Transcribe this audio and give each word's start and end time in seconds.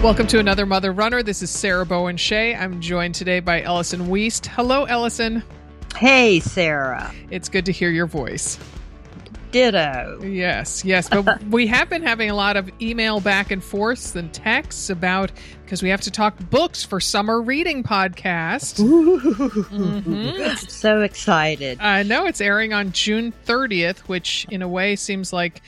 Welcome 0.00 0.28
to 0.28 0.38
another 0.38 0.64
Mother 0.64 0.92
Runner. 0.92 1.24
This 1.24 1.42
is 1.42 1.50
Sarah 1.50 1.84
Bowen 1.84 2.16
Shea. 2.16 2.54
I'm 2.54 2.80
joined 2.80 3.16
today 3.16 3.40
by 3.40 3.62
Ellison 3.62 4.06
Weist. 4.06 4.46
Hello, 4.46 4.84
Ellison. 4.84 5.42
Hey, 5.96 6.38
Sarah. 6.38 7.12
It's 7.30 7.48
good 7.48 7.66
to 7.66 7.72
hear 7.72 7.90
your 7.90 8.06
voice. 8.06 8.60
Ditto. 9.50 10.20
Yes, 10.22 10.84
yes. 10.84 11.08
But 11.08 11.42
we 11.50 11.66
have 11.66 11.88
been 11.88 12.04
having 12.04 12.30
a 12.30 12.34
lot 12.34 12.56
of 12.56 12.70
email 12.80 13.18
back 13.18 13.50
and 13.50 13.62
forths 13.62 14.14
and 14.14 14.32
texts 14.32 14.88
about 14.88 15.32
because 15.64 15.82
we 15.82 15.88
have 15.88 16.02
to 16.02 16.12
talk 16.12 16.38
books 16.48 16.84
for 16.84 17.00
summer 17.00 17.42
reading 17.42 17.82
podcast. 17.82 18.78
Mm-hmm. 18.78 20.54
So 20.68 21.02
excited. 21.02 21.80
I 21.80 22.04
know 22.04 22.26
it's 22.26 22.40
airing 22.40 22.72
on 22.72 22.92
June 22.92 23.32
30th, 23.46 23.98
which 24.00 24.46
in 24.48 24.62
a 24.62 24.68
way 24.68 24.94
seems 24.94 25.32
like 25.32 25.60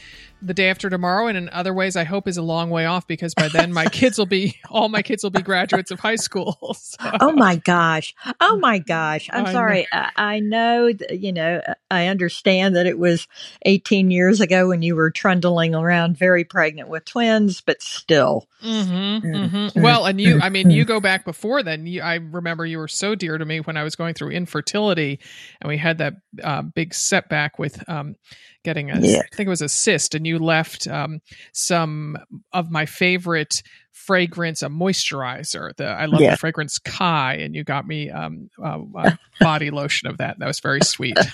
the 0.43 0.55
day 0.55 0.71
after 0.71 0.89
tomorrow 0.89 1.27
and 1.27 1.37
in 1.37 1.49
other 1.51 1.75
ways 1.75 1.97
i 1.97 2.05
hope 2.05 2.27
is 2.27 2.37
a 2.37 2.43
long 2.43 2.71
way 2.71 2.87
off 2.87 3.07
because 3.07 3.35
by 3.35 3.49
then 3.49 3.73
my 3.73 3.87
kids 3.87 4.19
will 4.19 4.27
be 4.27 4.57
all 4.71 4.89
my 4.89 5.03
kids 5.03 5.23
will 5.23 5.31
be 5.31 5.43
graduates 5.43 5.91
of 5.91 6.01
high 6.01 6.17
school 6.17 6.57
so. 6.79 6.97
oh 7.21 7.33
my 7.33 7.57
gosh. 7.57 8.15
Oh 8.41 8.59
my 8.59 8.79
gosh. 8.79 9.29
I'm 9.33 9.47
I 9.47 9.53
sorry. 9.53 9.87
I, 9.93 10.11
I 10.17 10.41
know 10.41 10.93
that, 10.93 11.19
you 11.19 11.33
know 11.33 11.61
i 11.91 12.07
understand 12.07 12.77
that 12.77 12.87
it 12.87 12.99
was 12.99 13.27
18 13.67 14.11
years 14.11 14.41
ago 14.41 14.69
when 14.69 14.83
you 14.83 14.97
were 14.97 15.11
trundling 15.11 15.75
around 15.75 16.17
very 16.17 16.45
pregnant 16.45 16.89
with 16.89 17.05
twins 17.05 17.61
but 17.61 17.83
still. 17.83 18.47
Mm-hmm, 18.63 19.27
mm-hmm. 19.27 19.83
well 19.83 20.07
and 20.07 20.21
you 20.21 20.41
i 20.43 20.49
mean 20.49 20.71
you 20.71 20.85
go 20.85 21.01
back 21.01 21.25
before 21.25 21.63
then. 21.63 21.87
You, 21.87 22.03
i 22.03 22.15
remember 22.15 22.65
you 22.65 22.79
were 22.79 22.89
so 22.89 23.15
dear 23.15 23.39
to 23.39 23.45
me 23.45 23.61
when 23.61 23.77
i 23.77 23.83
was 23.83 23.97
going 23.97 24.15
through 24.15 24.31
infertility 24.31 25.21
and 25.61 25.69
we 25.69 25.77
had 25.77 25.99
that 25.99 26.15
uh, 26.43 26.63
big 26.63 26.95
setback 26.95 27.59
with 27.59 27.89
um, 27.89 28.17
getting 28.62 28.91
a 28.91 29.00
Yeah. 29.00 29.22
I 29.32 29.37
think 29.37 29.47
it 29.47 29.50
was 29.50 29.62
a 29.62 29.69
cyst 29.69 30.15
and 30.15 30.26
you 30.26 30.38
left 30.38 30.87
um, 30.87 31.21
some 31.53 32.16
of 32.53 32.71
my 32.71 32.87
favorite 32.87 33.62
fragrance 33.93 34.62
a 34.62 34.69
moisturizer 34.69 35.75
the 35.77 35.87
i 35.87 36.06
love 36.06 36.21
Yeah. 36.21 36.33
the 36.33 36.37
fragrance 36.37 36.78
kai 36.78 37.34
and 37.34 37.55
you 37.55 37.65
got 37.65 37.87
me 37.87 38.11
um, 38.11 38.51
uh, 38.62 38.78
a 38.97 39.19
body 39.41 39.71
lotion 39.71 40.09
of 40.09 40.19
that. 40.19 40.39
That 40.39 40.47
was 40.47 40.61
very 40.61 40.81
sweet. 40.83 41.17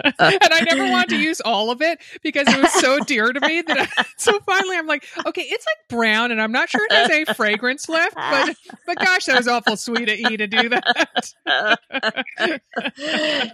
And 0.00 0.14
i 0.20 0.60
never 0.70 0.88
wanted 0.88 1.10
to 1.10 1.16
use 1.16 1.40
all 1.40 1.72
of 1.72 1.82
it 1.82 1.98
because 2.22 2.46
it 2.46 2.56
was 2.60 2.72
so 2.74 3.00
dear 3.00 3.32
to 3.32 3.40
me 3.40 3.60
that 3.62 3.88
I, 3.98 4.04
so 4.16 4.38
finally 4.46 4.76
i'm 4.76 4.86
like 4.86 5.04
okay 5.26 5.42
it's 5.42 5.66
like 5.66 5.88
brown 5.88 6.30
and 6.30 6.40
i'm 6.40 6.52
not 6.52 6.68
sure 6.70 6.80
it 6.88 6.92
has 6.92 7.10
any 7.10 7.24
fragrance 7.34 7.88
left 7.88 8.14
but 8.14 8.56
but 8.86 8.98
gosh 9.04 9.24
that 9.26 9.36
was 9.36 9.48
awful 9.48 9.76
sweet 9.76 10.08
of 10.08 10.16
e 10.16 10.36
to 10.36 10.46
do 10.46 10.68
that. 10.68 11.08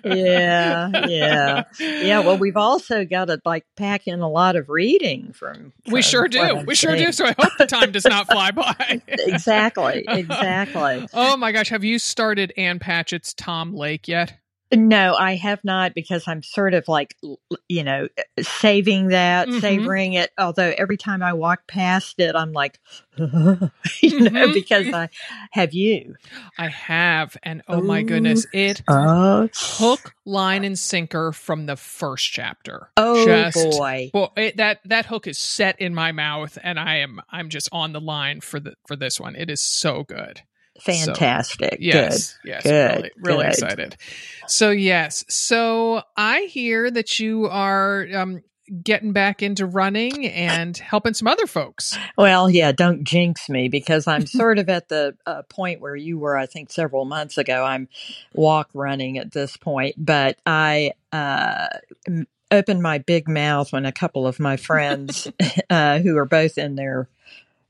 Yeah 0.04 1.06
yeah. 1.08 1.62
Yeah 1.78 2.20
well 2.20 2.36
we've 2.36 2.56
also 2.58 3.04
got 3.06 3.26
to 3.26 3.40
like 3.46 3.64
pack 3.76 4.06
in 4.06 4.20
a 4.20 4.28
lot 4.28 4.56
of 4.56 4.68
reading 4.68 5.32
from, 5.32 5.72
we 5.90 6.02
sure 6.02 6.28
do. 6.28 6.40
I'm 6.40 6.66
we 6.66 6.74
sure 6.74 6.96
do 6.96 7.12
so 7.12 7.24
i 7.26 7.34
hope 7.38 7.52
the 7.58 7.66
time 7.66 7.92
does 7.92 8.04
not 8.04 8.23
fly 8.24 8.50
by 8.50 9.02
exactly 9.08 10.04
exactly. 10.08 11.06
Oh 11.12 11.36
my 11.36 11.52
gosh 11.52 11.68
have 11.68 11.84
you 11.84 11.98
started 11.98 12.52
ann 12.56 12.78
patchett's 12.78 13.34
tom 13.34 13.74
lake 13.74 14.08
yet 14.08 14.38
No, 14.76 15.14
I 15.14 15.36
have 15.36 15.62
not 15.64 15.94
because 15.94 16.26
I'm 16.28 16.42
sort 16.42 16.74
of 16.74 16.88
like, 16.88 17.16
you 17.68 17.82
know, 17.84 18.08
saving 18.40 19.08
that, 19.08 19.48
Mhm. 19.48 19.60
savoring 19.60 20.12
it. 20.14 20.30
Although 20.38 20.74
every 20.76 20.96
time 20.96 21.22
I 21.22 21.32
walk 21.32 21.66
past 21.66 22.18
it, 22.18 22.34
I'm 22.34 22.52
like, 22.52 22.78
you 23.16 24.20
know, 24.20 24.48
Mhm. 24.48 24.54
because 24.54 24.86
I 24.92 25.08
have 25.52 25.72
you. 25.72 26.16
i 26.58 26.68
have 26.68 27.36
and 27.42 27.62
oh 27.68 27.80
my 27.80 28.02
goodness 28.02 28.46
it 28.52 28.82
Oh, 28.88 29.48
hook 29.54 30.14
line 30.24 30.64
and 30.64 30.78
sinker 30.78 31.32
from 31.32 31.66
the 31.66 31.76
first 31.76 32.30
chapter 32.32 32.90
oh 32.96 33.24
Just- 33.24 33.78
boy. 33.78 34.10
Well, 34.12 34.32
it, 34.36 34.56
that 34.56 34.80
that 34.86 35.06
hook 35.06 35.26
is 35.26 35.38
set 35.38 35.80
in 35.80 35.94
my 35.94 36.12
mouth, 36.12 36.58
and 36.62 36.78
I 36.78 36.96
am 36.98 37.20
I'm 37.30 37.48
just 37.48 37.68
on 37.72 37.92
the 37.92 38.00
line 38.00 38.40
for 38.40 38.58
the 38.60 38.74
for 38.86 38.96
this 38.96 39.20
one. 39.20 39.36
It 39.36 39.50
is 39.50 39.60
so 39.60 40.02
good. 40.04 40.42
Fantastic. 40.80 41.78
Yes, 41.80 42.38
yes, 42.44 42.62
Good, 42.64 42.90
really, 42.90 43.10
really 43.20 43.44
good. 43.44 43.52
excited. 43.52 43.96
So 44.46 44.70
yes, 44.70 45.24
so 45.28 46.02
I 46.16 46.42
hear 46.42 46.90
that 46.90 47.18
you 47.18 47.46
are 47.46 48.06
um, 48.14 48.42
getting 48.82 49.12
back 49.12 49.42
into 49.42 49.66
running 49.66 50.26
and 50.26 50.76
helping 50.76 51.14
some 51.14 51.28
other 51.28 51.46
folks. 51.46 51.96
Well, 52.16 52.50
yeah, 52.50 52.72
don't 52.72 53.04
jinx 53.04 53.48
me 53.48 53.68
because 53.68 54.06
I'm 54.06 54.26
sort 54.26 54.58
of 54.58 54.68
at 54.68 54.88
the 54.88 55.16
uh, 55.26 55.42
point 55.42 55.80
where 55.80 55.96
you 55.96 56.18
were, 56.18 56.36
I 56.36 56.46
think, 56.46 56.70
several 56.70 57.04
months 57.04 57.38
ago. 57.38 57.64
I'm 57.64 57.88
walk 58.32 58.70
running 58.74 59.18
at 59.18 59.32
this 59.32 59.56
point, 59.56 59.94
but 59.98 60.38
I, 60.46 60.92
uh, 61.12 61.68
m- 62.06 62.26
opened 62.50 62.82
my 62.82 62.98
big 62.98 63.28
mouth 63.28 63.72
when 63.72 63.84
a 63.86 63.92
couple 63.92 64.26
of 64.26 64.38
my 64.38 64.56
friends 64.56 65.26
uh, 65.70 65.98
who 65.98 66.16
are 66.16 66.26
both 66.26 66.56
in 66.58 66.76
their 66.76 67.08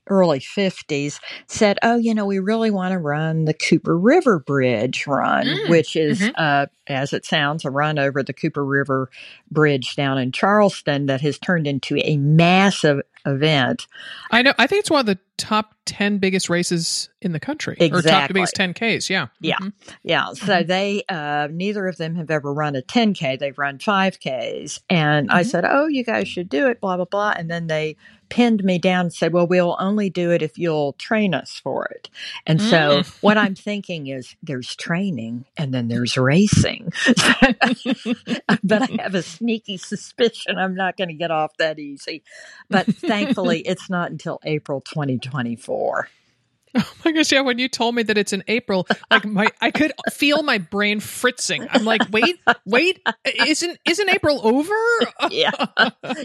early 0.07 0.39
50s 0.39 1.19
said 1.47 1.77
oh 1.83 1.95
you 1.97 2.13
know 2.13 2.25
we 2.25 2.39
really 2.39 2.71
want 2.71 2.91
to 2.91 2.97
run 2.97 3.45
the 3.45 3.53
cooper 3.53 3.97
river 3.97 4.39
bridge 4.39 5.05
run 5.07 5.45
Mm, 5.47 5.69
which 5.69 5.95
is 5.95 6.19
mhm. 6.19 6.33
uh, 6.37 6.65
as 6.87 7.13
it 7.13 7.25
sounds 7.25 7.65
a 7.65 7.71
run 7.71 7.97
over 7.99 8.21
the 8.23 8.33
cooper 8.33 8.63
river 8.65 9.09
bridge 9.51 9.95
down 9.95 10.17
in 10.17 10.31
charleston 10.31 11.05
that 11.07 11.21
has 11.21 11.37
turned 11.39 11.67
into 11.67 11.97
a 12.03 12.17
massive 12.17 13.01
event 13.25 13.87
I 14.31 14.41
know. 14.43 14.53
I 14.59 14.67
think 14.67 14.81
it's 14.81 14.91
one 14.91 14.99
of 14.99 15.05
the 15.07 15.17
top 15.37 15.73
ten 15.85 16.19
biggest 16.19 16.49
races 16.49 17.09
in 17.21 17.31
the 17.31 17.39
country, 17.39 17.73
or 17.73 17.77
top 17.79 17.85
Exactly. 17.97 18.33
biggest 18.35 18.55
ten 18.55 18.73
Ks. 18.73 19.09
Yeah, 19.09 19.27
Yeah. 19.39 19.57
Mhm. 19.59 19.73
Yeah. 20.03 20.33
So 20.33 20.61
they, 20.63 21.03
uh, 21.09 21.47
neither 21.51 21.87
of 21.87 21.97
them 21.97 22.15
have 22.15 22.29
ever 22.29 22.53
run 22.53 22.75
a 22.75 22.81
10K. 22.81 23.35
They've 23.37 23.57
run 23.57 23.79
5Ks. 23.79 24.79
And 24.89 25.31
I 25.31 25.41
Mhm. 25.41 25.45
said, 25.47 25.65
Oh, 25.67 25.87
you 25.87 26.03
guys 26.03 26.27
should 26.27 26.49
do 26.49 26.67
it, 26.67 26.79
blah, 26.81 26.97
blah, 26.97 27.05
blah. 27.05 27.33
And 27.35 27.49
then 27.49 27.67
they 27.67 27.95
pinned 28.29 28.63
me 28.63 28.79
down 28.79 29.01
and 29.07 29.13
said, 29.13 29.33
Well, 29.33 29.47
we'll 29.47 29.77
only 29.79 30.09
do 30.09 30.31
it 30.31 30.41
if 30.41 30.57
you'll 30.57 30.93
train 30.93 31.33
us 31.33 31.59
for 31.63 31.85
it. 31.85 32.09
And 32.47 32.61
so 32.61 33.03
Mm. 33.03 33.17
what 33.21 33.37
I'm 33.37 33.55
thinking 33.55 34.07
is 34.07 34.35
there's 34.43 34.75
training 34.75 35.45
and 35.57 35.73
then 35.73 35.87
there's 35.89 36.17
racing. 36.17 36.91
but 38.63 38.83
I 38.83 38.89
have 38.99 39.15
a 39.15 39.23
sneaky 39.23 39.77
suspicion 39.77 40.57
I'm 40.57 40.75
not 40.75 40.97
going 40.97 41.09
to 41.09 41.15
get 41.15 41.31
off 41.31 41.57
that 41.57 41.79
easy. 41.79 42.23
But 42.71 42.89
thankfully, 43.07 43.61
it's 43.61 43.89
not 43.89 44.11
until 44.11 44.39
April 44.45 44.81
2024. 44.81 46.09
Oh 46.83 46.93
my 47.05 47.11
gosh, 47.11 47.31
yeah, 47.31 47.41
when 47.41 47.59
you 47.59 47.69
told 47.69 47.95
me 47.95 48.03
that 48.03 48.17
it's 48.17 48.33
in 48.33 48.43
April, 48.47 48.87
like 49.11 49.25
my 49.25 49.51
I 49.61 49.71
could 49.71 49.93
feel 50.11 50.43
my 50.43 50.57
brain 50.57 50.99
fritzing. 50.99 51.67
I'm 51.71 51.85
like, 51.85 52.03
wait, 52.09 52.41
wait, 52.65 52.99
isn't 53.25 53.79
isn't 53.85 54.09
April 54.09 54.41
over? 54.45 54.73
yeah. 55.29 55.51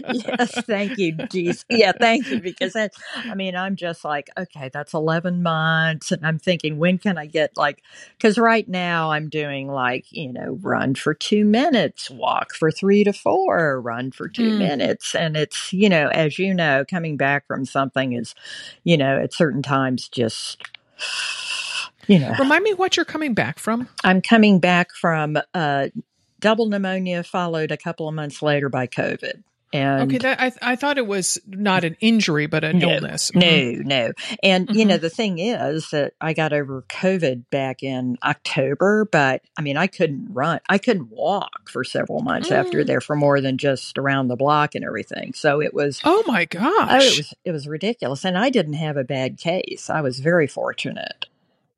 yes, 0.09 0.63
thank 0.67 0.97
you. 0.97 1.13
Jeez. 1.31 1.65
Yeah, 1.69 1.93
thank 1.93 2.29
you. 2.31 2.41
Because 2.41 2.73
that 2.73 2.93
I 3.29 3.35
mean, 3.35 3.55
I'm 3.55 3.75
just 3.75 4.03
like, 4.03 4.29
okay, 4.37 4.69
that's 4.73 4.93
eleven 4.93 5.43
months. 5.43 6.11
And 6.11 6.25
I'm 6.25 6.39
thinking, 6.39 6.77
when 6.79 6.97
can 6.97 7.17
I 7.17 7.27
get 7.27 7.55
like 7.57 7.83
because 8.17 8.37
right 8.37 8.67
now 8.67 9.11
I'm 9.11 9.29
doing 9.29 9.67
like, 9.69 10.11
you 10.11 10.33
know, 10.33 10.57
run 10.61 10.95
for 10.95 11.13
two 11.13 11.45
minutes, 11.45 12.09
walk 12.09 12.53
for 12.55 12.71
three 12.71 13.03
to 13.03 13.13
four, 13.13 13.79
run 13.81 14.11
for 14.11 14.27
two 14.29 14.51
Mm. 14.51 14.57
minutes. 14.57 15.15
And 15.15 15.37
it's, 15.37 15.71
you 15.73 15.89
know, 15.89 16.07
as 16.09 16.39
you 16.39 16.53
know, 16.53 16.83
coming 16.89 17.17
back 17.17 17.47
from 17.47 17.65
something 17.65 18.13
is, 18.13 18.33
you 18.83 18.97
know, 18.97 19.19
at 19.19 19.33
certain 19.33 19.61
times 19.61 20.09
just 20.09 20.40
you 22.07 22.19
know 22.19 22.33
Remind 22.39 22.63
me 22.63 22.73
what 22.73 22.97
you're 22.97 23.05
coming 23.05 23.33
back 23.33 23.59
from. 23.59 23.87
I'm 24.03 24.21
coming 24.21 24.59
back 24.59 24.91
from 24.93 25.37
uh, 25.53 25.87
double 26.39 26.67
pneumonia, 26.67 27.23
followed 27.23 27.71
a 27.71 27.77
couple 27.77 28.07
of 28.07 28.15
months 28.15 28.41
later 28.41 28.69
by 28.69 28.87
COVID. 28.87 29.43
And 29.73 30.03
Okay, 30.03 30.17
that 30.19 30.41
I 30.41 30.51
I 30.61 30.75
thought 30.75 30.97
it 30.97 31.07
was 31.07 31.39
not 31.47 31.83
an 31.83 31.95
injury 32.01 32.45
but 32.47 32.63
an 32.63 32.79
No, 32.79 32.89
illness. 32.89 33.31
No, 33.33 33.71
no. 33.71 34.11
And, 34.43 34.69
you 34.75 34.85
know, 34.85 34.97
Mhm. 34.97 35.01
the 35.01 35.09
thing 35.09 35.39
is 35.39 35.89
that 35.91 36.13
I 36.19 36.33
got 36.33 36.51
over 36.53 36.83
COVID 36.89 37.43
back 37.49 37.81
in 37.83 38.17
October, 38.23 39.05
but 39.11 39.41
I 39.57 39.61
mean, 39.61 39.77
I 39.77 39.87
couldn't 39.87 40.27
run. 40.33 40.59
I 40.69 40.77
couldn't 40.77 41.09
walk 41.09 41.69
for 41.69 41.83
several 41.83 42.21
months 42.21 42.51
after 42.51 42.83
Mm. 42.83 42.87
there 42.87 43.01
for 43.01 43.15
more 43.15 43.39
than 43.39 43.57
just 43.57 43.97
around 43.97 44.27
the 44.27 44.35
block 44.35 44.75
and 44.75 44.83
everything. 44.83 45.33
So 45.33 45.61
it 45.61 45.73
was, 45.73 46.01
Oh 46.03 46.23
my 46.27 46.45
gosh. 46.45 46.63
oh, 46.91 46.95
it 47.05 47.17
was, 47.17 47.33
it 47.45 47.51
was 47.51 47.67
ridiculous. 47.67 48.25
And 48.25 48.37
I 48.37 48.49
didn't 48.49 48.73
have 48.73 48.97
a 48.97 49.03
bad 49.05 49.37
case. 49.37 49.89
I 49.89 50.01
was 50.01 50.19
very 50.19 50.47
fortunate. 50.47 51.27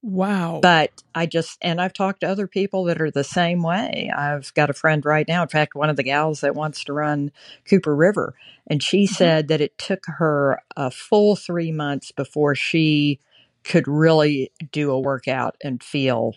Wow. 0.04 0.60
But 0.62 0.92
I 1.16 1.26
just, 1.26 1.58
and 1.64 1.82
I've 1.82 1.94
talked 1.94 2.22
to 2.22 2.30
other 2.30 2.48
people 2.48 2.84
that 2.86 3.02
are 3.02 3.12
the 3.12 3.24
same 3.24 3.64
way. 3.64 4.12
I've 4.16 4.54
got 4.54 4.70
a 4.70 4.74
friend 4.74 5.04
right 5.06 5.28
now, 5.28 5.42
in 5.44 5.50
fact, 5.50 5.76
one 5.76 5.90
of 5.90 5.96
the 5.98 6.04
gals 6.04 6.42
that 6.42 6.56
wants 6.56 6.84
to 6.86 6.94
run 6.94 7.32
Cooper 7.68 7.96
River, 7.96 8.36
and 8.68 8.84
she 8.84 9.06
Mhm. 9.06 9.10
said 9.10 9.48
that 9.50 9.62
it 9.62 9.78
took 9.80 10.06
her 10.08 10.62
a 10.78 10.92
full 10.92 11.36
three 11.36 11.72
months 11.72 12.12
before 12.12 12.56
she 12.56 13.20
could 13.64 13.88
really 13.88 14.52
do 14.72 14.92
a 14.92 15.00
workout 15.00 15.56
and 15.64 15.82
feel 15.84 16.36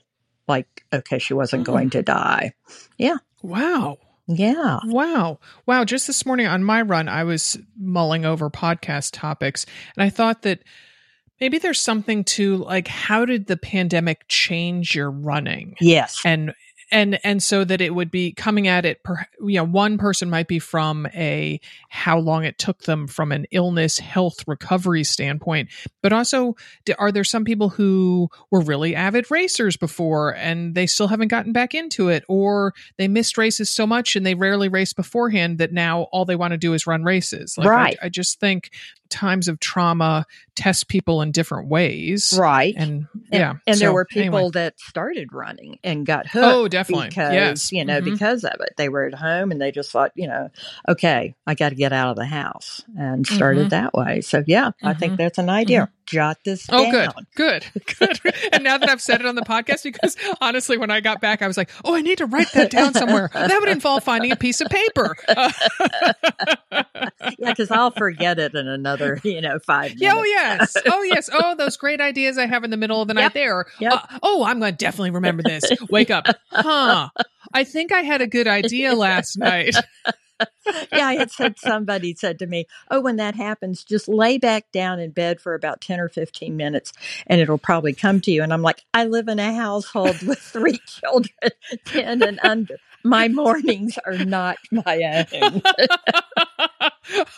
like, 0.48 0.84
okay, 0.94 1.18
she 1.18 1.34
wasn't 1.34 1.68
Oh. 1.68 1.72
going 1.72 1.90
to 1.90 2.02
die. 2.02 2.52
Yeah. 2.98 3.16
Wow. 3.42 3.98
Yeah. 4.28 4.80
Wow. 4.86 5.40
Wow. 5.66 5.84
Just 5.84 6.06
this 6.06 6.26
morning 6.26 6.46
on 6.46 6.64
my 6.64 6.82
run, 6.82 7.08
I 7.08 7.24
was 7.24 7.58
mulling 7.78 8.24
over 8.24 8.50
podcast 8.50 9.10
topics 9.12 9.66
and 9.96 10.04
I 10.04 10.10
thought 10.10 10.42
that 10.42 10.60
maybe 11.40 11.58
there's 11.58 11.80
something 11.80 12.24
to 12.24 12.56
like, 12.56 12.88
how 12.88 13.24
did 13.24 13.46
the 13.46 13.56
pandemic 13.56 14.24
change 14.28 14.94
your 14.94 15.10
running? 15.10 15.76
Yes. 15.80 16.20
And, 16.24 16.54
and, 16.90 17.18
and 17.24 17.42
so 17.42 17.64
that 17.64 17.80
it 17.80 17.94
would 17.94 18.10
be 18.10 18.32
coming 18.32 18.68
at 18.68 18.84
it, 18.84 19.02
per, 19.02 19.26
you 19.40 19.56
know, 19.56 19.64
one 19.64 19.98
person 19.98 20.30
might 20.30 20.48
be 20.48 20.58
from 20.58 21.06
a 21.14 21.60
how 21.88 22.18
long 22.18 22.44
it 22.44 22.58
took 22.58 22.82
them 22.82 23.06
from 23.06 23.32
an 23.32 23.46
illness, 23.50 23.98
health 23.98 24.44
recovery 24.46 25.02
standpoint, 25.04 25.68
but 26.02 26.12
also 26.12 26.54
are 26.98 27.10
there 27.10 27.24
some 27.24 27.44
people 27.44 27.68
who 27.70 28.28
were 28.50 28.60
really 28.60 28.94
avid 28.94 29.30
racers 29.30 29.76
before 29.76 30.34
and 30.36 30.74
they 30.74 30.86
still 30.86 31.08
haven't 31.08 31.28
gotten 31.28 31.52
back 31.52 31.74
into 31.74 32.08
it 32.08 32.24
or 32.28 32.72
they 32.98 33.08
missed 33.08 33.36
races 33.38 33.70
so 33.70 33.86
much 33.86 34.14
and 34.16 34.24
they 34.24 34.34
rarely 34.34 34.68
raced 34.68 34.96
beforehand 34.96 35.58
that 35.58 35.72
now 35.72 36.02
all 36.12 36.24
they 36.24 36.36
want 36.36 36.52
to 36.52 36.58
do 36.58 36.72
is 36.74 36.86
run 36.86 37.02
races 37.04 37.56
like 37.58 37.66
I- 37.66 37.70
Right. 37.70 37.98
I, 38.02 38.08
just 38.08 38.40
think 38.40 38.70
times 39.08 39.46
of 39.46 39.60
trauma 39.60 40.24
test 40.56 40.88
people 40.88 41.22
in 41.22 41.30
different 41.30 41.68
ways 41.68 42.34
Right. 42.36 42.74
and 42.76 43.06
And, 43.30 43.40
yeah 43.40 43.54
and 43.66 43.78
there 43.78 43.92
were 43.92 44.04
people 44.04 44.38
anyway. 44.38 44.50
that 44.54 44.80
started 44.80 45.32
running 45.32 45.78
and 45.84 46.04
got 46.04 46.26
oh, 46.34 46.40
hooked. 46.40 46.44
oh 46.44 46.68
definitely 46.76 47.08
because 47.08 47.32
yes 47.32 47.72
you 47.72 47.84
know 47.84 48.00
Mhm. 48.00 48.04
because 48.04 48.44
of 48.44 48.56
it 48.60 48.74
they 48.76 48.88
were 48.88 49.04
at 49.06 49.14
home 49.14 49.50
and 49.50 49.60
they 49.60 49.72
just 49.72 49.90
thought 49.90 50.12
you 50.14 50.26
know 50.28 50.50
okay 50.88 51.34
i 51.46 51.54
got 51.54 51.70
to 51.70 51.74
get 51.74 51.92
out 51.92 52.10
of 52.10 52.16
the 52.16 52.26
house 52.26 52.82
and 52.98 53.26
started 53.26 53.66
Mhm. 53.66 53.70
that 53.70 53.94
way 53.94 54.20
so 54.20 54.42
yeah 54.46 54.70
i 54.82 54.92
think 54.94 55.14
Mhm. 55.14 55.16
that's 55.18 55.38
an 55.38 55.48
idea 55.50 55.88
jot 56.06 56.38
this 56.44 56.66
Oh, 56.70 56.90
down 56.90 57.12
good, 57.34 57.64
good, 57.98 58.20
good. 58.22 58.34
and 58.52 58.64
now 58.64 58.78
that 58.78 58.88
I've 58.88 59.00
said 59.02 59.20
it 59.20 59.26
on 59.26 59.34
the 59.34 59.42
podcast, 59.42 59.82
because 59.82 60.16
honestly, 60.40 60.78
when 60.78 60.90
I 60.90 61.00
got 61.00 61.20
back, 61.20 61.42
I 61.42 61.46
was 61.46 61.56
like, 61.56 61.70
"Oh, 61.84 61.94
I 61.94 62.00
need 62.02 62.18
to 62.18 62.26
write 62.26 62.52
that 62.52 62.70
down 62.70 62.94
somewhere." 62.94 63.30
That 63.32 63.58
would 63.60 63.68
involve 63.68 64.04
finding 64.04 64.32
a 64.32 64.36
piece 64.36 64.60
of 64.60 64.68
paper. 64.68 65.16
Uh, 65.28 65.52
yeah 67.38 67.50
because 67.50 67.70
i'll 67.70 67.90
forget 67.90 68.38
it 68.38 68.54
in 68.54 68.68
another 68.68 69.20
you 69.24 69.40
know 69.40 69.58
five 69.58 69.84
minutes 69.96 70.00
Yeah, 70.02 70.12
oh 70.14 70.22
yes, 70.24 70.76
oh 70.86 71.02
yes, 71.02 71.28
oh 71.32 71.54
those 71.56 71.76
great 71.76 72.00
ideas 72.00 72.38
I 72.38 72.46
have 72.46 72.64
in 72.64 72.70
the 72.70 72.76
middle 72.76 73.02
of 73.02 73.08
the 73.08 73.14
night. 73.14 73.34
There. 73.34 73.66
Yep. 73.80 73.92
Uh, 73.92 74.18
oh, 74.22 74.44
I'm 74.44 74.60
going 74.60 74.72
to 74.72 74.76
definitely 74.76 75.10
remember 75.10 75.42
this. 75.42 75.64
Wake 75.90 76.10
up, 76.10 76.26
huh? 76.50 77.08
I 77.52 77.64
think 77.64 77.92
I 77.92 78.00
had 78.02 78.20
a 78.22 78.26
good 78.26 78.46
idea 78.48 78.94
last 78.94 79.36
night. 79.38 79.74
yeah 80.92 81.06
i 81.06 81.14
had 81.14 81.30
said 81.30 81.58
somebody 81.58 82.14
said 82.14 82.38
to 82.38 82.46
me 82.46 82.66
oh 82.90 83.00
when 83.00 83.16
that 83.16 83.34
happens 83.34 83.84
just 83.84 84.08
lay 84.08 84.38
back 84.38 84.70
down 84.72 84.98
in 85.00 85.10
bed 85.10 85.40
for 85.40 85.54
about 85.54 85.80
10 85.80 86.00
or 86.00 86.08
15 86.08 86.56
minutes 86.56 86.92
and 87.26 87.40
it'll 87.40 87.58
probably 87.58 87.92
come 87.94 88.20
to 88.20 88.30
you. 88.30 88.42
And 88.42 88.52
i'm 88.52 88.62
like 88.62 88.84
i 88.94 89.04
live 89.04 89.28
in 89.28 89.38
a 89.38 89.54
household 89.54 90.20
with 90.22 90.38
three 90.38 90.78
children 90.86 91.50
10 91.86 92.22
and 92.22 92.40
under. 92.42 92.76
My 93.04 93.28
mornings 93.28 93.98
are 94.04 94.18
not 94.18 94.58
my 94.72 95.24
own. 95.42 95.62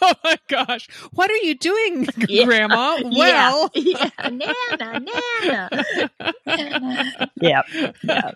Oh 0.01 0.15
my 0.25 0.39
gosh, 0.49 0.89
what 1.13 1.31
are 1.31 1.37
you 1.37 1.55
doing, 1.55 2.09
Yeah. 2.27 2.47
Grandma? 2.47 2.99
Well. 3.05 3.71
yeah, 3.75 4.11
yeah. 4.23 4.29
nana. 4.31 5.01
Nana. 5.01 6.11
Yeah 7.41 7.93
yeah 8.03 8.33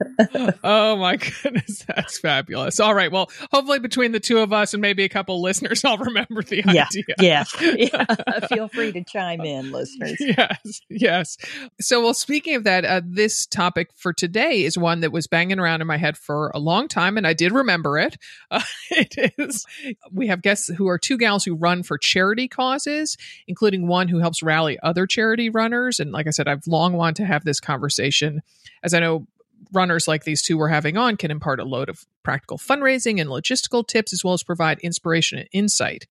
oh 0.64 0.96
my 0.96 1.16
goodness, 1.16 1.84
that's 1.86 2.18
fabulous. 2.18 2.80
All 2.80 2.94
right, 2.94 3.10
well, 3.12 3.30
hopefully 3.52 3.78
between 3.78 4.12
the 4.12 4.20
two 4.20 4.38
of 4.38 4.52
us 4.52 4.74
and 4.74 4.80
maybe 4.80 5.04
a 5.04 5.08
couple 5.08 5.40
listeners, 5.40 5.84
I'll 5.84 5.98
remember 5.98 6.42
the 6.42 6.62
Yeah, 6.66 6.84
idea. 6.86 7.04
yes 7.20 7.54
yeah. 7.60 8.04
feel 8.48 8.68
free 8.68 8.92
to 8.92 9.04
chime 9.04 9.40
in 9.42 9.70
listeners 9.72 10.16
yes, 10.18 10.80
yes. 10.88 11.36
So, 11.80 12.02
well, 12.02 12.14
speaking 12.14 12.56
of 12.56 12.64
that, 12.64 12.84
uh, 12.84 13.00
this 13.04 13.46
topic 13.46 13.90
for 13.94 14.12
today 14.12 14.64
is 14.64 14.76
one 14.76 15.00
that 15.00 15.12
was 15.12 15.26
banging 15.26 15.58
around 15.58 15.80
in 15.80 15.86
my 15.86 15.96
head 15.96 16.16
for 16.16 16.50
a 16.54 16.58
long 16.58 16.88
time, 16.88 17.16
and 17.16 17.26
I 17.26 17.32
did 17.32 17.52
remember 17.52 17.98
it. 17.98 18.16
Uh, 18.50 18.62
it 18.90 19.34
is 19.38 19.64
we 20.12 20.26
have 20.28 20.42
guests 20.42 20.68
who 20.68 20.88
are 20.88 20.98
two 20.98 21.16
gals 21.18 21.44
who 21.44 21.54
run 21.54 21.82
for 21.82 21.98
charity 21.98 22.48
causes, 22.48 23.16
including 23.46 23.86
one 23.86 24.08
who 24.08 24.18
helps 24.18 24.42
rally 24.42 24.78
other 24.82 25.06
charity 25.06 25.50
runners. 25.50 26.00
And 26.00 26.12
like 26.12 26.26
I 26.26 26.30
said, 26.30 26.48
I've 26.48 26.66
long 26.66 26.94
wanted 26.94 27.16
to 27.16 27.26
have 27.26 27.44
this 27.44 27.60
conversation, 27.60 28.42
as 28.82 28.94
I 28.94 29.00
know 29.00 29.26
runners 29.72 30.06
like 30.08 30.24
these 30.24 30.42
two 30.42 30.56
we're 30.56 30.68
having 30.68 30.96
on 30.96 31.16
can 31.16 31.30
impart 31.30 31.60
a 31.60 31.64
load 31.64 31.88
of 31.88 32.04
practical 32.22 32.58
fundraising 32.58 33.20
and 33.20 33.28
logistical 33.28 33.86
tips, 33.86 34.12
as 34.12 34.24
well 34.24 34.34
as 34.34 34.42
provide 34.42 34.78
inspiration 34.80 35.38
and 35.38 35.48
insight. 35.52 36.06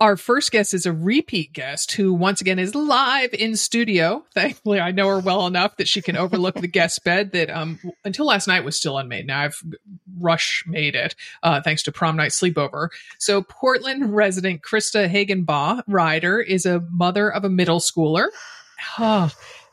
Our 0.00 0.16
first 0.16 0.50
guest 0.50 0.74
is 0.74 0.84
a 0.84 0.92
repeat 0.92 1.52
guest 1.52 1.92
who, 1.92 2.12
once 2.12 2.40
again, 2.40 2.58
is 2.58 2.74
live 2.74 3.32
in 3.34 3.54
studio. 3.54 4.24
Thankfully, 4.34 4.80
I 4.80 4.90
know 4.90 5.06
her 5.06 5.20
well 5.20 5.46
enough 5.46 5.76
that 5.76 5.86
she 5.86 6.02
can 6.02 6.16
overlook 6.16 6.56
the 6.56 6.66
guest 6.66 7.04
bed 7.04 7.30
that, 7.32 7.50
um, 7.50 7.78
until 8.04 8.26
last 8.26 8.48
night 8.48 8.64
was 8.64 8.76
still 8.76 8.98
unmade. 8.98 9.28
Now 9.28 9.42
I've 9.42 9.62
rush 10.18 10.64
made 10.66 10.96
it, 10.96 11.14
uh, 11.44 11.60
thanks 11.60 11.84
to 11.84 11.92
prom 11.92 12.16
night 12.16 12.32
sleepover. 12.32 12.88
So, 13.18 13.42
Portland 13.42 14.12
resident 14.12 14.62
Krista 14.62 15.08
Hagenbaugh 15.08 15.84
Ryder 15.86 16.40
is 16.40 16.66
a 16.66 16.80
mother 16.90 17.32
of 17.32 17.44
a 17.44 17.48
middle 17.48 17.78
schooler. 17.78 18.26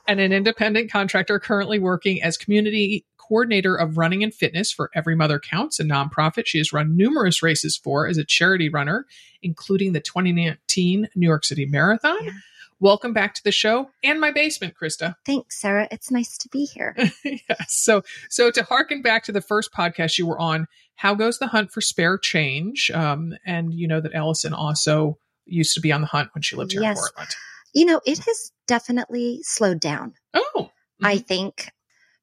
And 0.09 0.19
an 0.19 0.33
independent 0.33 0.91
contractor 0.91 1.37
currently 1.39 1.77
working 1.77 2.23
as 2.23 2.35
community 2.35 3.05
coordinator 3.19 3.75
of 3.75 3.99
running 3.99 4.23
and 4.23 4.33
fitness 4.33 4.71
for 4.71 4.89
Every 4.95 5.15
Mother 5.15 5.37
Counts, 5.39 5.79
a 5.79 5.83
nonprofit 5.83 6.47
she 6.47 6.57
has 6.57 6.73
run 6.73 6.97
numerous 6.97 7.43
races 7.43 7.77
for 7.77 8.07
as 8.07 8.17
a 8.17 8.25
charity 8.25 8.69
runner, 8.69 9.05
including 9.43 9.93
the 9.93 9.99
2019 9.99 11.09
New 11.13 11.27
York 11.27 11.45
City 11.45 11.67
Marathon. 11.67 12.17
Yeah. 12.23 12.31
Welcome 12.79 13.13
back 13.13 13.35
to 13.35 13.43
the 13.43 13.51
show 13.51 13.91
and 14.03 14.19
my 14.19 14.31
basement, 14.31 14.73
Krista. 14.81 15.13
Thanks, 15.27 15.61
Sarah. 15.61 15.87
It's 15.91 16.09
nice 16.09 16.39
to 16.39 16.49
be 16.49 16.65
here. 16.65 16.95
yes. 17.23 17.67
So, 17.67 18.01
so 18.31 18.49
to 18.49 18.63
harken 18.63 19.03
back 19.03 19.25
to 19.25 19.31
the 19.31 19.41
first 19.41 19.71
podcast 19.71 20.17
you 20.17 20.25
were 20.25 20.39
on, 20.39 20.65
how 20.95 21.13
goes 21.13 21.37
the 21.37 21.45
hunt 21.45 21.71
for 21.71 21.81
spare 21.81 22.17
change? 22.17 22.89
Um, 22.89 23.35
and 23.45 23.75
you 23.75 23.87
know 23.87 24.01
that 24.01 24.15
Ellison 24.15 24.55
also 24.55 25.19
used 25.45 25.75
to 25.75 25.81
be 25.81 25.91
on 25.91 26.01
the 26.01 26.07
hunt 26.07 26.29
when 26.33 26.41
she 26.41 26.55
lived 26.55 26.71
here 26.71 26.81
Yes. 26.81 26.97
in 26.97 27.03
Portland. 27.03 27.29
You 27.73 27.85
know, 27.85 28.01
it 28.05 28.19
has 28.19 28.51
definitely 28.67 29.41
slowed 29.43 29.79
down, 29.79 30.15
Oh, 30.33 30.71
I 31.01 31.17
think. 31.17 31.71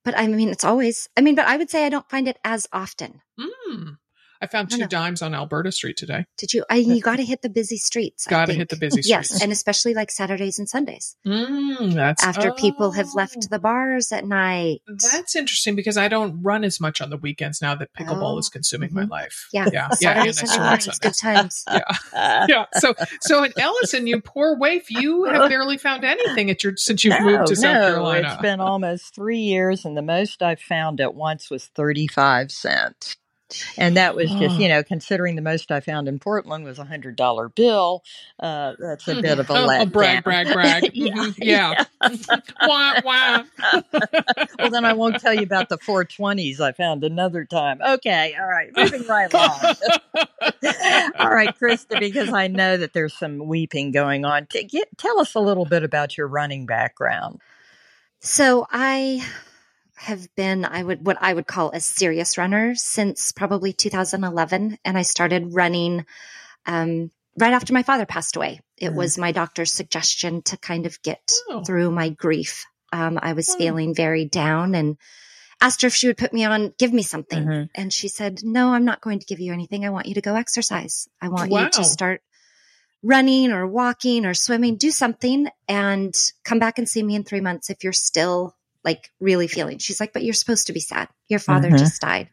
But 0.05 0.19
I 0.19 0.27
mean, 0.29 0.49
it's 0.49 0.65
always, 0.65 1.09
I 1.17 1.21
mean, 1.21 1.35
but 1.35 1.47
I 1.47 1.57
would 1.57 1.71
say 1.71 1.85
I 1.85 1.89
don't 1.89 2.09
find 2.09 2.29
it 2.29 2.39
as 2.45 2.67
often. 2.73 3.23
Mm. 3.39 3.99
I 4.41 4.47
found 4.47 4.71
two 4.71 4.79
no. 4.79 4.87
dimes 4.87 5.23
on 5.23 5.35
Alberta 5.35 5.73
Street 5.73 5.97
today. 5.97 6.27
Did 6.39 6.53
you? 6.53 6.65
I, 6.71 6.77
you 6.77 7.01
got 7.01 7.17
to 7.17 7.25
hit 7.25 7.43
the 7.43 7.49
busy 7.49 7.77
streets. 7.79 8.27
Got 8.27 8.47
to 8.47 8.53
hit 8.55 8.69
the 8.69 8.77
busy 8.77 9.03
streets. 9.03 9.09
Yes, 9.09 9.43
and 9.43 9.53
especially 9.53 9.95
like 9.95 10.11
Saturdays 10.11 10.59
and 10.59 10.69
Sundays 10.69 11.17
Mm, 11.27 11.95
that's 11.95 12.25
after 12.25 12.53
people 12.53 12.93
have 12.93 13.07
Oh. 13.09 13.17
left 13.17 13.51
the 13.51 13.59
bars 13.59 14.13
at 14.13 14.25
night. 14.25 14.81
That's 14.87 15.35
interesting 15.37 15.77
because 15.77 15.97
I 15.97 16.09
don't 16.09 16.43
run 16.43 16.65
as 16.65 16.81
much 16.81 17.01
on 17.01 17.11
the 17.11 17.17
weekends 17.17 17.63
now 17.63 17.75
that 17.77 17.93
pickleball 17.95 18.35
Oh, 18.35 18.39
is 18.39 18.49
consuming 18.49 18.93
my 18.93 19.05
mhm. 19.05 19.11
life. 19.11 19.49
Yeah, 19.53 19.69
yeah, 19.73 19.89
yeah. 20.01 20.23
And 20.25 20.35
Saturdays 20.35 20.41
and 20.41 20.49
swim 20.49 20.81
Sundays, 20.81 20.99
good 20.99 21.15
times. 21.21 21.65
Yeah, 21.71 22.47
yeah. 22.49 22.65
So, 22.79 22.95
so 23.23 23.45
in 23.45 23.53
Ellison, 23.59 24.07
you 24.07 24.21
poor 24.21 24.59
waif, 24.59 24.91
you 24.91 25.25
have 25.25 25.49
barely 25.49 25.79
found 25.79 26.05
anything 26.05 26.51
at 26.51 26.63
your 26.65 26.75
since 26.77 27.05
you've 27.05 27.21
moved 27.21 27.47
to 27.49 27.57
South 27.57 27.73
Carolina. 27.73 28.33
It's 28.33 28.43
been 28.43 28.61
almost 28.61 29.15
three 29.15 29.39
years, 29.41 29.85
and 29.85 29.97
the 29.97 30.03
most 30.03 30.43
I've 30.43 30.61
found 30.61 31.01
at 31.01 31.15
once 31.15 31.51
was 31.51 31.67
35 31.67 32.51
cents. 32.51 33.17
And 33.79 33.97
that 33.97 34.17
was 34.17 34.31
just, 34.31 34.57
Oh. 34.57 34.59
you 34.59 34.69
know, 34.69 34.83
considering 34.83 35.37
the 35.37 35.43
most 35.43 35.71
I 35.71 35.81
found 35.81 36.09
in 36.09 36.19
Portland 36.19 36.65
was 36.65 36.79
a 36.79 36.85
hundred 36.85 37.17
dollar 37.17 37.49
bill. 37.49 38.03
Uh, 38.41 38.75
that's 38.79 39.07
a 39.09 39.15
Mhm. 39.15 39.23
bit 39.23 39.39
of 39.39 39.49
a 39.51 39.53
Oh, 39.53 39.67
letdown. 39.69 39.93
brag, 39.93 40.25
brag, 40.25 40.47
brag. 40.53 40.91
yeah, 40.95 41.15
Mhm. 41.15 41.35
Yeah. 41.39 41.85
wah, 42.67 43.01
wah. 43.05 43.43
well, 44.59 44.71
then 44.71 44.85
I 44.85 44.93
won't 44.95 45.21
tell 45.21 45.33
you 45.35 45.43
about 45.43 45.69
the 45.69 45.79
420s 45.79 46.61
I 46.61 46.73
found 46.73 47.05
another 47.05 47.45
time. 47.45 47.81
Okay, 47.87 48.35
all 48.39 48.47
right, 48.49 48.71
moving 48.77 49.07
right 49.07 49.33
along. 49.33 49.61
all 51.19 51.31
right, 51.31 51.55
Krista, 51.59 51.99
because 52.01 52.33
I 52.33 52.49
know 52.49 52.77
that 52.77 52.93
there's 52.93 53.15
some 53.17 53.47
weeping 53.47 53.93
going 53.93 54.25
on. 54.25 54.47
T- 54.47 54.65
get, 54.65 54.89
tell 54.99 55.21
us 55.21 55.35
a 55.35 55.41
little 55.41 55.65
bit 55.67 55.83
about 55.85 56.17
your 56.19 56.27
running 56.27 56.67
background. 56.67 57.41
So 58.21 58.67
I 58.73 59.25
have 59.97 60.29
been, 60.37 60.65
I 60.65 60.83
would, 60.83 61.07
what 61.07 61.19
I 61.21 61.33
would 61.33 61.47
call 61.47 61.71
a 61.71 61.81
serious 61.81 62.37
runner 62.39 62.75
since 62.75 63.33
probably 63.33 63.73
2011. 63.73 64.79
And 64.85 64.99
I 64.99 65.03
started 65.03 65.55
running, 65.55 66.05
um, 66.67 67.11
right 67.39 67.53
after 67.53 67.73
my 67.73 67.83
father 67.83 68.07
passed 68.07 68.37
away. 68.37 68.61
It 68.79 68.91
Mhm. 68.91 68.95
was 68.97 69.19
my 69.19 69.33
doctor's 69.33 69.73
suggestion 69.73 70.43
to 70.43 70.57
kind 70.59 70.87
of 70.87 71.01
get 71.03 71.31
Oh. 71.49 71.63
through 71.65 71.91
my 71.91 72.09
grief. 72.11 72.65
Um, 72.93 73.19
I 73.21 73.33
was 73.33 73.55
feeling 73.55 73.95
very 73.95 74.25
down 74.27 74.75
and 74.75 74.97
asked 75.61 75.83
her 75.83 75.89
if 75.89 75.95
she 75.95 76.07
would 76.07 76.19
put 76.19 76.33
me 76.33 76.45
on, 76.45 76.73
give 76.79 76.93
me 76.93 77.03
something. 77.03 77.45
Mhm. 77.45 77.69
And 77.75 77.93
she 77.93 78.09
said, 78.09 78.41
no, 78.43 78.75
I'm 78.75 78.85
not 78.85 79.01
going 79.01 79.19
to 79.19 79.27
give 79.27 79.41
you 79.41 79.53
anything. 79.53 79.85
I 79.85 79.91
want 79.91 80.07
you 80.07 80.15
to 80.15 80.21
go 80.21 80.35
exercise. 80.35 81.09
I 81.21 81.29
want 81.29 81.51
you 81.53 81.69
to 81.71 81.85
start 81.85 82.23
running 83.03 83.53
or 83.53 83.67
walking 83.67 84.25
or 84.27 84.35
swimming, 84.35 84.77
do 84.77 84.91
something 84.91 85.49
and 85.69 86.15
come 86.45 86.59
back 86.59 86.79
and 86.79 86.89
see 86.89 87.03
me 87.03 87.15
in 87.15 87.25
three 87.25 87.41
months 87.41 87.71
if 87.71 87.85
you're 87.85 87.93
still 87.93 88.56
like 88.87 89.11
really 89.21 89.49
feeling. 89.49 89.77
She's 89.79 90.01
like, 90.01 90.15
but 90.15 90.23
you're 90.23 90.33
supposed 90.33 90.69
to 90.69 90.73
be 90.73 90.81
sad. 90.81 91.09
Your 91.29 91.41
father 91.41 91.71
Mhm. 91.71 91.79
just 91.79 92.01
died. 92.01 92.31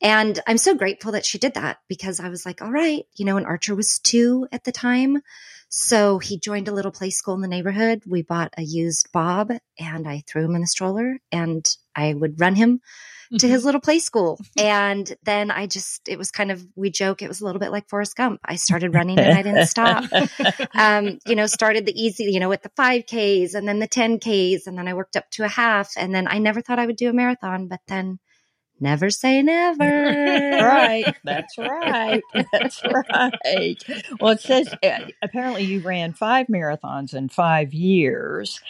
And 0.00 0.40
I'm 0.46 0.56
so 0.56 0.74
grateful 0.74 1.12
that 1.12 1.26
she 1.26 1.36
did 1.36 1.54
that 1.54 1.78
because 1.88 2.20
I 2.20 2.30
was 2.30 2.46
like, 2.46 2.62
all 2.62 2.70
right, 2.72 3.04
you 3.16 3.26
know, 3.26 3.36
and 3.36 3.44
Archer 3.44 3.74
was 3.74 3.98
two 3.98 4.48
at 4.52 4.64
the 4.64 4.72
time. 4.72 5.20
So 5.70 6.18
he 6.18 6.36
joined 6.36 6.66
a 6.66 6.72
little 6.72 6.90
play 6.90 7.10
school 7.10 7.34
in 7.34 7.42
the 7.42 7.48
neighborhood. 7.48 8.02
We 8.04 8.22
bought 8.22 8.52
a 8.58 8.62
used 8.62 9.12
Bob 9.12 9.52
and 9.78 10.08
I 10.08 10.24
threw 10.26 10.44
him 10.44 10.56
in 10.56 10.62
the 10.62 10.66
stroller 10.66 11.20
and 11.30 11.64
I 11.94 12.12
would 12.12 12.40
run 12.40 12.56
him 12.56 12.80
to 13.38 13.46
his 13.46 13.64
little 13.64 13.80
play 13.80 14.00
school. 14.00 14.40
And 14.58 15.16
then 15.22 15.52
I 15.52 15.68
just, 15.68 16.08
it 16.08 16.18
was 16.18 16.32
kind 16.32 16.50
of, 16.50 16.64
we 16.74 16.90
joke, 16.90 17.22
it 17.22 17.28
was 17.28 17.40
a 17.40 17.44
little 17.44 17.60
bit 17.60 17.70
like 17.70 17.88
Forrest 17.88 18.16
Gump. 18.16 18.40
I 18.44 18.56
started 18.56 18.94
running 18.94 19.18
and 19.18 19.38
I 19.38 19.42
didn't 19.42 19.66
stop. 19.66 20.04
Um, 20.74 21.18
you 21.26 21.36
know, 21.36 21.46
started 21.46 21.86
the 21.86 22.00
easy, 22.00 22.24
you 22.24 22.40
know, 22.40 22.48
with 22.48 22.62
the 22.62 22.70
5Ks 22.70 23.54
and 23.54 23.68
then 23.68 23.78
the 23.78 23.88
10Ks. 23.88 24.66
And 24.66 24.76
then 24.76 24.88
I 24.88 24.94
worked 24.94 25.16
up 25.16 25.30
to 25.32 25.44
a 25.44 25.48
half. 25.48 25.92
And 25.96 26.14
then 26.14 26.26
I 26.26 26.38
never 26.38 26.60
thought 26.60 26.78
I 26.78 26.86
would 26.86 26.96
do 26.96 27.10
a 27.10 27.12
marathon, 27.12 27.68
but 27.68 27.80
then 27.86 28.18
never 28.80 29.10
say 29.10 29.42
never. 29.42 30.58
right. 30.58 31.08
That's 31.24 31.58
right. 31.58 32.22
That's 32.52 32.82
right. 32.84 33.76
Well, 34.20 34.32
it 34.32 34.40
says 34.40 34.74
uh, 34.82 34.98
apparently 35.22 35.64
you 35.64 35.80
ran 35.80 36.12
five 36.14 36.46
marathons 36.48 37.14
in 37.14 37.28
five 37.28 37.72
years. 37.74 38.60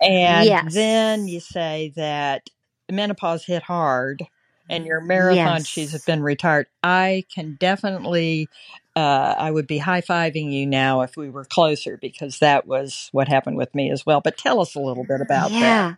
And 0.00 0.46
Yes. 0.46 0.74
then 0.74 1.28
you 1.28 1.40
say 1.40 1.92
that 1.96 2.48
menopause 2.90 3.44
hit 3.44 3.62
hard 3.62 4.24
and 4.70 4.84
your 4.86 5.00
marathon 5.00 5.64
Yes. 5.64 5.68
shoes 5.68 5.92
have 5.92 6.04
been 6.06 6.22
retired. 6.22 6.66
I 6.82 7.24
can 7.34 7.54
definitely, 7.54 8.48
uh, 8.96 9.34
I 9.38 9.50
would 9.50 9.66
be 9.66 9.78
high 9.78 10.02
fiving 10.02 10.52
you 10.52 10.66
now 10.66 11.02
if 11.02 11.16
we 11.16 11.30
were 11.30 11.44
closer 11.44 11.96
because 11.96 12.38
that 12.40 12.66
was 12.66 13.08
what 13.12 13.28
happened 13.28 13.56
with 13.56 13.74
me 13.74 13.90
as 13.90 14.06
well. 14.06 14.20
But 14.20 14.36
tell 14.38 14.60
us 14.60 14.74
a 14.74 14.80
little 14.80 15.04
bit 15.04 15.20
about 15.20 15.58
that. 15.60 15.60
yeah. 15.60 15.94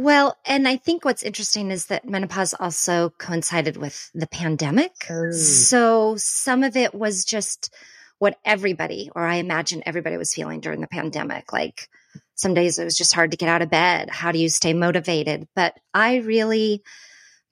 Well, 0.00 0.34
and 0.46 0.66
I 0.66 0.78
think 0.78 1.04
what's 1.04 1.22
interesting 1.22 1.70
is 1.70 1.86
that 1.86 2.08
menopause 2.08 2.54
also 2.58 3.10
coincided 3.18 3.76
with 3.76 4.10
the 4.14 4.26
pandemic. 4.26 4.92
Oh. 5.10 5.30
So 5.30 6.16
some 6.16 6.64
of 6.64 6.74
it 6.74 6.94
was 6.94 7.26
just 7.26 7.70
what 8.18 8.38
everybody, 8.42 9.10
or 9.14 9.26
I 9.26 9.34
imagine 9.34 9.82
everybody 9.84 10.16
was 10.16 10.32
feeling 10.32 10.60
during 10.60 10.80
the 10.80 10.86
pandemic. 10.86 11.52
Like 11.52 11.90
some 12.34 12.54
days 12.54 12.78
it 12.78 12.84
was 12.84 12.96
just 12.96 13.12
hard 13.12 13.32
to 13.32 13.36
get 13.36 13.50
out 13.50 13.60
of 13.60 13.68
bed. 13.68 14.08
How 14.08 14.32
do 14.32 14.38
you 14.38 14.48
stay 14.48 14.72
motivated? 14.72 15.46
But 15.54 15.78
I 15.92 16.16
really, 16.16 16.82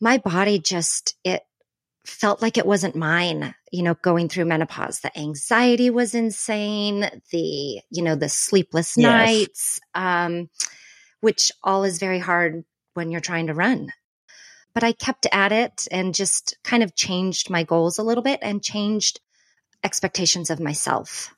my 0.00 0.16
body 0.16 0.58
just, 0.58 1.18
it 1.24 1.42
felt 2.06 2.40
like 2.40 2.56
it 2.56 2.64
wasn't 2.64 2.96
mine, 2.96 3.54
you 3.70 3.82
know, 3.82 3.92
going 3.92 4.30
through 4.30 4.46
menopause. 4.46 5.00
The 5.00 5.18
anxiety 5.18 5.90
was 5.90 6.14
insane. 6.14 7.10
The, 7.30 7.82
you 7.90 8.02
know, 8.02 8.14
the 8.14 8.30
sleepless 8.30 8.96
Yes. 8.96 9.06
nights, 9.06 9.80
um, 9.94 10.48
which 11.20 11.52
all 11.62 11.84
is 11.84 11.98
very 11.98 12.18
hard 12.18 12.64
when 12.94 13.10
you're 13.10 13.20
trying 13.20 13.46
to 13.48 13.54
run. 13.54 13.92
But 14.75 14.84
I 14.84 14.92
kept 14.92 15.26
at 15.32 15.52
it 15.52 15.88
and 15.90 16.14
just 16.14 16.56
kind 16.62 16.82
of 16.82 16.94
changed 16.94 17.50
my 17.50 17.62
goals 17.64 17.98
a 17.98 18.02
little 18.02 18.22
bit 18.22 18.38
and 18.42 18.62
changed 18.62 19.20
expectations 19.82 20.50
of 20.50 20.60
myself. 20.60 21.34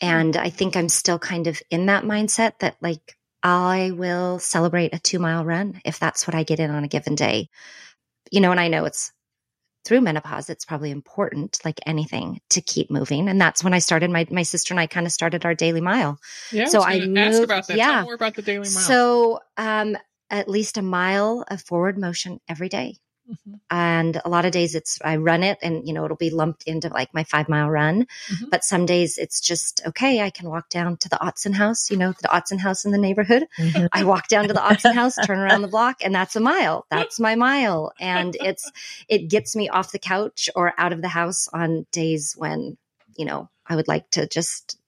Hmm. 0.00 0.06
And 0.06 0.36
I 0.36 0.50
think 0.50 0.76
I'm 0.76 0.88
still 0.88 1.18
kind 1.18 1.46
of 1.46 1.62
in 1.70 1.86
that 1.86 2.04
mindset 2.04 2.58
that 2.60 2.76
like 2.80 3.16
I 3.42 3.92
will 3.94 4.38
celebrate 4.38 4.94
a 4.94 4.98
two 4.98 5.18
mile 5.18 5.44
run 5.44 5.80
if 5.84 5.98
that's 5.98 6.26
what 6.26 6.34
I 6.34 6.42
get 6.42 6.60
in 6.60 6.70
on 6.70 6.84
a 6.84 6.88
given 6.88 7.14
day. 7.14 7.48
You 8.30 8.40
know, 8.40 8.50
and 8.50 8.60
I 8.60 8.68
know 8.68 8.84
it's 8.84 9.12
through 9.84 10.00
menopause, 10.00 10.48
it's 10.50 10.64
probably 10.64 10.90
important, 10.90 11.58
like 11.64 11.78
anything, 11.86 12.40
to 12.50 12.60
keep 12.60 12.90
moving. 12.90 13.28
And 13.28 13.40
that's 13.40 13.62
when 13.62 13.74
I 13.74 13.78
started 13.78 14.10
my 14.10 14.26
my 14.30 14.42
sister 14.42 14.72
and 14.74 14.80
I 14.80 14.86
kind 14.86 15.06
of 15.06 15.12
started 15.12 15.44
our 15.44 15.54
daily 15.54 15.80
mile. 15.80 16.18
Yeah, 16.52 16.66
So 16.66 16.80
I, 16.80 16.92
I 16.92 16.96
ask 16.98 17.06
moved- 17.08 17.44
about 17.44 17.66
that. 17.68 17.76
yeah. 17.76 17.92
Tell 17.92 18.02
more 18.04 18.14
about 18.14 18.34
the 18.34 18.42
Daily 18.42 18.58
Mile. 18.60 18.66
So 18.68 19.40
um 19.56 19.96
at 20.30 20.48
least 20.48 20.78
a 20.78 20.82
mile 20.82 21.44
of 21.50 21.60
forward 21.62 21.98
motion 21.98 22.40
every 22.48 22.68
day. 22.68 22.96
Mhm. 23.30 23.60
And 23.70 24.20
a 24.24 24.28
lot 24.28 24.44
of 24.44 24.52
days 24.52 24.74
it's 24.74 24.98
I 25.02 25.16
run 25.16 25.42
it 25.42 25.58
and 25.62 25.86
you 25.86 25.94
know 25.94 26.04
it'll 26.04 26.16
be 26.16 26.30
lumped 26.30 26.64
into 26.64 26.88
like 26.88 27.14
my 27.14 27.24
five 27.24 27.48
mile 27.48 27.70
run. 27.70 28.06
Mhm. 28.28 28.50
But 28.50 28.64
some 28.64 28.84
days 28.86 29.16
it's 29.18 29.40
just 29.40 29.80
okay, 29.86 30.20
I 30.20 30.30
can 30.30 30.48
walk 30.48 30.68
down 30.68 30.98
to 30.98 31.08
the 31.08 31.16
Otson 31.16 31.54
house, 31.54 31.90
you 31.90 31.96
know, 31.96 32.12
the 32.12 32.28
Otson 32.28 32.60
house 32.60 32.84
in 32.84 32.92
the 32.92 32.98
neighborhood. 32.98 33.46
that. 33.58 33.88
I 33.92 34.04
walk 34.04 34.28
down 34.28 34.48
to 34.48 34.54
the 34.54 34.60
Otson 34.60 34.94
house, 34.94 35.16
turn 35.24 35.38
around 35.38 35.62
the 35.62 35.68
block, 35.68 36.04
and 36.04 36.14
that's 36.14 36.36
a 36.36 36.40
mile. 36.40 36.86
That's 36.90 37.18
my 37.18 37.34
mile. 37.34 37.92
And 37.98 38.36
it's 38.36 38.70
it 39.08 39.28
gets 39.28 39.56
me 39.56 39.68
off 39.68 39.92
the 39.92 39.98
couch 39.98 40.50
or 40.54 40.72
out 40.78 40.92
of 40.92 41.02
the 41.02 41.08
house 41.08 41.48
on 41.48 41.86
days 41.92 42.34
when, 42.36 42.76
you 43.16 43.24
know, 43.24 43.48
I 43.66 43.76
would 43.76 43.88
like 43.88 44.10
to 44.10 44.26
just 44.26 44.78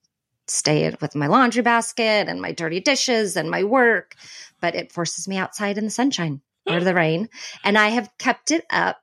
stay 0.47 0.95
with 1.00 1.14
my 1.14 1.26
laundry 1.26 1.62
basket 1.62 2.28
and 2.28 2.40
my 2.40 2.52
dirty 2.52 2.81
dishes 2.81 3.37
and 3.37 3.50
my 3.50 3.64
work, 3.64 4.14
but 4.61 4.75
it 4.75 4.93
forces 4.93 5.26
me 5.26 5.37
outside 5.38 5.78
in 5.78 5.85
the 5.85 5.90
sunshine 5.90 6.40
or 6.66 6.80
the 6.80 6.94
rain. 6.94 7.28
And 7.64 7.76
I 7.78 7.88
have 7.88 8.11
kept 8.18 8.50
it 8.50 8.64
up. 8.70 8.99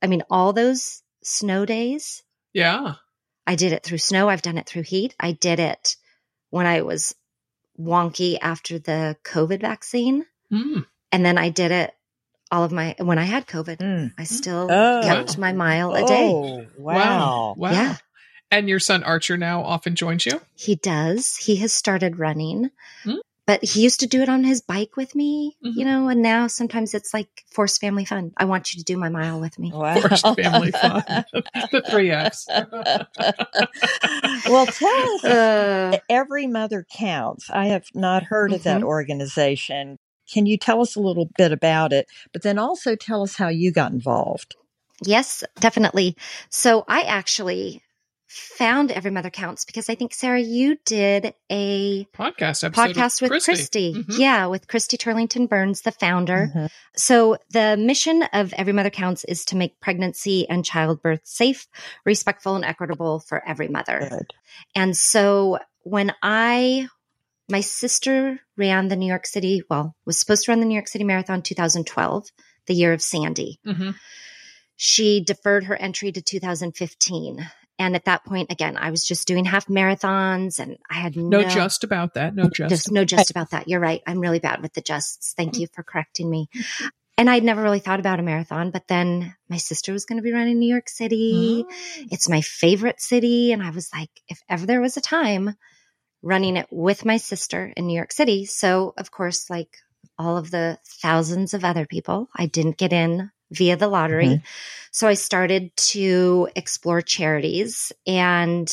I 0.00 0.06
mean, 0.06 0.22
all 0.30 0.52
those 0.52 1.02
snow 1.22 1.64
days, 1.66 2.22
yeah. 2.52 2.94
I 3.46 3.56
did 3.56 3.72
it 3.72 3.82
through 3.82 3.98
snow. 3.98 4.28
I've 4.28 4.42
done 4.42 4.58
it 4.58 4.66
through 4.66 4.82
heat. 4.82 5.14
I 5.18 5.32
did 5.32 5.58
it 5.60 5.96
when 6.50 6.66
I 6.66 6.82
was 6.82 7.14
wonky 7.78 8.38
after 8.40 8.78
the 8.78 9.16
COVID 9.24 9.60
vaccine. 9.60 10.24
Mm. 10.52 10.86
And 11.10 11.24
then 11.24 11.38
I 11.38 11.48
did 11.50 11.72
it 11.72 11.92
all 12.50 12.64
of 12.64 12.72
my, 12.72 12.94
when 12.98 13.18
I 13.18 13.24
had 13.24 13.46
COVID, 13.46 13.78
Mm. 13.78 14.12
I 14.18 14.24
still 14.24 14.68
Oh. 14.70 15.00
kept 15.02 15.38
my 15.38 15.52
mile 15.52 15.94
a 15.94 16.06
day. 16.06 16.28
Oh, 16.30 16.66
wow. 16.76 17.54
Wow. 17.56 17.70
Yeah. 17.72 17.96
And 18.50 18.68
your 18.68 18.78
son 18.80 19.02
Archer 19.02 19.38
now 19.38 19.62
often 19.64 19.96
joins 19.96 20.26
you? 20.26 20.40
He 20.54 20.74
does. 20.76 21.36
He 21.36 21.56
has 21.56 21.72
started 21.72 22.18
running, 22.18 22.70
Hmm. 23.04 23.14
But 23.52 23.62
he 23.68 23.82
used 23.82 24.00
to 24.00 24.06
do 24.06 24.22
it 24.22 24.30
on 24.30 24.44
his 24.44 24.62
bike 24.62 24.96
with 24.96 25.14
me, 25.14 25.58
Mhm. 25.62 25.76
you 25.76 25.84
know, 25.84 26.08
and 26.08 26.22
now 26.22 26.46
sometimes 26.46 26.94
it's 26.94 27.12
like 27.12 27.28
forced 27.50 27.82
family 27.82 28.06
fun. 28.06 28.32
I 28.38 28.46
want 28.46 28.72
you 28.72 28.78
to 28.78 28.84
do 28.84 28.96
my 28.96 29.10
mile 29.10 29.40
with 29.40 29.58
me. 29.58 29.70
Wow. 29.74 30.00
Forced 30.00 30.26
family 30.36 30.70
fun. 30.70 31.04
the 31.70 31.82
three 31.90 32.10
F's. 32.10 32.46
well, 34.48 34.66
tell 34.66 35.14
us. 35.14 35.24
Uh, 35.24 35.98
Every 36.08 36.46
Mother 36.46 36.86
Counts. 36.96 37.50
I 37.50 37.66
have 37.66 37.84
not 37.94 38.22
heard 38.24 38.54
of 38.54 38.62
that 38.62 38.80
Mhm. 38.80 38.84
organization. 38.86 39.98
Can 40.32 40.46
you 40.46 40.56
tell 40.56 40.80
us 40.80 40.96
a 40.96 41.00
little 41.00 41.28
bit 41.36 41.52
about 41.52 41.92
it? 41.92 42.06
But 42.32 42.40
then 42.42 42.58
also 42.58 42.96
tell 42.96 43.22
us 43.22 43.36
how 43.36 43.48
you 43.48 43.70
got 43.70 43.92
involved. 43.92 44.54
yes, 45.04 45.44
definitely. 45.60 46.16
So 46.48 46.84
I 46.88 47.02
actually 47.02 47.82
found 48.34 48.90
Every 48.90 49.10
Mother 49.10 49.28
Counts 49.30 49.64
because 49.64 49.90
I 49.90 49.94
think 49.94 50.14
Sarah, 50.14 50.40
you 50.40 50.78
did 50.86 51.34
a 51.50 52.04
podcast 52.14 52.64
episode 52.64 52.72
podcast 52.94 53.20
with 53.20 53.30
Christy. 53.30 53.52
Christy. 53.52 53.94
Mhm. 53.94 54.18
Yeah, 54.18 54.46
with 54.46 54.68
Christy 54.68 54.96
Turlington 54.96 55.48
Burns, 55.48 55.82
the 55.82 55.92
founder. 55.92 56.50
Mhm. 56.54 56.70
So 56.96 57.36
the 57.50 57.76
mission 57.76 58.22
of 58.32 58.52
Every 58.54 58.72
Mother 58.72 58.90
Counts 58.90 59.24
is 59.24 59.44
to 59.46 59.56
make 59.56 59.80
pregnancy 59.80 60.48
and 60.48 60.64
childbirth 60.64 61.20
safe, 61.24 61.66
respectful, 62.06 62.54
and 62.56 62.64
equitable 62.64 63.20
for 63.20 63.46
every 63.46 63.68
mother. 63.68 64.06
Good. 64.10 64.32
And 64.74 64.96
so 64.96 65.58
when 65.82 66.14
I, 66.22 66.88
my 67.50 67.60
sister 67.60 68.40
ran 68.56 68.88
the 68.88 68.96
New 68.96 69.06
York 69.08 69.26
City, 69.26 69.62
well, 69.68 69.94
was 70.06 70.18
supposed 70.18 70.46
to 70.46 70.52
run 70.52 70.60
the 70.60 70.66
New 70.66 70.74
York 70.74 70.88
City 70.88 71.04
Marathon 71.04 71.42
2012, 71.42 72.28
the 72.66 72.74
year 72.74 72.92
of 72.94 73.02
Sandy. 73.02 73.58
Mhm. 73.66 73.94
She 74.76 75.22
deferred 75.22 75.64
her 75.64 75.76
entry 75.76 76.10
to 76.12 76.22
2015. 76.22 77.46
And 77.82 77.96
at 77.96 78.04
that 78.04 78.24
point, 78.24 78.52
again, 78.52 78.76
I 78.76 78.90
was 78.90 79.06
just 79.06 79.26
doing 79.26 79.44
half 79.44 79.66
marathons 79.66 80.58
and 80.58 80.78
I 80.88 80.94
had 80.94 81.16
no, 81.16 81.40
No, 81.40 81.48
just 81.48 81.84
about 81.84 82.14
that. 82.14 82.34
No, 82.34 82.48
just. 82.48 82.70
just 82.70 82.92
no 82.92 83.04
just 83.04 83.30
about 83.30 83.50
that. 83.50 83.68
You're 83.68 83.80
right. 83.80 84.02
I'm 84.06 84.20
really 84.20 84.38
bad 84.38 84.62
with 84.62 84.72
the 84.72 84.80
justs. 84.80 85.34
Thank 85.36 85.58
you 85.58 85.66
mm-hmm. 85.66 85.74
for 85.74 85.82
correcting 85.82 86.30
me. 86.30 86.48
And 87.18 87.28
I'd 87.28 87.44
never 87.44 87.62
really 87.62 87.80
thought 87.80 88.00
about 88.00 88.20
a 88.20 88.22
marathon, 88.22 88.70
but 88.70 88.88
then 88.88 89.34
my 89.48 89.58
sister 89.58 89.92
was 89.92 90.06
going 90.06 90.16
to 90.16 90.22
be 90.22 90.32
running 90.32 90.58
New 90.58 90.68
York 90.68 90.88
City. 90.88 91.64
Oh. 91.68 91.72
It's 92.10 92.28
my 92.28 92.40
favorite 92.40 93.00
city. 93.00 93.52
And 93.52 93.62
I 93.62 93.70
was 93.70 93.90
like, 93.92 94.10
if 94.28 94.40
ever 94.48 94.64
there 94.64 94.80
was 94.80 94.96
a 94.96 95.02
time 95.02 95.54
running 96.22 96.56
it 96.56 96.68
with 96.70 97.04
my 97.04 97.16
sister 97.16 97.72
in 97.76 97.86
New 97.86 97.96
York 97.96 98.12
City. 98.12 98.46
So, 98.46 98.94
of 98.96 99.10
course, 99.10 99.50
like 99.50 99.76
all 100.18 100.36
of 100.36 100.50
the 100.50 100.78
thousands 100.84 101.52
of 101.52 101.64
other 101.64 101.86
people, 101.86 102.28
I 102.34 102.46
didn't 102.46 102.78
get 102.78 102.92
in 102.92 103.30
via 103.52 103.76
the 103.76 103.88
lottery. 103.88 104.26
Mm-hmm. 104.26 104.44
So 104.90 105.08
I 105.08 105.14
started 105.14 105.74
to 105.76 106.48
explore 106.54 107.00
charities 107.00 107.92
and 108.06 108.70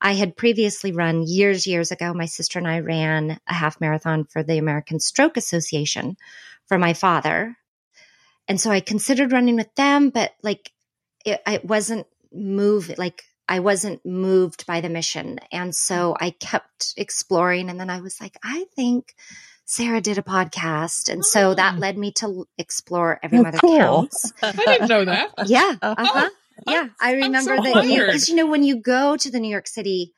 I 0.00 0.14
had 0.14 0.36
previously 0.36 0.92
run 0.92 1.24
years, 1.26 1.66
years 1.66 1.90
ago. 1.90 2.14
My 2.14 2.24
sister 2.24 2.58
and 2.58 2.66
I 2.66 2.80
ran 2.80 3.38
a 3.46 3.54
half 3.54 3.80
marathon 3.80 4.24
for 4.24 4.42
the 4.42 4.56
American 4.56 4.98
Stroke 4.98 5.36
Association 5.36 6.16
for 6.66 6.78
my 6.78 6.94
father. 6.94 7.54
And 8.48 8.58
so 8.58 8.70
I 8.70 8.80
considered 8.80 9.32
running 9.32 9.56
with 9.56 9.74
them, 9.74 10.08
but 10.08 10.32
like 10.42 10.72
it, 11.26 11.42
it 11.46 11.64
wasn't 11.64 12.06
move 12.32 12.96
like 12.98 13.24
I 13.48 13.60
wasn't 13.60 14.04
moved 14.04 14.66
by 14.66 14.80
the 14.80 14.90
mission. 14.90 15.38
And 15.50 15.74
so 15.74 16.16
I 16.20 16.30
kept 16.30 16.94
exploring. 16.96 17.70
And 17.70 17.80
then 17.80 17.90
I 17.90 18.00
was 18.00 18.20
like, 18.20 18.36
I 18.42 18.66
think 18.76 19.14
Sarah 19.70 20.00
did 20.00 20.16
a 20.16 20.22
podcast. 20.22 21.12
And 21.12 21.22
so 21.22 21.52
that 21.54 21.74
Mm. 21.74 21.80
led 21.80 21.98
me 21.98 22.10
to 22.12 22.46
explore 22.56 23.20
Every 23.22 23.38
Oh, 23.38 23.42
Mother 23.42 23.58
cool. 23.58 23.78
Counts. 23.78 24.32
I 24.42 24.52
didn't 24.52 24.88
know 24.88 25.04
that. 25.04 25.28
Yeah. 25.46 25.74
Uh-huh. 25.82 26.30
Yeah. 26.66 26.88
I 26.98 27.12
remember 27.12 27.54
so 27.58 27.62
that 27.62 27.82
because 27.86 28.30
you 28.30 28.36
know, 28.36 28.46
when 28.46 28.62
you 28.62 28.80
go 28.80 29.16
to 29.18 29.30
the 29.30 29.38
New 29.38 29.50
York 29.50 29.66
City 29.68 30.14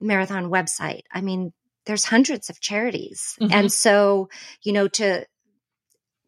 Marathon 0.00 0.50
website, 0.50 1.02
I 1.12 1.20
mean, 1.20 1.52
there's 1.86 2.04
hundreds 2.04 2.48
of 2.48 2.60
charities. 2.60 3.34
Mhm. 3.40 3.52
And 3.52 3.72
so, 3.72 4.28
you 4.62 4.72
know, 4.72 4.86
to 4.88 5.26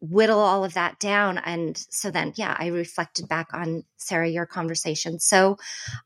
whittle 0.01 0.39
all 0.39 0.63
of 0.63 0.73
that 0.75 0.99
down. 0.99 1.37
And 1.37 1.77
so 1.89 2.09
then, 2.11 2.33
yeah, 2.35 2.55
I 2.57 2.67
reflected 2.67 3.27
back 3.27 3.53
on 3.53 3.83
Sarah, 3.97 4.29
your 4.29 4.45
conversation. 4.45 5.19
So 5.19 5.57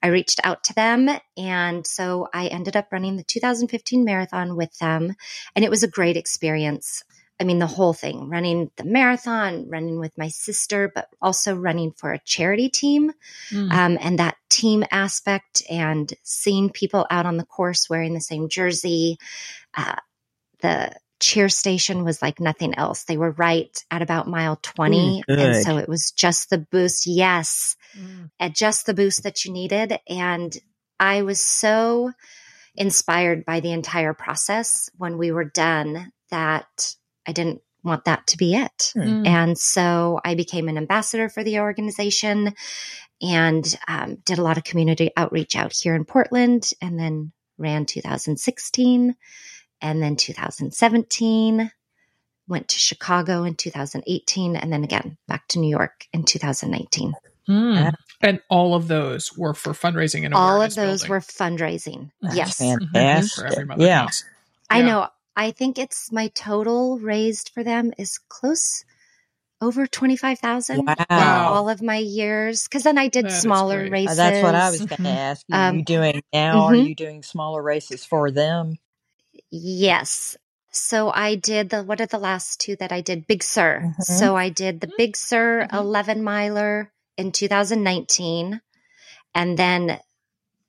I 0.02 0.08
reached 0.08 0.40
out 0.44 0.64
to 0.66 0.74
them. 0.74 1.10
And 1.38 1.86
so 1.86 2.28
I 2.34 2.48
ended 2.48 2.76
up 2.76 2.92
running 2.92 3.18
the 3.18 3.24
2015 3.24 4.04
marathon 4.04 4.56
with 4.56 4.78
them. 4.80 5.14
And 5.56 5.64
it 5.64 5.70
was 5.70 5.84
a 5.84 5.88
great 5.88 6.18
experience. 6.18 7.04
I 7.40 7.46
mean, 7.46 7.60
the 7.60 7.68
whole 7.68 7.94
thing 7.94 8.30
running 8.30 8.72
the 8.78 8.84
marathon, 8.84 9.70
running 9.70 10.00
with 10.00 10.18
my 10.18 10.28
sister, 10.28 10.92
but 10.94 11.10
also 11.22 11.56
running 11.56 11.92
for 11.92 12.14
a 12.14 12.20
charity 12.20 12.70
team. 12.70 13.12
Mm. 13.50 13.72
Um, 13.72 13.98
and 14.00 14.20
that 14.20 14.38
team 14.50 14.84
aspect 14.92 15.64
and 15.70 16.14
seeing 16.24 16.70
people 16.70 17.06
out 17.10 17.26
on 17.26 17.38
the 17.38 17.46
course 17.46 17.90
wearing 17.90 18.14
the 18.14 18.22
same 18.22 18.50
jersey. 18.50 19.18
Uh, 19.76 19.96
the 20.62 20.94
cheer 21.24 21.50
station 21.50 22.04
was 22.04 22.22
like 22.22 22.40
nothing 22.40 22.76
else. 22.76 23.06
They 23.06 23.18
were 23.18 23.32
right 23.32 23.84
at 23.90 24.02
about 24.02 24.28
mile 24.28 24.58
20. 24.62 25.24
Mm, 25.30 25.38
and 25.40 25.64
so 25.64 25.78
it 25.78 25.88
was 25.88 26.12
just 26.12 26.50
the 26.50 26.58
boost. 26.58 27.08
Yes 27.08 27.76
Mm. 27.98 28.32
at 28.40 28.56
just 28.56 28.86
the 28.86 28.94
boost 28.94 29.24
that 29.24 29.46
you 29.46 29.52
needed. 29.52 30.00
And 30.10 30.56
I 31.00 31.22
was 31.22 31.40
so 31.40 32.12
inspired 32.76 33.46
by 33.46 33.60
the 33.60 33.72
entire 33.72 34.14
process 34.14 34.90
when 34.98 35.18
we 35.18 35.32
were 35.32 35.44
done 35.46 36.12
that 36.32 36.96
I 37.28 37.34
didn't 37.34 37.62
want 37.84 38.06
that 38.06 38.26
to 38.28 38.38
be 38.38 38.56
it. 38.56 38.94
Mm. 38.96 39.28
And 39.28 39.58
so 39.58 40.20
I 40.26 40.34
became 40.36 40.70
an 40.70 40.78
ambassador 40.78 41.30
for 41.30 41.44
the 41.44 41.60
organization 41.60 42.56
and 43.22 43.80
um, 43.88 44.18
did 44.26 44.40
a 44.40 44.44
lot 44.44 44.58
of 44.58 44.64
community 44.64 45.12
outreach 45.16 45.56
out 45.56 45.74
here 45.74 45.94
in 45.94 46.06
Portland 46.06 46.72
and 46.82 46.98
then 46.98 47.32
ran 47.60 47.86
2016 47.86 49.16
and 49.84 50.02
then 50.02 50.16
2017 50.16 51.72
went 52.48 52.68
to 52.70 52.80
chicago 52.80 53.44
in 53.44 53.56
2018 53.56 54.56
and 54.56 54.74
then 54.74 54.84
again 54.84 55.18
back 55.28 55.48
to 55.50 55.60
new 55.60 55.70
york 55.70 56.06
in 56.14 56.24
2019 56.24 57.14
Mm. 57.50 57.92
And 58.22 58.40
all 58.50 58.74
of 58.74 58.88
those 58.88 59.38
were 59.38 59.54
for 59.54 59.74
fundraising 59.74 60.24
and 60.24 60.34
all 60.34 60.62
of 60.62 60.76
those 60.76 61.02
building. 61.02 61.10
were 61.10 61.20
fundraising 61.20 62.10
That's 62.22 62.36
yes 62.38 62.62
Mhm. 62.62 62.90
fantastic. 62.94 63.36
for 63.44 63.52
every 63.52 63.66
mother 63.66 63.86
yeah. 63.86 64.08
i 64.70 64.82
know 64.82 65.10
i 65.36 65.52
think 65.52 65.78
it's 65.78 66.10
my 66.10 66.30
total 66.30 67.00
raised 67.00 67.50
for 67.54 67.62
them 67.66 67.92
is 67.98 68.18
close 68.30 68.86
over 69.60 69.86
25000 69.88 70.86
Wow. 70.86 70.96
Wow. 71.10 71.48
all 71.54 71.68
of 71.70 71.82
my 71.82 71.98
years 71.98 72.64
because 72.64 72.84
then 72.84 72.98
i 72.98 73.10
did 73.10 73.26
That 73.26 73.32
is 73.34 73.42
smaller 73.42 73.90
great. 73.90 74.08
Uh, 74.08 74.12
races 74.12 74.18
That's 74.18 74.44
what 74.44 74.56
I 74.56 74.70
was 74.70 74.86
going 74.86 75.04
to 75.04 75.10
ask 75.10 75.46
you. 75.50 75.56
Um, 75.58 75.78
you 75.80 75.84
doing 75.84 76.24
now? 76.32 76.68
Are 76.68 76.72
mhm. 76.74 76.88
you 76.88 76.96
doing 76.96 77.24
smaller 77.24 77.62
races 77.62 78.06
for 78.06 78.32
them? 78.32 78.76
Yes. 79.56 80.36
So 80.72 81.12
I 81.12 81.36
did 81.36 81.70
the 81.70 81.84
what 81.84 82.02
are 82.02 82.08
the 82.08 82.18
last 82.18 82.60
two 82.60 82.76
that 82.78 82.92
I 82.92 83.02
did? 83.02 83.28
Big 83.28 83.44
Sur. 83.44 83.82
Mhm. 83.86 84.04
So 84.04 84.36
I 84.36 84.50
did 84.50 84.82
the 84.82 84.92
Big 84.98 85.16
Sur 85.16 85.68
Mhm. 85.68 85.78
11 85.78 86.24
miler 86.24 86.92
in 87.18 87.32
2019. 87.32 88.60
And 89.36 89.56
then 89.56 90.00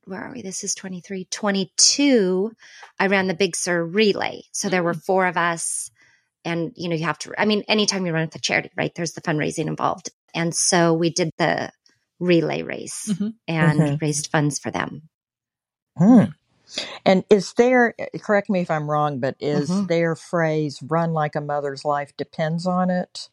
where 0.05 0.21
are 0.21 0.33
we? 0.33 0.43
This 0.43 0.65
is 0.65 0.75
23, 0.75 1.25
22. 1.31 2.53
I 3.01 3.07
ran 3.07 3.27
the 3.27 3.33
Big 3.33 3.57
Sur 3.57 3.83
relay. 3.83 4.43
So 4.53 4.69
there 4.69 4.83
were 4.83 4.93
four 4.93 5.27
of 5.27 5.39
us. 5.39 5.91
And, 6.45 6.73
you 6.77 6.91
know, 6.91 6.95
you 6.95 7.07
have 7.07 7.19
to, 7.21 7.33
I 7.39 7.47
mean, 7.47 7.65
anytime 7.69 8.05
you 8.05 8.13
run 8.13 8.27
with 8.27 8.35
a 8.35 8.39
charity, 8.39 8.69
right? 8.77 8.95
There's 8.95 9.13
the 9.13 9.23
fundraising 9.23 9.67
involved. 9.67 10.11
And 10.35 10.55
so 10.55 10.93
we 10.93 11.09
did 11.09 11.31
the 11.39 11.73
relay 12.21 12.61
race 12.61 13.09
Mhm. 13.09 13.33
and 13.49 13.81
Mhm. 13.81 14.03
raised 14.03 14.27
funds 14.31 14.59
for 14.59 14.71
them. 14.71 15.09
Hmm. 15.97 16.25
And 17.05 17.25
is 17.31 17.53
there, 17.55 17.95
correct 18.21 18.51
me 18.51 18.61
if 18.61 18.71
I'm 18.71 18.91
wrong, 18.91 19.21
but 19.21 19.37
is 19.41 19.71
Mhm. 19.71 19.89
their 19.89 20.17
phrase 20.17 20.81
run 20.83 21.13
like 21.13 21.35
a 21.37 21.41
mother's 21.41 21.85
life 21.85 22.13
depends 22.17 22.67
on 22.67 22.91
it? 22.91 23.29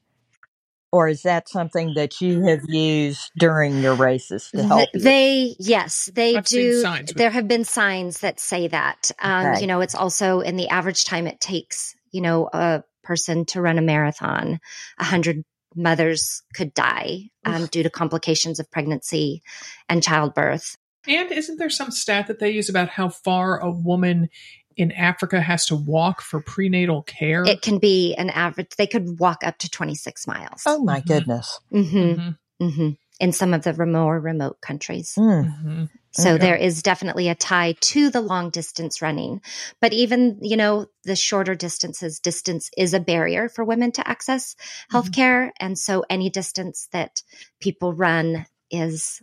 Or 0.93 1.07
is 1.07 1.21
that 1.21 1.47
something 1.47 1.93
that 1.95 2.19
you 2.19 2.41
have 2.47 2.63
used 2.67 3.31
during 3.37 3.79
your 3.81 3.95
races 3.95 4.49
to 4.53 4.61
help 4.63 4.89
you? 4.93 4.99
They, 4.99 5.55
yes, 5.57 6.09
they 6.13 6.35
I've 6.35 6.47
seen 6.47 6.59
do. 6.71 6.81
signs 6.81 7.09
with- 7.11 7.17
There 7.17 7.29
have 7.29 7.47
been 7.47 7.63
signs 7.63 8.19
that 8.19 8.41
say 8.41 8.67
that. 8.67 9.09
Um, 9.19 9.47
Okay. 9.47 9.61
You 9.61 9.67
know, 9.67 9.79
it's 9.79 9.95
also 9.95 10.41
in 10.41 10.57
the 10.57 10.67
average 10.67 11.05
time 11.05 11.27
it 11.27 11.39
takes, 11.39 11.95
you 12.11 12.19
know, 12.19 12.49
a 12.51 12.83
person 13.03 13.45
to 13.45 13.61
run 13.61 13.77
a 13.77 13.81
marathon. 13.81 14.59
A 14.99 15.05
hundred 15.05 15.45
mothers 15.75 16.43
could 16.53 16.73
die 16.73 17.29
um, 17.45 17.67
due 17.67 17.83
to 17.83 17.89
complications 17.89 18.59
of 18.59 18.69
pregnancy 18.69 19.41
and 19.87 20.03
childbirth. 20.03 20.75
And 21.07 21.31
isn't 21.31 21.57
there 21.57 21.69
some 21.69 21.91
stat 21.91 22.27
that 22.27 22.39
they 22.39 22.51
use 22.51 22.69
about 22.69 22.89
how 22.89 23.09
far 23.09 23.59
a 23.59 23.71
woman 23.71 24.29
in 24.77 24.91
Africa 24.91 25.41
has 25.41 25.65
to 25.67 25.75
walk 25.75 26.21
for 26.21 26.41
prenatal 26.41 27.03
care? 27.03 27.43
It 27.45 27.61
can 27.61 27.79
be 27.79 28.13
an 28.15 28.29
average. 28.29 28.69
They 28.77 28.87
could 28.87 29.19
walk 29.19 29.43
up 29.43 29.57
to 29.59 29.69
26 29.69 30.27
miles. 30.27 30.63
oh 30.65 30.83
my 30.83 31.01
Mhm. 31.01 31.05
goodness. 31.07 31.59
hmm 31.71 31.77
Mhm. 31.79 32.37
hmm 32.59 32.89
In 33.19 33.31
some 33.33 33.53
of 33.53 33.63
the 33.63 33.85
more 33.85 34.19
remote 34.19 34.61
countries. 34.61 35.13
Hmm. 35.15 35.41
Mhm. 35.41 35.89
So 36.13 36.31
Okay. 36.33 36.37
there 36.39 36.55
is 36.55 36.81
definitely 36.83 37.29
a 37.29 37.35
tie 37.35 37.73
to 37.79 38.09
the 38.09 38.19
long 38.19 38.49
distance 38.49 39.01
running. 39.01 39.41
But 39.79 39.93
even, 39.93 40.39
you 40.41 40.57
know, 40.57 40.87
the 41.03 41.15
shorter 41.15 41.55
distances, 41.55 42.19
distance 42.19 42.69
is 42.77 42.93
a 42.93 42.99
barrier 42.99 43.47
for 43.47 43.63
women 43.63 43.91
to 43.93 44.07
access 44.07 44.55
healthcare. 44.91 45.51
And 45.59 45.77
so 45.77 46.03
any 46.09 46.29
distance 46.29 46.87
that 46.91 47.23
people 47.61 47.93
run 47.93 48.45
is, 48.69 49.21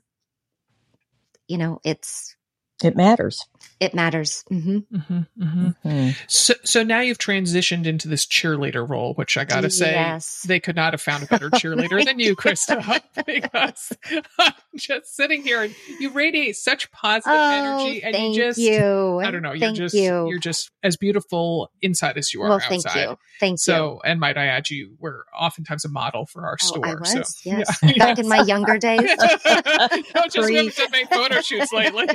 you 1.49 1.59
know, 1.59 1.81
it's, 1.85 2.37
It 2.83 2.97
matters. 2.97 3.45
It 3.81 3.95
matters. 3.95 4.45
hmm 4.49 4.79
hmm 4.93 5.21
hmm 5.41 5.69
Hmm. 5.85 6.09
So, 6.27 6.55
so 6.65 6.83
now 6.83 6.99
you've 7.01 7.19
transitioned 7.19 7.87
into 7.87 8.09
this 8.09 8.27
cheerleader 8.27 8.89
role, 8.89 9.15
which 9.15 9.37
I 9.37 9.45
got 9.45 9.61
to 9.61 9.71
say, 9.71 9.93
Yes. 9.93 10.45
they 10.49 10.59
could 10.59 10.75
not 10.75 10.93
have 10.95 11.01
found 11.01 11.23
a 11.23 11.27
better 11.27 11.49
cheerleader 11.51 12.05
than 12.05 12.19
you, 12.19 12.35
Krista, 12.35 13.01
because 13.27 13.93
I'm 14.39 14.53
just 14.77 15.15
sitting 15.15 15.43
here 15.43 15.63
and 15.63 15.75
you 16.01 16.11
radiate 16.11 16.57
such 16.57 16.91
positive 16.91 17.39
energy, 17.39 18.03
and 18.03 18.15
Oh, 18.15 18.19
thank 18.19 18.37
you 18.37 18.43
just, 18.43 18.59
you. 18.59 19.21
I 19.21 19.31
don't 19.31 19.43
know, 19.43 19.53
you're 19.53 19.61
Thank 19.61 19.77
just, 19.77 19.95
you. 19.95 20.29
are 20.29 20.39
just 20.39 20.71
as 20.83 20.97
beautiful 20.97 21.71
inside 21.81 22.19
as 22.19 22.35
you 22.35 22.43
are 22.43 22.49
well, 22.49 22.61
outside. 22.61 22.83
thank 22.83 23.11
you. 23.11 23.19
Thank 23.39 23.53
you. 23.53 23.59
So, 23.59 24.01
and 24.05 24.19
might 24.19 24.37
I 24.37 24.47
add, 24.47 24.69
you 24.71 24.97
were 24.99 25.25
oftentimes 25.39 25.85
a 25.85 25.89
model 25.89 26.27
for 26.27 26.47
our 26.47 26.57
Oh, 26.61 26.67
store. 26.67 26.87
I 26.87 26.95
was, 26.97 27.13
so, 27.13 27.23
yes. 27.45 27.79
yeah. 27.83 27.93
Back 27.99 28.19
in 28.19 28.29
my 28.29 28.43
younger 28.47 28.77
days. 28.79 29.01
no, 29.03 30.23
just 30.25 30.37
Pre- 30.37 30.55
women 30.55 30.73
that 30.77 30.89
make 30.91 31.09
photo 31.09 31.41
shoots 31.43 31.73
lately. 31.73 32.07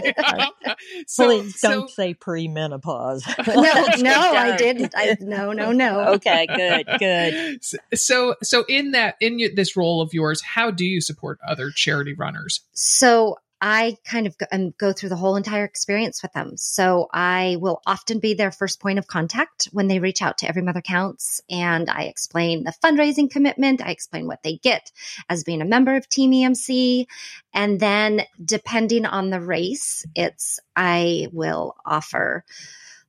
so, 1.08 1.26
Please 1.26 1.60
don't 1.62 1.90
say 1.90 2.14
pre-menopause. 2.14 3.26
no, 3.48 3.62
no, 3.98 4.34
I 4.34 4.56
didn't. 4.58 4.94
I, 4.96 5.18
no, 5.20 5.52
no, 5.54 5.72
no. 5.72 6.14
okay, 6.14 6.48
good, 6.48 6.88
good. 7.00 7.60
So, 7.98 8.36
so 8.44 8.66
in 8.68 8.92
that, 8.92 9.16
in 9.20 9.40
this 9.56 9.76
role 9.76 10.02
of 10.02 10.14
yours, 10.14 10.42
how 10.42 10.72
do 10.72 10.86
you 10.86 11.02
support 11.02 11.40
other 11.48 11.72
charity 11.72 12.14
runners? 12.14 12.62
So 12.74 13.38
I 13.66 13.96
kind 14.04 14.28
of 14.28 14.38
go, 14.38 14.46
um, 14.52 14.74
go 14.78 14.92
through 14.92 15.08
the 15.08 15.16
whole 15.16 15.38
entire 15.38 15.64
experience 15.64 16.22
with 16.22 16.34
them. 16.34 16.58
So 16.58 17.08
I 17.14 17.56
will 17.62 17.82
often 17.88 18.20
be 18.20 18.34
their 18.34 18.52
first 18.52 18.82
point 18.82 19.00
of 19.00 19.08
contact 19.08 19.70
when 19.72 19.88
they 19.88 20.00
reach 20.00 20.22
out 20.22 20.40
to 20.40 20.50
Every 20.50 20.62
Mother 20.62 20.82
Counts. 20.82 21.40
And 21.50 21.90
I 21.90 22.04
explain 22.04 22.66
the 22.66 22.74
fundraising 22.84 23.32
commitment. 23.32 23.82
I 23.82 23.92
explain 23.92 24.28
what 24.28 24.44
they 24.44 24.58
get 24.58 24.92
as 25.30 25.46
being 25.46 25.62
a 25.62 25.66
member 25.66 25.96
of 25.96 26.10
Team 26.10 26.32
EMC. 26.32 27.06
And 27.54 27.80
then 27.80 28.24
depending 28.44 29.06
on 29.06 29.30
the 29.30 29.40
race, 29.40 30.06
it's, 30.14 30.60
I 30.76 31.30
will 31.32 31.78
offer 31.86 32.44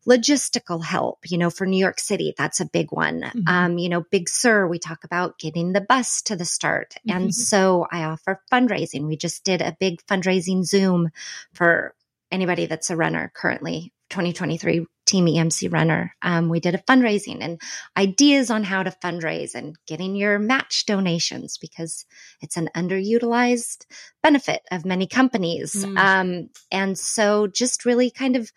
logistical 0.09 0.85
help, 0.85 1.19
you 1.31 1.39
know, 1.39 1.51
for 1.51 1.67
New 1.67 1.79
York 1.79 1.99
City, 1.99 2.35
that's 2.37 2.61
a 2.61 2.67
big 2.67 2.93
one. 2.93 3.23
Mhm. 3.23 3.49
Um, 3.49 3.79
you 3.79 3.89
know, 3.89 4.03
Big 4.11 4.29
Sur, 4.29 4.67
we 4.67 4.79
talk 4.79 5.05
about 5.05 5.39
getting 5.39 5.73
the 5.73 5.81
bus 5.81 6.23
to 6.23 6.37
the 6.37 6.45
start. 6.45 6.95
Mhm. 7.07 7.15
And 7.15 7.35
so 7.35 7.87
I 7.91 8.05
offer 8.05 8.41
fundraising. 8.53 9.07
We 9.07 9.17
just 9.17 9.45
did 9.45 9.63
a 9.63 9.77
big 9.79 10.05
fundraising 10.07 10.65
Zoom 10.65 11.11
for 11.53 11.95
anybody 12.31 12.67
that's 12.67 12.91
a 12.91 12.97
runner 12.97 13.31
currently, 13.35 13.93
2023 14.11 14.87
Team 15.07 15.27
EMC 15.27 15.69
runner. 15.69 16.15
Um, 16.23 16.49
we 16.49 16.61
did 16.61 16.75
a 16.75 16.79
fundraising 16.79 17.39
and 17.43 17.61
ideas 17.97 18.51
on 18.51 18.65
how 18.65 18.83
to 18.83 18.91
fundraise 18.91 19.55
and 19.55 19.77
getting 19.87 20.17
your 20.17 20.39
match 20.39 20.87
donations 20.87 21.59
because 21.59 22.07
it's 22.41 22.57
an 22.57 22.71
underutilized 22.75 23.85
benefit 24.23 24.63
of 24.71 24.87
many 24.87 25.07
companies. 25.07 25.85
Mm. 25.85 25.99
Um, 25.99 26.51
and 26.73 26.99
so 26.99 27.47
just 27.47 27.85
really 27.85 28.11
kind 28.11 28.37
of 28.37 28.51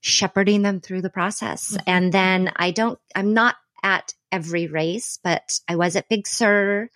shepherding 0.00 0.62
them 0.62 0.80
through 0.80 1.02
the 1.02 1.10
process. 1.10 1.72
Mhm. 1.72 1.82
And 1.86 2.12
then 2.12 2.52
I 2.56 2.70
don't, 2.70 2.98
I'm 3.14 3.34
not 3.34 3.56
at 3.82 4.14
every 4.32 4.66
race, 4.66 5.18
but 5.22 5.60
I 5.68 5.76
was 5.76 5.96
at 5.96 6.08
Big 6.08 6.26
Sur 6.26 6.88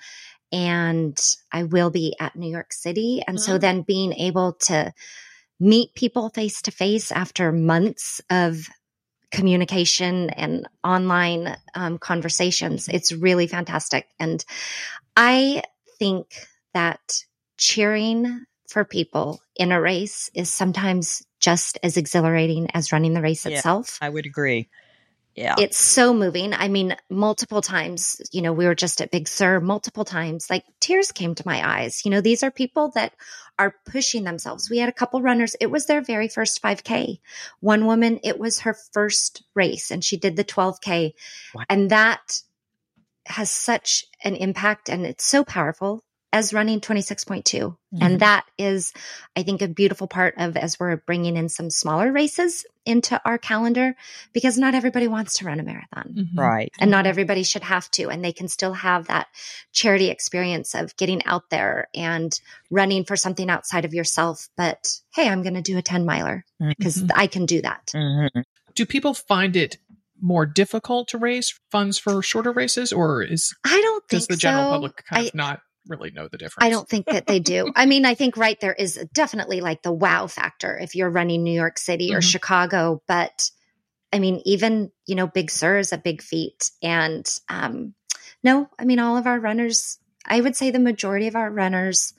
and 0.52 1.18
I 1.52 1.62
will 1.64 1.90
be 1.90 2.16
at 2.18 2.36
New 2.36 2.50
York 2.50 2.72
City. 2.72 3.22
And 3.26 3.40
so 3.40 3.56
Mhm. 3.56 3.60
then 3.60 3.82
being 3.82 4.12
able 4.12 4.54
to 4.66 4.92
meet 5.58 5.94
people 5.94 6.30
face 6.30 6.62
to 6.62 6.70
face 6.70 7.12
after 7.12 7.52
months 7.52 8.20
of 8.30 8.68
communication 9.30 10.30
and 10.30 10.66
online 10.82 11.56
um, 11.74 11.98
conversations, 11.98 12.88
it's 12.88 13.12
really 13.12 13.46
fantastic. 13.46 14.08
And 14.18 14.44
I 15.16 15.62
think 15.98 16.26
that 16.74 17.24
cheering 17.58 18.44
for 18.68 18.84
people 18.84 19.40
in 19.56 19.70
a 19.70 19.80
race 19.80 20.30
is 20.34 20.50
sometimes 20.50 21.24
just 21.40 21.78
as 21.82 21.96
exhilarating 21.96 22.70
as 22.72 22.92
running 22.92 23.14
the 23.14 23.22
race 23.22 23.44
Yeah. 23.44 23.56
itself. 23.56 23.98
I 24.00 24.08
would 24.08 24.26
agree. 24.26 24.68
Yeah. 25.34 25.54
It's 25.58 25.78
so 25.78 26.12
moving. 26.12 26.52
I 26.52 26.68
mean, 26.68 26.96
multiple 27.08 27.62
times, 27.62 28.20
you 28.32 28.42
know, 28.42 28.52
we 28.52 28.66
were 28.66 28.74
just 28.74 29.00
at 29.00 29.10
Big 29.10 29.28
Sur, 29.28 29.60
multiple 29.60 30.04
times, 30.04 30.50
like 30.50 30.64
tears 30.80 31.12
came 31.12 31.34
to 31.36 31.46
my 31.46 31.66
eyes. 31.66 32.04
You 32.04 32.10
know, 32.10 32.20
these 32.20 32.42
are 32.42 32.50
people 32.50 32.90
that 32.94 33.14
are 33.58 33.74
pushing 33.86 34.24
themselves. 34.24 34.68
We 34.68 34.78
had 34.78 34.88
a 34.88 34.92
couple 34.92 35.22
runners, 35.22 35.56
it 35.60 35.70
was 35.70 35.86
their 35.86 36.02
very 36.02 36.28
first 36.28 36.60
5K. 36.60 37.20
One 37.60 37.86
woman, 37.86 38.20
it 38.24 38.38
was 38.38 38.60
her 38.60 38.74
first 38.92 39.44
race, 39.54 39.90
and 39.90 40.04
she 40.04 40.16
did 40.16 40.36
the 40.36 40.44
12K. 40.44 41.14
Wow. 41.54 41.64
And 41.70 41.90
that 41.90 42.42
has 43.26 43.50
such 43.50 44.06
an 44.24 44.34
impact, 44.34 44.88
and 44.88 45.06
it's 45.06 45.24
so 45.24 45.44
powerful 45.44 46.02
as 46.32 46.52
running 46.54 46.80
26.2. 46.80 47.42
Mhm. 47.92 47.98
And 48.00 48.20
that 48.20 48.44
is, 48.56 48.92
I 49.36 49.42
think, 49.42 49.62
a 49.62 49.68
beautiful 49.68 50.06
part 50.06 50.34
of 50.38 50.56
as 50.56 50.78
we're 50.78 50.96
bringing 50.98 51.36
in 51.36 51.48
some 51.48 51.70
smaller 51.70 52.12
races 52.12 52.64
into 52.86 53.20
our 53.24 53.36
calendar 53.36 53.96
because 54.32 54.56
not 54.56 54.74
everybody 54.74 55.08
wants 55.08 55.38
to 55.38 55.44
run 55.44 55.58
a 55.58 55.62
marathon 55.64 56.14
Mhm. 56.16 56.38
right. 56.38 56.72
and 56.78 56.90
not 56.90 57.06
everybody 57.06 57.42
should 57.42 57.62
have 57.64 57.90
to. 57.92 58.08
And 58.10 58.24
they 58.24 58.32
can 58.32 58.46
still 58.48 58.74
have 58.74 59.08
that 59.08 59.26
charity 59.72 60.08
experience 60.08 60.74
of 60.74 60.96
getting 60.96 61.24
out 61.26 61.50
there 61.50 61.88
and 61.94 62.38
running 62.70 63.04
for 63.04 63.16
something 63.16 63.50
outside 63.50 63.84
of 63.84 63.92
yourself. 63.92 64.48
But 64.56 65.00
hey, 65.14 65.28
I'm 65.28 65.42
going 65.42 65.54
to 65.54 65.62
do 65.62 65.78
a 65.78 65.82
10 65.82 66.04
miler 66.06 66.44
because 66.60 67.02
Mhm. 67.02 67.10
I 67.14 67.26
can 67.26 67.44
do 67.46 67.60
that. 67.62 67.90
Mhm. 67.94 68.44
Do 68.74 68.86
people 68.86 69.14
find 69.14 69.56
it 69.56 69.78
more 70.22 70.46
difficult 70.46 71.08
to 71.08 71.18
raise 71.18 71.58
funds 71.72 71.98
for 71.98 72.22
shorter 72.22 72.52
races, 72.52 72.92
or 72.92 73.22
is 73.22 73.54
I 73.64 73.80
don't 73.80 74.06
think 74.08 74.20
does 74.20 74.26
the 74.28 74.36
general 74.36 74.64
so. 74.66 74.70
public 74.72 75.04
kind 75.08 75.22
I- 75.24 75.26
of 75.28 75.34
not 75.34 75.62
really 75.88 76.10
know 76.10 76.28
the 76.28 76.38
difference? 76.38 76.66
I 76.66 76.70
don't 76.70 76.88
think 76.88 77.06
that 77.06 77.26
they 77.26 77.40
do. 77.40 77.72
I 77.76 77.86
mean, 77.86 78.04
I 78.04 78.14
think 78.14 78.36
right 78.36 78.58
there 78.60 78.72
is 78.72 79.04
definitely 79.12 79.60
like 79.60 79.82
the 79.82 79.92
wow 79.92 80.26
factor 80.26 80.78
if 80.78 80.94
you're 80.94 81.10
running 81.10 81.42
New 81.42 81.52
York 81.54 81.78
City 81.78 82.14
or 82.14 82.20
Mhm. 82.20 82.30
Chicago, 82.30 83.02
but 83.06 83.50
I 84.12 84.18
mean, 84.18 84.42
even 84.44 84.90
you 85.06 85.14
know, 85.14 85.26
Big 85.26 85.50
Sur 85.50 85.78
is 85.78 85.92
a 85.92 85.98
big 85.98 86.22
feat, 86.22 86.70
and 86.82 87.26
um, 87.48 87.94
no, 88.42 88.68
I 88.78 88.84
mean, 88.84 88.98
all 88.98 89.16
of 89.16 89.26
our 89.26 89.38
runners, 89.38 89.98
I 90.26 90.40
would 90.40 90.56
say 90.56 90.70
the 90.70 90.78
majority 90.78 91.28
of 91.28 91.36
our 91.36 91.50
runners, 91.50 92.14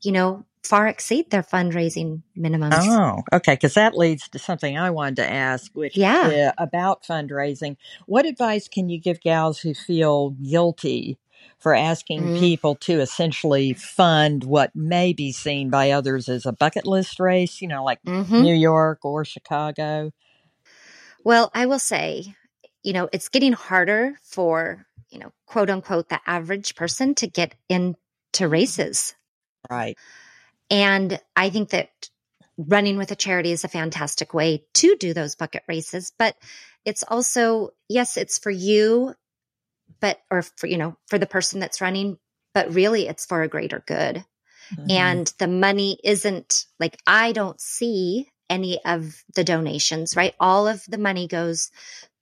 you 0.00 0.12
know, 0.12 0.44
far 0.62 0.86
exceed 0.86 1.30
their 1.30 1.42
fundraising 1.42 2.22
minimums. 2.36 2.78
Oh, 2.86 3.22
okay. 3.32 3.54
Because 3.54 3.74
that 3.74 3.96
leads 3.96 4.28
to 4.30 4.38
something 4.38 4.78
I 4.78 4.90
wanted 4.90 5.16
to 5.16 5.30
ask, 5.30 5.70
which 5.74 5.96
Yeah. 5.96 6.52
uh, 6.58 6.62
about 6.62 7.04
fundraising. 7.04 7.76
What 8.06 8.26
advice 8.26 8.68
can 8.68 8.88
you 8.88 8.98
give 8.98 9.20
gals 9.20 9.60
who 9.60 9.74
feel 9.74 10.30
guilty 10.30 11.18
for 11.58 11.74
asking 11.74 12.28
Mm. 12.28 12.38
people 12.38 12.74
to 12.76 13.00
essentially 13.00 13.72
fund 13.72 14.44
what 14.44 14.74
may 14.74 15.12
be 15.12 15.32
seen 15.32 15.70
by 15.70 15.90
others 15.90 16.28
as 16.28 16.46
a 16.46 16.52
bucket 16.52 16.86
list 16.86 17.18
race? 17.20 17.60
You 17.60 17.68
know, 17.68 17.84
like 17.84 18.02
Mhm. 18.02 18.42
New 18.42 18.54
York 18.54 19.04
or 19.04 19.24
Chicago. 19.24 20.10
Well, 21.24 21.50
I 21.54 21.66
will 21.66 21.78
say, 21.78 22.34
you 22.82 22.92
know, 22.92 23.08
it's 23.12 23.28
getting 23.28 23.52
harder 23.52 24.14
for 24.22 24.86
you 25.10 25.20
know, 25.20 25.32
quote 25.46 25.70
unquote, 25.70 26.08
the 26.08 26.20
average 26.26 26.74
person 26.74 27.14
to 27.14 27.28
get 27.28 27.54
into 27.68 28.48
races. 28.48 29.14
Right. 29.70 29.96
And 30.70 31.20
I 31.36 31.50
think 31.50 31.70
that 31.70 31.90
running 32.58 32.96
with 32.96 33.12
a 33.12 33.16
charity 33.16 33.52
is 33.52 33.62
a 33.62 33.68
fantastic 33.68 34.34
way 34.34 34.64
to 34.74 34.96
do 34.96 35.14
those 35.14 35.36
bucket 35.36 35.62
races. 35.68 36.12
But 36.18 36.36
it's 36.84 37.04
also, 37.06 37.70
yes, 37.88 38.16
it's 38.16 38.38
for 38.38 38.50
you, 38.50 39.14
but, 40.00 40.18
or 40.30 40.42
for, 40.42 40.66
you 40.66 40.78
know, 40.78 40.96
for 41.08 41.18
the 41.18 41.26
person 41.26 41.60
that's 41.60 41.80
running, 41.80 42.18
but 42.52 42.74
really 42.74 43.08
it's 43.08 43.26
for 43.26 43.42
a 43.42 43.48
greater 43.48 43.82
good. 43.86 44.24
Mhm. 44.72 44.90
And 44.90 45.32
the 45.38 45.48
money 45.48 45.98
isn't 46.04 46.66
like, 46.78 46.98
I 47.06 47.32
don't 47.32 47.60
see 47.60 48.28
any 48.50 48.84
of 48.84 49.22
the 49.34 49.44
donations, 49.44 50.16
right? 50.16 50.34
All 50.38 50.68
of 50.68 50.84
the 50.86 50.98
money 50.98 51.26
goes 51.26 51.70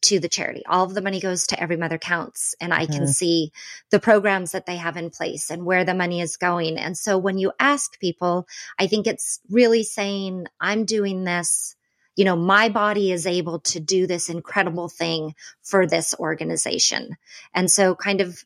to 0.03 0.19
the 0.19 0.29
charity. 0.29 0.65
All 0.67 0.85
of 0.85 0.95
the 0.95 1.03
money 1.03 1.21
goes 1.21 1.47
to 1.49 1.61
Every 1.61 1.77
Mother 1.77 1.99
Counts. 1.99 2.55
And 2.61 2.73
I 2.75 2.87
can 2.87 3.05
Mhm. 3.05 3.15
see 3.15 3.53
the 3.91 4.01
programs 4.01 4.53
that 4.53 4.67
they 4.67 4.77
have 4.77 4.97
in 4.97 5.11
place 5.11 5.51
and 5.51 5.65
where 5.65 5.85
the 5.85 5.95
money 5.95 6.21
is 6.21 6.37
going. 6.37 6.79
And 6.79 6.97
so 6.99 7.19
when 7.19 7.39
you 7.39 7.53
ask 7.61 7.99
people, 8.01 8.47
I 8.79 8.87
think 8.89 9.07
it's 9.07 9.41
really 9.49 9.85
saying, 9.85 10.47
I'm 10.61 10.85
doing 10.85 11.25
this. 11.25 11.77
You 12.17 12.25
know, 12.25 12.37
my 12.37 12.69
body 12.69 13.11
is 13.11 13.27
able 13.27 13.61
to 13.61 13.81
do 13.81 14.07
this 14.07 14.29
incredible 14.29 14.89
thing 14.89 15.35
for 15.63 15.87
this 15.87 16.15
organization. 16.19 17.17
And 17.55 17.71
so, 17.71 17.95
kind 17.95 18.21
of, 18.21 18.45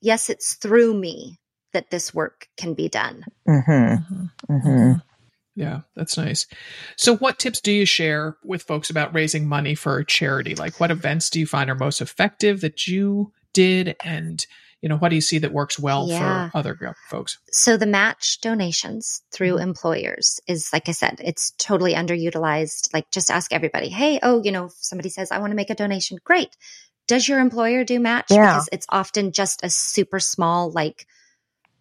yes, 0.00 0.30
it's 0.30 0.54
through 0.54 0.94
me 0.94 1.38
that 1.72 1.90
this 1.90 2.14
work 2.14 2.48
can 2.56 2.74
be 2.74 2.88
done. 2.88 3.24
Mhm. 3.46 4.06
Mhm. 4.06 4.30
Mhm. 4.48 5.02
Yeah, 5.56 5.82
that's 5.94 6.16
nice. 6.16 6.46
So, 6.96 7.16
what 7.16 7.38
tips 7.38 7.60
do 7.60 7.70
you 7.70 7.84
share 7.86 8.36
with 8.44 8.62
folks 8.62 8.90
about 8.90 9.14
raising 9.14 9.46
money 9.46 9.74
for 9.74 9.98
a 9.98 10.04
charity? 10.06 10.54
Like, 10.54 10.80
what 10.80 10.90
events 10.90 11.30
do 11.30 11.38
you 11.38 11.46
find 11.46 11.70
are 11.70 11.74
most 11.76 12.00
effective 12.00 12.60
that 12.62 12.86
you 12.88 13.32
did? 13.52 13.94
And, 14.04 14.44
you 14.84 14.90
know, 14.90 14.98
what 14.98 15.08
do 15.08 15.14
you 15.14 15.22
see 15.22 15.38
that 15.38 15.50
works 15.50 15.78
well 15.78 16.06
Yeah. 16.10 16.50
for 16.50 16.58
other 16.58 16.74
go- 16.74 16.92
folks? 17.08 17.38
So 17.50 17.78
the 17.78 17.86
match 17.86 18.42
donations 18.42 19.22
through 19.32 19.54
mm-hmm. 19.54 19.68
employers 19.68 20.40
is, 20.46 20.68
like 20.74 20.90
I 20.90 20.92
said, 20.92 21.22
it's 21.24 21.52
totally 21.52 21.94
underutilized. 21.94 22.92
Like, 22.92 23.10
just 23.10 23.30
ask 23.30 23.50
everybody, 23.50 23.88
hey, 23.88 24.20
oh, 24.22 24.42
you 24.44 24.52
know, 24.52 24.66
if 24.66 24.72
somebody 24.72 25.08
says, 25.08 25.30
I 25.30 25.38
want 25.38 25.52
to 25.52 25.56
make 25.56 25.70
a 25.70 25.74
donation. 25.74 26.18
Great. 26.22 26.54
Does 27.06 27.26
your 27.26 27.40
employer 27.40 27.82
do 27.82 27.98
match? 27.98 28.26
Yeah. 28.28 28.52
Because 28.52 28.68
it's 28.72 28.86
often 28.90 29.32
just 29.32 29.64
a 29.64 29.70
super 29.70 30.20
small, 30.20 30.70
like, 30.70 31.06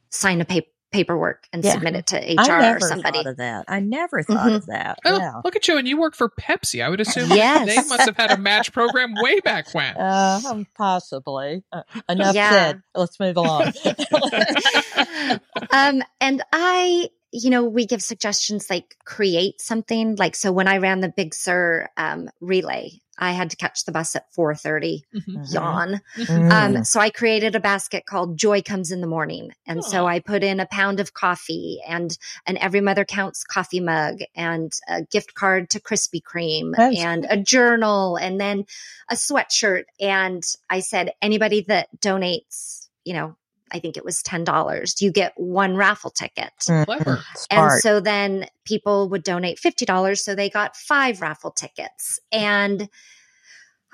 sign 0.09 0.39
a 0.39 0.45
pa- 0.45 0.61
paperwork 0.93 1.47
and 1.51 1.63
Yeah. 1.63 1.73
submit 1.73 1.95
it 1.95 2.07
to 2.07 2.17
HR 2.17 2.77
or 2.77 2.79
somebody. 2.79 3.17
thought 3.19 3.27
of 3.31 3.37
that. 3.37 3.65
I 3.67 3.79
never 3.81 4.23
thought 4.23 4.49
Mhm. 4.51 4.55
of 4.55 4.65
that. 4.67 4.99
Oh, 5.05 5.17
yeah. 5.17 5.41
look 5.43 5.55
at 5.57 5.67
you, 5.67 5.77
and 5.77 5.87
you 5.87 5.97
work 5.99 6.15
for 6.15 6.29
Pepsi. 6.29 6.83
I 6.85 6.89
would 6.89 7.01
assume 7.01 7.29
Yes. 7.31 7.67
they 7.67 7.75
must 7.89 8.01
have 8.05 8.15
had 8.15 8.31
a 8.31 8.37
match 8.37 8.71
program 8.71 9.13
way 9.21 9.39
back 9.41 9.73
when. 9.73 9.97
Uh, 9.97 10.63
possibly. 10.77 11.63
Uh, 11.73 11.81
enough 12.07 12.35
Yeah. 12.35 12.49
said. 12.51 12.81
Let's 12.95 13.19
move 13.19 13.35
along. 13.37 13.73
um, 15.71 16.03
and 16.21 16.41
I, 16.53 17.09
you 17.33 17.49
know, 17.49 17.63
we 17.63 17.87
give 17.87 18.03
suggestions 18.03 18.69
like 18.69 18.95
create 19.05 19.59
something. 19.59 20.15
Like 20.15 20.35
so, 20.35 20.51
when 20.51 20.67
I 20.67 20.77
ran 20.77 20.99
the 20.99 21.09
Big 21.09 21.33
Sur 21.33 21.89
um, 21.97 22.29
relay, 22.39 23.01
I 23.17 23.31
had 23.31 23.49
to 23.49 23.57
catch 23.57 23.85
the 23.85 23.91
bus 23.91 24.15
at 24.15 24.31
four 24.33 24.53
thirty. 24.53 25.03
Mhm. 25.15 25.51
Yawn. 25.51 26.01
Mm. 26.15 26.51
Um, 26.51 26.83
so 26.83 26.99
I 26.99 27.09
created 27.09 27.55
a 27.55 27.59
basket 27.59 28.05
called 28.05 28.37
Joy 28.37 28.61
Comes 28.61 28.91
in 28.91 29.01
the 29.01 29.07
Morning. 29.07 29.51
And 29.65 29.83
so 29.83 30.05
I 30.05 30.19
put 30.19 30.43
in 30.43 30.59
a 30.59 30.67
pound 30.67 30.99
of 30.99 31.13
coffee 31.13 31.79
and 31.87 32.15
an 32.45 32.57
Every 32.57 32.81
Mother 32.81 33.03
Counts 33.03 33.43
coffee 33.43 33.79
mug 33.79 34.19
and 34.35 34.71
a 34.87 35.01
gift 35.01 35.33
card 35.33 35.71
to 35.71 35.79
Krispy 35.79 36.21
Kreme 36.21 36.73
That's 36.75 36.99
and 36.99 37.25
a 37.27 37.37
journal 37.37 38.15
and 38.15 38.39
then 38.39 38.65
a 39.09 39.15
sweatshirt. 39.15 39.85
And 39.99 40.43
I 40.69 40.81
said, 40.81 41.13
anybody 41.19 41.61
that 41.67 41.89
donates, 41.99 42.87
you 43.03 43.13
know, 43.13 43.35
I 43.73 43.79
think 43.79 43.97
it 43.97 44.05
was 44.05 44.21
$10, 44.21 45.01
you 45.01 45.11
get 45.11 45.33
one 45.35 45.75
raffle 45.75 46.11
ticket. 46.11 46.51
Mhm. 46.67 46.85
Clever. 46.85 47.23
And 47.49 47.57
Smart. 47.59 47.81
so 47.81 47.99
then 47.99 48.45
people 48.65 49.09
would 49.09 49.23
donate 49.23 49.59
$50. 49.59 50.23
So 50.23 50.35
they 50.35 50.49
got 50.49 50.75
five 50.75 51.21
raffle 51.21 51.51
tickets. 51.51 52.19
And 52.31 52.87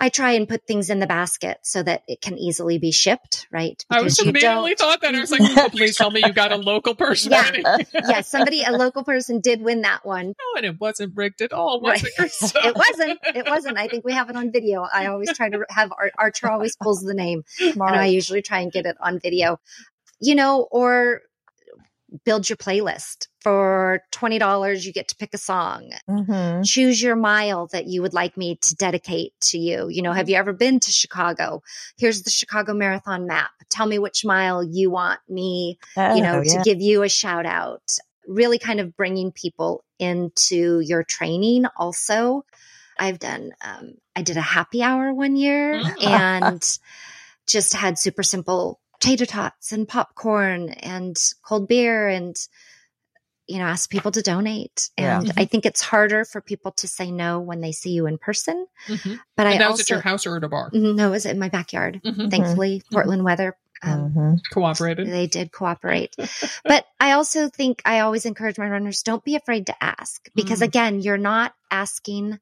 I 0.01 0.07
try 0.07 0.31
and 0.31 0.47
put 0.47 0.65
things 0.65 0.89
in 0.89 0.99
the 0.99 1.07
basket 1.07 1.57
so 1.63 1.83
that 1.83 2.03
it 2.07 2.21
can 2.21 2.37
easily 2.37 2.77
be 2.77 2.91
shipped, 2.91 3.47
right? 3.51 3.83
I 3.89 4.01
was 4.01 4.13
Because 4.15 4.25
you 4.25 4.29
immediately 4.29 4.75
thought 4.75 5.01
that. 5.01 5.13
I 5.13 5.19
was 5.19 5.29
like, 5.29 5.41
oh, 5.43 5.69
please 5.69 5.97
tell 5.97 6.09
me 6.09 6.21
you 6.25 6.31
got 6.31 6.53
a 6.53 6.55
local 6.55 6.95
person. 6.95 7.33
Yeah. 7.33 7.51
winning. 7.51 7.85
yeah, 7.93 8.21
somebody, 8.21 8.63
a 8.63 8.71
local 8.71 9.03
person 9.03 9.41
did 9.41 9.61
win 9.61 9.81
that 9.81 10.05
one. 10.05 10.27
No, 10.27 10.57
and 10.57 10.65
it 10.65 10.79
wasn't 10.79 11.17
rigged 11.17 11.41
at 11.41 11.51
all, 11.51 11.81
was 11.81 12.01
Right. 12.01 12.03
it, 12.05 12.13
Krista? 12.17 12.65
It 12.65 12.75
wasn't. 12.77 13.19
It 13.35 13.49
wasn't. 13.49 13.77
I 13.77 13.89
think 13.89 14.05
we 14.05 14.13
have 14.13 14.29
it 14.29 14.37
on 14.37 14.51
video. 14.53 14.87
I 14.91 15.07
always 15.07 15.35
try 15.35 15.49
to 15.49 15.65
have 15.69 15.91
Ar- 15.91 16.11
Archer 16.17 16.49
always 16.49 16.77
pulls 16.77 17.01
the 17.01 17.13
name, 17.13 17.43
Smart. 17.73 17.91
and 17.91 17.99
I 17.99 18.05
usually 18.05 18.41
try 18.41 18.59
and 18.61 18.71
get 18.71 18.85
it 18.85 18.95
on 19.01 19.19
video. 19.19 19.59
You 20.21 20.35
know, 20.35 20.61
or 20.71 21.21
build 22.25 22.49
your 22.49 22.57
playlist 22.57 23.27
for 23.41 24.01
twenty 24.11 24.39
dollars. 24.39 24.85
You 24.85 24.91
get 24.93 25.07
to 25.09 25.15
pick 25.15 25.33
a 25.33 25.37
song. 25.37 25.91
Mhm. 26.09 26.65
choose 26.65 27.01
your 27.01 27.15
mile 27.15 27.67
that 27.67 27.85
you 27.87 28.01
would 28.01 28.13
like 28.13 28.35
me 28.37 28.55
to 28.61 28.75
dedicate 28.75 29.33
to 29.41 29.57
you. 29.57 29.87
You 29.89 30.01
know, 30.01 30.11
have 30.13 30.29
you 30.29 30.35
ever 30.35 30.53
been 30.53 30.79
to 30.79 30.91
Chicago? 30.91 31.61
Here's 31.97 32.23
the 32.23 32.29
Chicago 32.29 32.73
Marathon 32.73 33.27
map. 33.27 33.51
Tell 33.69 33.85
me 33.85 33.99
which 33.99 34.25
mile 34.25 34.63
you 34.63 34.89
want 34.91 35.19
me, 35.29 35.77
you 35.95 36.21
know, 36.21 36.39
Oh, 36.39 36.43
to 36.43 36.61
give 36.63 36.81
you 36.81 37.03
a 37.03 37.09
shout 37.09 37.45
out. 37.45 37.97
Really 38.27 38.59
kind 38.59 38.79
of 38.79 38.95
bringing 38.97 39.31
people 39.31 39.83
into 39.99 40.79
your 40.79 41.03
training 41.03 41.65
also. 41.77 42.45
I've 42.97 43.19
done, 43.19 43.53
um, 43.63 43.93
I 44.15 44.23
did 44.23 44.35
a 44.37 44.41
happy 44.41 44.83
hour 44.83 45.13
one 45.13 45.35
year 45.35 45.81
and 46.01 46.61
just 47.47 47.73
had 47.73 47.97
super 47.97 48.23
simple 48.23 48.79
tater 48.99 49.25
tots 49.25 49.71
and 49.71 49.87
popcorn 49.87 50.69
and 50.69 51.17
cold 51.43 51.67
beer 51.67 52.07
and 52.07 52.35
you 53.47 53.57
know 53.57 53.65
ask 53.65 53.89
people 53.89 54.11
to 54.11 54.21
donate 54.21 54.89
Yeah. 54.97 55.19
and 55.19 55.33
i 55.37 55.45
think 55.45 55.65
it's 55.65 55.81
harder 55.81 56.25
for 56.25 56.41
people 56.41 56.71
to 56.73 56.87
say 56.87 57.11
no 57.11 57.39
when 57.39 57.61
they 57.61 57.71
see 57.71 57.91
you 57.91 58.05
in 58.07 58.17
person 58.17 58.65
Mhm. 58.87 59.19
but 59.35 59.45
And 59.47 59.55
i 59.55 59.57
that 59.57 59.67
was 59.69 59.79
also 59.79 59.83
at 59.83 59.89
your 59.89 60.01
house 60.01 60.25
or 60.27 60.37
at 60.37 60.43
a 60.43 60.49
bar? 60.49 60.69
no 60.73 61.07
it 61.07 61.11
was 61.11 61.25
in 61.25 61.39
my 61.39 61.49
backyard 61.49 62.01
Mhm. 62.03 62.29
thankfully 62.29 62.83
portland 62.91 63.23
weather 63.23 63.57
um. 63.81 64.37
Cooperated. 64.51 65.07
they 65.07 65.25
did 65.27 65.53
cooperate 65.53 66.13
but 66.65 66.85
i 66.99 67.13
also 67.13 67.47
think 67.47 67.81
i 67.85 68.01
always 68.01 68.25
encourage 68.25 68.57
my 68.59 68.69
runners 68.69 69.03
don't 69.03 69.23
be 69.23 69.35
afraid 69.37 69.67
to 69.67 69.83
ask 69.83 70.29
because 70.35 70.59
Mm. 70.59 70.63
again 70.65 70.99
you're 70.99 71.17
not 71.17 71.53
asking 71.71 72.39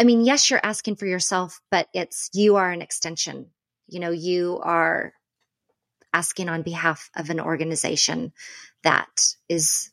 i 0.00 0.04
mean 0.04 0.22
yes 0.24 0.50
you're 0.50 0.60
asking 0.62 0.96
for 0.96 1.06
yourself 1.06 1.60
but 1.70 1.86
it's 1.94 2.30
you 2.34 2.56
are 2.56 2.70
an 2.72 2.82
extension 2.82 3.46
you 3.86 4.00
know 4.00 4.10
you 4.10 4.58
are 4.62 5.12
asking 6.12 6.48
on 6.48 6.62
behalf 6.62 7.10
of 7.16 7.30
an 7.30 7.40
organization 7.40 8.32
that 8.82 9.34
is 9.48 9.90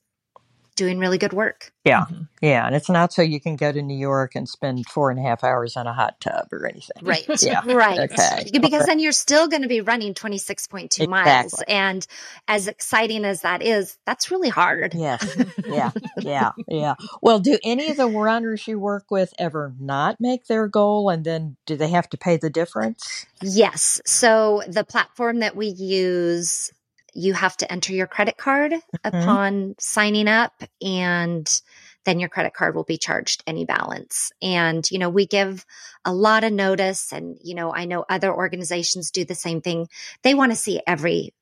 doing 0.77 0.99
really 0.99 1.17
good 1.17 1.33
work 1.33 1.73
Yeah. 1.83 2.05
Mhm. 2.09 2.27
Yeah. 2.41 2.65
And 2.67 2.75
it's 2.75 2.89
not 2.89 3.11
so 3.13 3.21
you 3.21 3.39
can 3.41 3.55
go 3.55 3.71
to 3.71 3.81
New 3.81 3.97
York 3.97 4.35
and 4.35 4.47
spend 4.47 4.85
four 4.87 5.09
and 5.09 5.19
a 5.19 5.23
half 5.23 5.43
hours 5.43 5.75
in 5.75 5.87
a 5.87 5.93
hot 5.93 6.19
tub 6.21 6.47
or 6.53 6.65
anything. 6.67 7.01
right 7.01 7.25
Yeah. 7.41 7.61
right 7.65 7.99
Okay. 8.11 8.49
because 8.61 8.85
then 8.85 8.99
you're 8.99 9.11
still 9.11 9.47
going 9.47 9.63
to 9.63 9.67
be 9.67 9.81
running 9.81 10.13
26.2 10.13 11.07
miles 11.07 11.61
and 11.67 12.05
as 12.47 12.67
exciting 12.67 13.25
as 13.25 13.41
that 13.41 13.61
is 13.63 13.97
that's 14.05 14.31
really 14.31 14.49
hard 14.49 14.93
Yes. 14.95 15.25
Yeah. 15.67 15.91
Yeah. 16.19 16.51
Yeah. 16.67 16.95
Well, 17.21 17.39
do 17.39 17.57
any 17.63 17.89
of 17.89 17.97
the 17.97 18.07
runners 18.07 18.67
you 18.67 18.79
work 18.79 19.05
with 19.09 19.33
ever 19.39 19.73
not 19.79 20.21
make 20.21 20.45
their 20.47 20.67
goal 20.67 21.09
and 21.09 21.25
then 21.25 21.57
do 21.65 21.75
they 21.75 21.89
have 21.89 22.07
to 22.09 22.17
pay 22.17 22.37
the 22.37 22.49
difference? 22.49 23.25
Yes. 23.41 23.99
So 24.05 24.61
the 24.67 24.83
platform 24.83 25.39
that 25.39 25.55
we 25.55 25.67
use, 25.67 26.71
you 27.17 27.33
have 27.33 27.57
to 27.57 27.71
enter 27.71 27.93
your 27.93 28.05
credit 28.05 28.37
card 28.37 28.73
upon 29.03 29.73
signing 29.79 30.27
up 30.27 30.53
and 30.81 31.61
then 32.05 32.19
your 32.19 32.29
credit 32.29 32.53
card 32.53 32.75
will 32.75 32.83
be 32.83 32.99
charged 32.99 33.43
any 33.47 33.65
balance. 33.65 34.31
And, 34.39 34.89
you 34.91 34.99
know, 34.99 35.09
we 35.09 35.25
give 35.25 35.65
a 36.05 36.13
lot 36.13 36.43
of 36.43 36.53
notice 36.53 37.11
and, 37.11 37.37
you 37.43 37.55
know, 37.55 37.73
I 37.73 37.85
know 37.85 38.05
other 38.07 38.33
organizations 38.33 39.09
do 39.09 39.25
the 39.25 39.35
same 39.35 39.61
thing. 39.61 39.89
They 40.21 40.35
want 40.35 40.51
to 40.51 40.55
see 40.55 40.79
every 40.85 41.33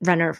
runner 0.00 0.38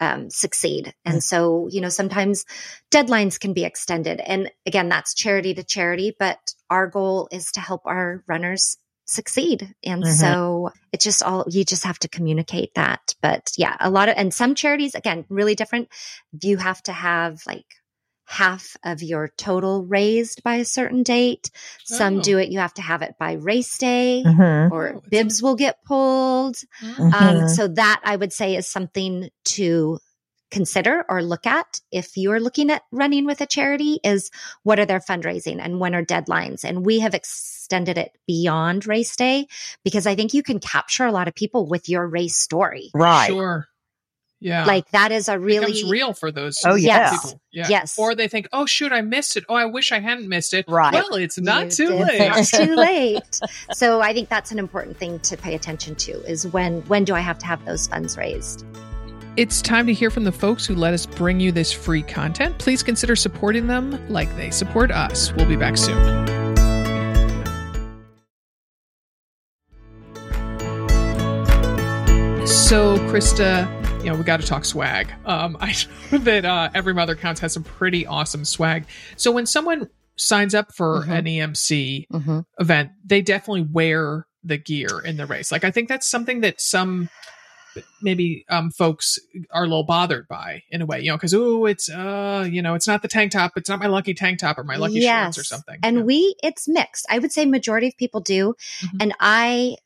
um, 0.00 0.30
succeed. 0.30 0.94
And 1.04 1.22
so, 1.22 1.68
you 1.70 1.80
know, 1.80 1.88
sometimes 1.88 2.46
deadlines 2.92 3.40
can 3.40 3.54
be 3.54 3.64
extended. 3.64 4.20
And 4.20 4.50
again, 4.64 4.88
that's 4.88 5.14
charity 5.14 5.52
to 5.54 5.64
charity, 5.64 6.14
but 6.16 6.38
our 6.70 6.86
goal 6.86 7.28
is 7.32 7.52
to 7.52 7.60
help 7.60 7.82
our 7.86 8.22
runners 8.28 8.78
succeed. 9.08 9.74
And 9.84 10.02
Mhm. 10.04 10.14
so 10.20 10.70
it 10.92 11.00
just 11.00 11.22
all, 11.22 11.44
you 11.48 11.64
just 11.64 11.84
have 11.84 11.98
to 12.00 12.08
communicate 12.08 12.74
that. 12.74 13.14
But 13.22 13.50
yeah, 13.56 13.76
a 13.80 13.90
lot 13.90 14.08
of, 14.08 14.14
and 14.16 14.32
some 14.32 14.54
charities, 14.54 14.94
again, 14.94 15.24
really 15.28 15.54
different. 15.54 15.88
You 16.42 16.56
have 16.58 16.82
to 16.84 16.92
have 16.92 17.40
like 17.46 17.66
half 18.26 18.76
of 18.84 19.02
your 19.02 19.30
total 19.38 19.84
raised 19.86 20.42
by 20.42 20.56
a 20.56 20.64
certain 20.64 21.02
date. 21.02 21.50
Some 21.84 22.18
Oh. 22.18 22.22
do 22.22 22.38
it, 22.38 22.50
you 22.50 22.58
have 22.58 22.74
to 22.74 22.82
have 22.82 23.00
it 23.02 23.14
by 23.18 23.32
race 23.32 23.78
day 23.78 24.22
Mm-hmm. 24.26 24.72
or 24.72 24.96
Oh, 24.96 25.02
bibs 25.08 25.42
will 25.42 25.56
get 25.56 25.82
pulled. 25.86 26.56
Mhm. 26.82 27.14
Um, 27.14 27.48
so 27.48 27.68
that 27.68 28.00
I 28.04 28.16
would 28.16 28.32
say 28.32 28.56
is 28.56 28.68
something 28.68 29.30
to 29.56 29.98
consider 30.50 31.04
or 31.08 31.22
look 31.22 31.46
at 31.46 31.80
if 31.92 32.16
you're 32.16 32.40
looking 32.40 32.70
at 32.70 32.82
running 32.90 33.26
with 33.26 33.40
a 33.40 33.46
charity 33.46 34.00
is 34.04 34.30
what 34.62 34.78
are 34.80 34.86
their 34.86 35.00
fundraising 35.00 35.58
and 35.60 35.78
when 35.80 35.94
are 35.94 36.04
deadlines 36.04 36.64
and 36.64 36.84
we 36.86 37.00
have 37.00 37.14
extended 37.14 37.98
it 37.98 38.12
beyond 38.26 38.86
race 38.86 39.14
day 39.16 39.46
because 39.84 40.06
i 40.06 40.14
think 40.14 40.32
you 40.32 40.42
can 40.42 40.58
capture 40.58 41.04
a 41.04 41.12
lot 41.12 41.28
of 41.28 41.34
people 41.34 41.66
with 41.66 41.88
your 41.88 42.06
race 42.06 42.36
story 42.36 42.90
Right. 42.94 43.26
Sure. 43.28 43.66
Yeah. 44.40 44.66
like 44.66 44.88
that 44.92 45.10
is 45.10 45.28
a 45.28 45.36
really 45.36 45.72
becomes 45.72 45.90
real 45.90 46.12
for 46.14 46.30
those 46.30 46.62
Oh, 46.64 46.76
yeah. 46.76 47.10
people. 47.10 47.40
Yeah. 47.50 47.66
Yes. 47.68 47.98
Or 47.98 48.14
they 48.14 48.28
think, 48.28 48.46
oh, 48.52 48.66
shoot, 48.66 48.92
I 48.92 49.00
missed 49.00 49.36
it. 49.36 49.42
Oh, 49.48 49.56
I 49.56 49.64
wish 49.64 49.90
I 49.90 49.98
hadn't 49.98 50.28
missed 50.28 50.54
it. 50.54 50.64
Right. 50.68 50.92
Well, 50.92 51.14
it's 51.14 51.40
not 51.40 51.64
You 51.64 51.70
too 51.70 51.88
late. 51.88 52.20
It's 52.36 52.50
too 52.52 52.76
late 52.76 53.40
so 53.72 54.00
i 54.00 54.12
think 54.14 54.28
that's 54.28 54.52
an 54.52 54.58
important 54.60 54.96
thing 54.96 55.18
to 55.20 55.36
pay 55.36 55.54
attention 55.56 55.94
to 55.96 56.12
is 56.30 56.46
when 56.46 56.82
when 56.82 57.04
do 57.04 57.14
i 57.16 57.20
have 57.20 57.38
to 57.38 57.46
have 57.46 57.64
those 57.64 57.88
funds 57.88 58.16
raised 58.16 58.64
It's 59.38 59.62
time 59.62 59.86
to 59.86 59.92
hear 59.92 60.10
from 60.10 60.24
the 60.24 60.32
folks 60.32 60.66
who 60.66 60.74
let 60.74 60.92
us 60.92 61.06
bring 61.06 61.38
you 61.38 61.52
this 61.52 61.70
free 61.70 62.02
content. 62.02 62.58
Please 62.58 62.82
consider 62.82 63.14
supporting 63.14 63.68
them 63.68 63.96
like 64.08 64.34
they 64.34 64.50
support 64.50 64.90
us. 64.90 65.32
We'll 65.32 65.46
be 65.46 65.54
back 65.54 65.76
soon. 65.76 66.26
So, 72.48 72.98
Krista, 73.06 73.68
you 74.00 74.10
know, 74.10 74.16
we 74.16 74.24
got 74.24 74.40
to 74.40 74.46
talk 74.48 74.64
swag. 74.64 75.12
Um, 75.24 75.56
I 75.60 75.72
know 76.10 76.18
that 76.18 76.44
uh, 76.44 76.70
Every 76.74 76.92
Mother 76.92 77.14
Counts 77.14 77.40
has 77.40 77.52
some 77.52 77.62
pretty 77.62 78.04
awesome 78.08 78.44
swag. 78.44 78.86
So, 79.14 79.30
when 79.30 79.46
someone 79.46 79.88
signs 80.16 80.52
up 80.52 80.74
for 80.74 81.04
Mhm. 81.04 81.16
an 81.16 81.24
EMC 81.26 82.06
mm-hmm. 82.12 82.40
event, 82.58 82.90
they 83.04 83.22
definitely 83.22 83.68
wear 83.70 84.26
the 84.42 84.58
gear 84.58 85.00
in 85.04 85.16
the 85.16 85.26
race. 85.26 85.52
Like 85.52 85.64
I 85.64 85.70
think 85.70 85.88
that's 85.88 86.08
something 86.08 86.40
that 86.40 86.60
some 86.60 87.08
maybe 88.02 88.44
um 88.48 88.70
folks 88.70 89.18
are 89.50 89.64
a 89.64 89.66
little 89.66 89.84
bothered 89.84 90.26
by 90.28 90.62
in 90.70 90.82
a 90.82 90.86
way, 90.86 91.00
you 91.00 91.10
know, 91.10 91.16
because 91.16 91.34
oh, 91.34 91.66
it's 91.66 91.90
uh, 91.90 92.48
you 92.50 92.62
know, 92.62 92.74
it's 92.74 92.86
not 92.86 93.02
the 93.02 93.08
tank 93.08 93.32
top, 93.32 93.52
it's 93.56 93.68
not 93.68 93.78
my 93.78 93.86
lucky 93.86 94.14
tank 94.14 94.38
top 94.38 94.58
or 94.58 94.64
my 94.64 94.76
lucky 94.76 95.00
shorts 95.00 95.38
or 95.38 95.44
something. 95.44 95.78
And 95.82 95.98
Yeah. 95.98 96.02
we, 96.02 96.36
it's 96.42 96.68
mixed. 96.68 97.06
I 97.08 97.18
would 97.18 97.32
say 97.32 97.46
majority 97.46 97.88
of 97.88 97.96
people 97.96 98.20
do. 98.20 98.54
Mhm. 98.82 99.02
And 99.02 99.14
I, 99.20 99.76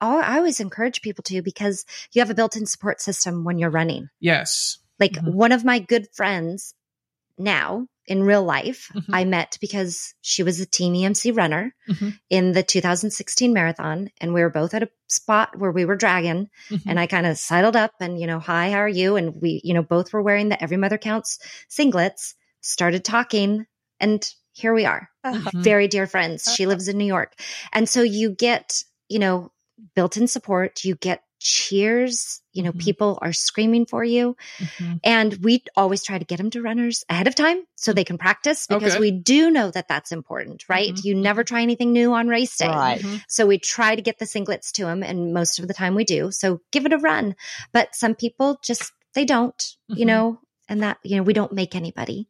I 0.00 0.36
always 0.38 0.60
encourage 0.60 1.02
people 1.02 1.22
to 1.24 1.42
because 1.42 1.84
you 2.12 2.20
have 2.20 2.30
a 2.30 2.34
built-in 2.34 2.66
support 2.66 3.00
system 3.00 3.44
when 3.44 3.58
you're 3.58 3.70
running. 3.70 4.08
yes, 4.20 4.78
Like 4.98 5.12
Mhm. 5.14 5.32
one 5.34 5.52
of 5.52 5.64
my 5.64 5.78
good 5.78 6.08
friends 6.12 6.74
now 7.38 7.86
in 8.06 8.22
real 8.24 8.42
life. 8.42 8.90
Mhm. 8.94 9.04
I 9.12 9.24
met 9.24 9.58
because 9.60 10.14
she 10.22 10.42
was 10.42 10.58
a 10.60 10.66
team 10.66 10.94
EMC 10.94 11.30
runner 11.36 11.74
Mhm. 11.88 12.18
in 12.30 12.52
the 12.52 12.62
2016 12.62 13.52
marathon. 13.52 14.10
And 14.20 14.34
we 14.34 14.42
were 14.42 14.50
both 14.50 14.74
at 14.74 14.82
a 14.82 14.90
spot 15.08 15.56
where 15.58 15.70
we 15.70 15.84
were 15.84 15.96
dragging. 15.96 16.48
Mhm. 16.70 16.82
And 16.86 17.00
I 17.00 17.06
kind 17.06 17.26
of 17.26 17.38
sidled 17.38 17.76
up 17.76 17.92
and, 18.00 18.20
you 18.20 18.26
know, 18.26 18.40
hi, 18.40 18.70
how 18.70 18.78
are 18.78 18.88
you? 18.88 19.16
And 19.16 19.40
we, 19.40 19.60
you 19.62 19.72
know, 19.74 19.82
both 19.82 20.12
were 20.12 20.22
wearing 20.22 20.48
the 20.48 20.60
Every 20.62 20.76
Mother 20.76 20.98
Counts 20.98 21.38
singlets, 21.70 22.34
started 22.60 23.04
talking, 23.04 23.66
and 24.00 24.28
here 24.52 24.74
we 24.74 24.84
are. 24.84 25.08
Mhm. 25.24 25.62
Very 25.62 25.88
dear 25.88 26.06
friends. 26.06 26.52
She 26.54 26.66
lives 26.66 26.88
in 26.88 26.98
New 26.98 27.06
York. 27.06 27.32
And 27.72 27.88
so 27.88 28.02
you 28.02 28.30
get, 28.34 28.82
you 29.08 29.18
know, 29.18 29.52
built 29.94 30.16
in 30.16 30.26
support, 30.28 30.84
you 30.84 30.94
get 30.96 31.22
cheers, 31.42 32.40
you 32.52 32.62
know, 32.62 32.72
Mhm. 32.72 32.78
people 32.80 33.18
are 33.20 33.32
screaming 33.32 33.86
for 33.86 34.04
you. 34.04 34.36
Mhm. 34.58 35.00
And 35.04 35.34
we 35.44 35.62
always 35.76 36.02
try 36.02 36.18
to 36.18 36.24
get 36.24 36.36
them 36.38 36.50
to 36.50 36.62
runners 36.62 37.04
ahead 37.08 37.26
of 37.26 37.34
time 37.34 37.62
so 37.76 37.92
they 37.92 38.04
can 38.04 38.18
practice 38.18 38.66
because 38.66 38.94
good. 38.94 39.00
we 39.00 39.10
do 39.10 39.50
know 39.50 39.70
that 39.70 39.88
that's 39.88 40.12
important, 40.12 40.68
right? 40.68 40.94
Mhm. 40.94 41.04
You 41.04 41.14
never 41.14 41.44
try 41.44 41.62
anything 41.62 41.92
new 41.92 42.12
on 42.12 42.28
race 42.28 42.56
day. 42.56 42.68
Right. 42.68 43.00
Mhm. 43.02 43.22
So 43.28 43.46
we 43.46 43.58
try 43.58 43.96
to 43.96 44.02
get 44.02 44.18
the 44.18 44.24
singlets 44.26 44.70
to 44.72 44.84
them, 44.84 45.02
and 45.02 45.32
most 45.34 45.58
of 45.58 45.68
the 45.68 45.74
time 45.74 45.94
we 45.94 46.04
do. 46.04 46.30
So 46.30 46.60
give 46.70 46.86
it 46.86 46.92
a 46.92 46.98
run. 46.98 47.34
But 47.72 47.94
some 47.94 48.14
people 48.14 48.58
just, 48.62 48.92
they 49.14 49.24
don't, 49.24 49.76
you 49.88 50.04
Mhm. 50.04 50.08
know, 50.08 50.40
and 50.68 50.82
that, 50.82 50.98
you 51.02 51.16
know, 51.16 51.22
we 51.22 51.32
don't 51.32 51.52
make 51.52 51.74
anybody. 51.74 52.28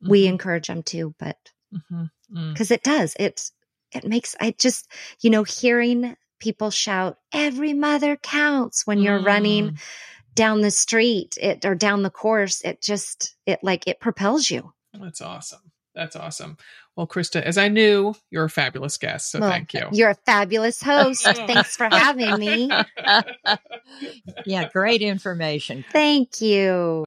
We 0.00 0.26
encourage 0.26 0.68
them 0.68 0.82
to, 0.84 1.14
but 1.18 1.36
Mhm. 1.72 2.10
Mm. 2.32 2.52
because 2.52 2.70
it 2.70 2.82
does, 2.82 3.14
it, 3.18 3.50
it 3.92 4.04
makes, 4.06 4.36
I 4.40 4.54
just, 4.58 4.86
you 5.20 5.30
know, 5.30 5.42
hearing 5.44 6.16
people 6.38 6.70
shout, 6.70 7.18
every 7.32 7.72
mother 7.74 8.16
counts 8.16 8.86
when 8.86 9.00
you're 9.00 9.20
running 9.20 9.70
Mm. 9.72 9.80
down 10.34 10.60
the 10.60 10.70
street 10.70 11.36
it 11.40 11.64
or 11.64 11.74
down 11.74 12.02
the 12.02 12.10
course 12.10 12.60
it 12.62 12.80
just 12.80 13.34
it 13.46 13.58
like 13.62 13.88
it 13.88 14.00
propels 14.00 14.50
you 14.50 14.72
That's 14.94 15.20
awesome. 15.20 15.60
That's 15.94 16.14
awesome. 16.16 16.56
Well, 16.96 17.08
Krista, 17.08 17.42
as 17.42 17.58
I 17.58 17.68
knew, 17.68 18.14
you're 18.30 18.44
a 18.44 18.50
fabulous 18.50 18.98
guest. 18.98 19.32
So 19.32 19.40
Well, 19.40 19.50
thank 19.50 19.74
you. 19.74 19.88
you're 19.92 20.10
a 20.10 20.14
fabulous 20.26 20.82
host 20.82 21.24
thanks 21.46 21.76
for 21.76 21.88
having 21.90 22.38
me 22.38 22.78
Yeah, 24.44 24.68
great 24.72 25.02
information. 25.02 25.84
thank 25.92 26.40
you 26.40 27.04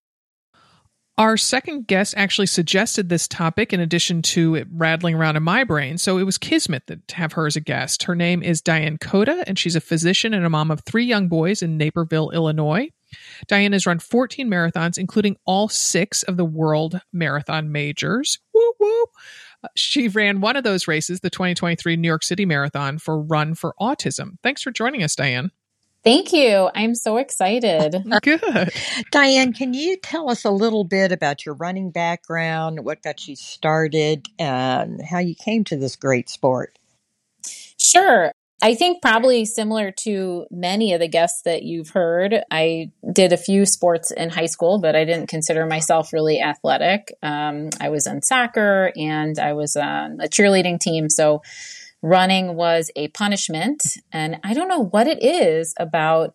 Our 1.22 1.38
second 1.38 1.86
guest 1.86 2.16
actually 2.18 2.48
suggested 2.48 3.08
this 3.08 3.28
topic 3.28 3.74
in 3.74 3.80
addition 3.80 4.24
to 4.24 4.56
it 4.56 4.68
rattling 4.72 5.14
around 5.14 5.36
in 5.36 5.44
my 5.44 5.64
brain. 5.64 6.00
So 6.00 6.18
it 6.18 6.24
was 6.24 6.40
Kismet 6.40 6.88
that 6.88 7.08
to 7.10 7.16
have 7.16 7.34
her 7.34 7.46
as 7.46 7.56
a 7.56 7.62
guest. 7.62 8.02
Her 8.02 8.16
name 8.16 8.42
is 8.42 8.60
Diane 8.60 8.98
Coda, 8.98 9.44
and 9.46 9.60
she's 9.60 9.76
a 9.76 9.82
physician 9.82 10.34
and 10.34 10.44
a 10.44 10.50
mom 10.50 10.72
of 10.72 10.82
three 10.82 11.06
young 11.06 11.28
boys 11.28 11.62
in 11.62 11.78
Naperville, 11.78 12.32
Illinois. 12.32 12.90
Diane 13.48 13.74
has 13.74 13.86
run 13.86 14.00
14 14.00 14.50
marathons, 14.50 14.98
including 14.98 15.38
all 15.46 15.70
six 15.70 16.24
of 16.24 16.38
the 16.38 16.46
world 16.46 17.00
marathon 17.14 17.72
majors. 17.72 18.40
Woo 18.56 18.74
woo. 18.80 19.06
Uh, 19.64 19.68
She 19.76 20.08
ran 20.08 20.42
one 20.42 20.56
of 20.56 20.64
those 20.64 20.88
races, 20.88 21.20
the 21.20 21.30
2023 21.30 21.98
New 21.98 22.08
York 22.08 22.24
City 22.24 22.48
Marathon, 22.48 22.98
for 22.98 23.22
Run 23.22 23.54
for 23.54 23.76
Autism. 23.80 24.38
Thanks 24.42 24.64
for 24.64 24.72
joining 24.72 25.04
us, 25.04 25.16
Diane. 25.16 25.52
Thank 26.04 26.34
you. 26.34 26.70
I'm 26.74 26.96
so 26.96 27.18
excited. 27.18 28.04
Good. 28.24 28.74
Diane, 29.12 29.54
can 29.54 29.74
you 29.74 29.98
tell 29.98 30.30
us 30.30 30.46
a 30.46 30.52
little 30.52 30.84
bit 30.84 31.12
about 31.12 31.46
your 31.46 31.56
running 31.56 31.92
background, 31.92 32.84
what 32.84 33.04
got 33.04 33.28
you 33.28 33.36
started, 33.36 34.28
and 34.40 35.02
how 35.02 35.20
you 35.20 35.36
came 35.36 35.64
to 35.66 35.78
this 35.78 35.96
great 35.96 36.30
sport? 36.30 36.80
Sure. 37.78 38.32
I 38.64 38.76
think 38.76 39.02
probably 39.02 39.46
similar 39.46 39.92
to 40.04 40.46
many 40.52 40.94
of 40.94 41.00
the 41.00 41.08
guests 41.08 41.42
that 41.44 41.64
you've 41.64 41.90
heard, 41.90 42.44
I 42.52 42.92
did 43.12 43.34
a 43.34 43.38
few 43.38 43.66
sports 43.66 44.12
in 44.12 44.30
high 44.30 44.46
school, 44.46 44.80
but 44.80 44.96
I 44.96 45.04
didn't 45.04 45.28
consider 45.28 45.66
myself 45.66 46.14
really 46.14 46.40
athletic. 46.40 47.12
Um, 47.24 47.70
I 47.80 47.90
was 47.90 48.06
in 48.06 48.22
soccer 48.22 48.92
and 48.96 49.40
I 49.40 49.54
was 49.54 49.76
on 49.76 50.20
a 50.22 50.28
cheerleading 50.28 50.80
team. 50.80 51.10
So 51.10 51.42
running 52.02 52.56
was 52.56 52.92
a 52.96 53.10
punishment. 53.10 53.98
And 54.12 54.40
I 54.44 54.54
don't 54.54 54.68
know 54.68 54.86
what 54.86 55.08
it 55.08 55.24
is 55.24 55.74
about 55.78 56.34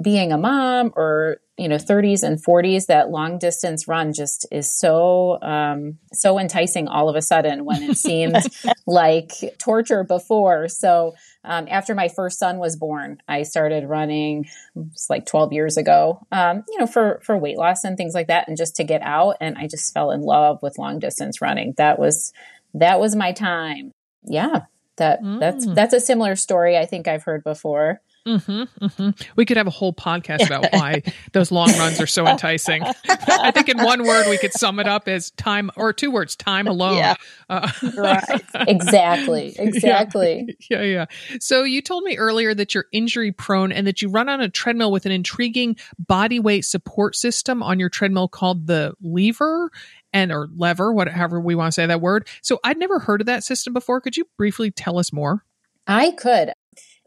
being 0.00 0.30
a 0.30 0.36
mom 0.36 0.92
or 0.94 1.38
you 1.56 1.68
know 1.68 1.76
30s 1.76 2.22
and 2.22 2.38
40s 2.44 2.84
that 2.84 3.08
long 3.08 3.38
distance 3.38 3.88
run 3.88 4.12
just 4.12 4.46
is 4.52 4.70
so 4.70 5.40
um, 5.40 5.98
so 6.12 6.38
enticing 6.38 6.86
all 6.86 7.08
of 7.08 7.16
a 7.16 7.22
sudden 7.22 7.64
when 7.64 7.82
it 7.82 7.96
seemed 7.96 8.36
like 8.86 9.30
torture 9.58 10.04
before. 10.04 10.68
So 10.68 11.14
um, 11.44 11.66
after 11.70 11.94
my 11.94 12.08
first 12.08 12.38
son 12.38 12.58
was 12.58 12.76
born 12.76 13.22
i 13.28 13.44
started 13.44 13.88
running 13.88 14.46
it's 14.74 15.08
like 15.08 15.26
12 15.26 15.52
years 15.52 15.76
ago 15.76 16.20
um, 16.32 16.64
you 16.68 16.78
know 16.78 16.88
for 16.88 17.20
for 17.22 17.38
weight 17.38 17.56
loss 17.56 17.84
and 17.84 17.96
things 17.96 18.14
like 18.14 18.26
that 18.26 18.48
and 18.48 18.56
just 18.56 18.74
to 18.74 18.84
get 18.84 19.00
out 19.02 19.36
and 19.40 19.56
i 19.56 19.68
just 19.68 19.94
fell 19.94 20.10
in 20.10 20.22
love 20.22 20.58
with 20.60 20.76
long 20.76 20.98
distance 20.98 21.40
running. 21.40 21.72
That 21.76 22.00
was 22.00 22.32
that 22.74 22.98
was 23.00 23.14
my 23.14 23.32
time. 23.32 23.92
Yeah 24.24 24.62
that 24.96 25.20
that's 25.40 25.66
Mm. 25.66 25.74
that's 25.74 25.94
a 25.94 26.00
similar 26.00 26.36
story 26.36 26.76
i 26.76 26.86
think 26.86 27.06
i've 27.08 27.22
heard 27.22 27.44
before 27.44 28.00
hmm 28.26 28.64
hmm 28.80 29.10
We 29.36 29.44
could 29.46 29.56
have 29.56 29.68
a 29.68 29.70
whole 29.70 29.92
podcast 29.92 30.46
about 30.46 30.72
why 30.72 31.02
those 31.32 31.52
long 31.52 31.68
runs 31.78 32.00
are 32.00 32.08
so 32.08 32.26
enticing. 32.26 32.82
I 33.28 33.52
think 33.52 33.68
in 33.68 33.78
one 33.78 34.04
word 34.04 34.26
we 34.28 34.36
could 34.36 34.52
sum 34.52 34.80
it 34.80 34.88
up 34.88 35.06
as 35.06 35.30
time, 35.30 35.70
or 35.76 35.92
two 35.92 36.10
words, 36.10 36.34
time 36.34 36.66
alone. 36.66 36.96
Yeah. 36.96 37.14
Uh, 37.48 37.70
Right. 37.96 38.42
exactly 38.66 39.54
exactly 39.56 40.56
yeah, 40.68 40.82
yeah. 40.82 41.04
So 41.38 41.62
you 41.62 41.80
told 41.80 42.02
me 42.02 42.16
earlier 42.16 42.52
that 42.52 42.74
you're 42.74 42.86
injury 42.92 43.30
prone 43.30 43.70
and 43.70 43.86
that 43.86 44.02
you 44.02 44.08
run 44.08 44.28
on 44.28 44.40
a 44.40 44.48
treadmill 44.48 44.90
with 44.90 45.06
an 45.06 45.12
intriguing 45.12 45.76
body 45.96 46.40
weight 46.40 46.64
support 46.64 47.14
system 47.14 47.62
on 47.62 47.78
your 47.78 47.88
treadmill 47.88 48.26
called 48.26 48.66
the 48.66 48.92
lever 49.00 49.70
and 50.16 50.32
or 50.32 50.48
lever, 50.56 50.94
whatever 50.94 51.38
we 51.38 51.54
want 51.54 51.68
to 51.68 51.72
say 51.72 51.84
that 51.84 52.00
word. 52.00 52.26
So 52.40 52.58
I'd 52.64 52.78
never 52.78 52.98
heard 52.98 53.20
of 53.20 53.26
that 53.26 53.44
system 53.44 53.74
before. 53.74 54.00
Could 54.00 54.16
you 54.16 54.24
briefly 54.38 54.70
tell 54.70 54.98
us 54.98 55.12
more? 55.12 55.44
I 55.86 56.12
could. 56.12 56.52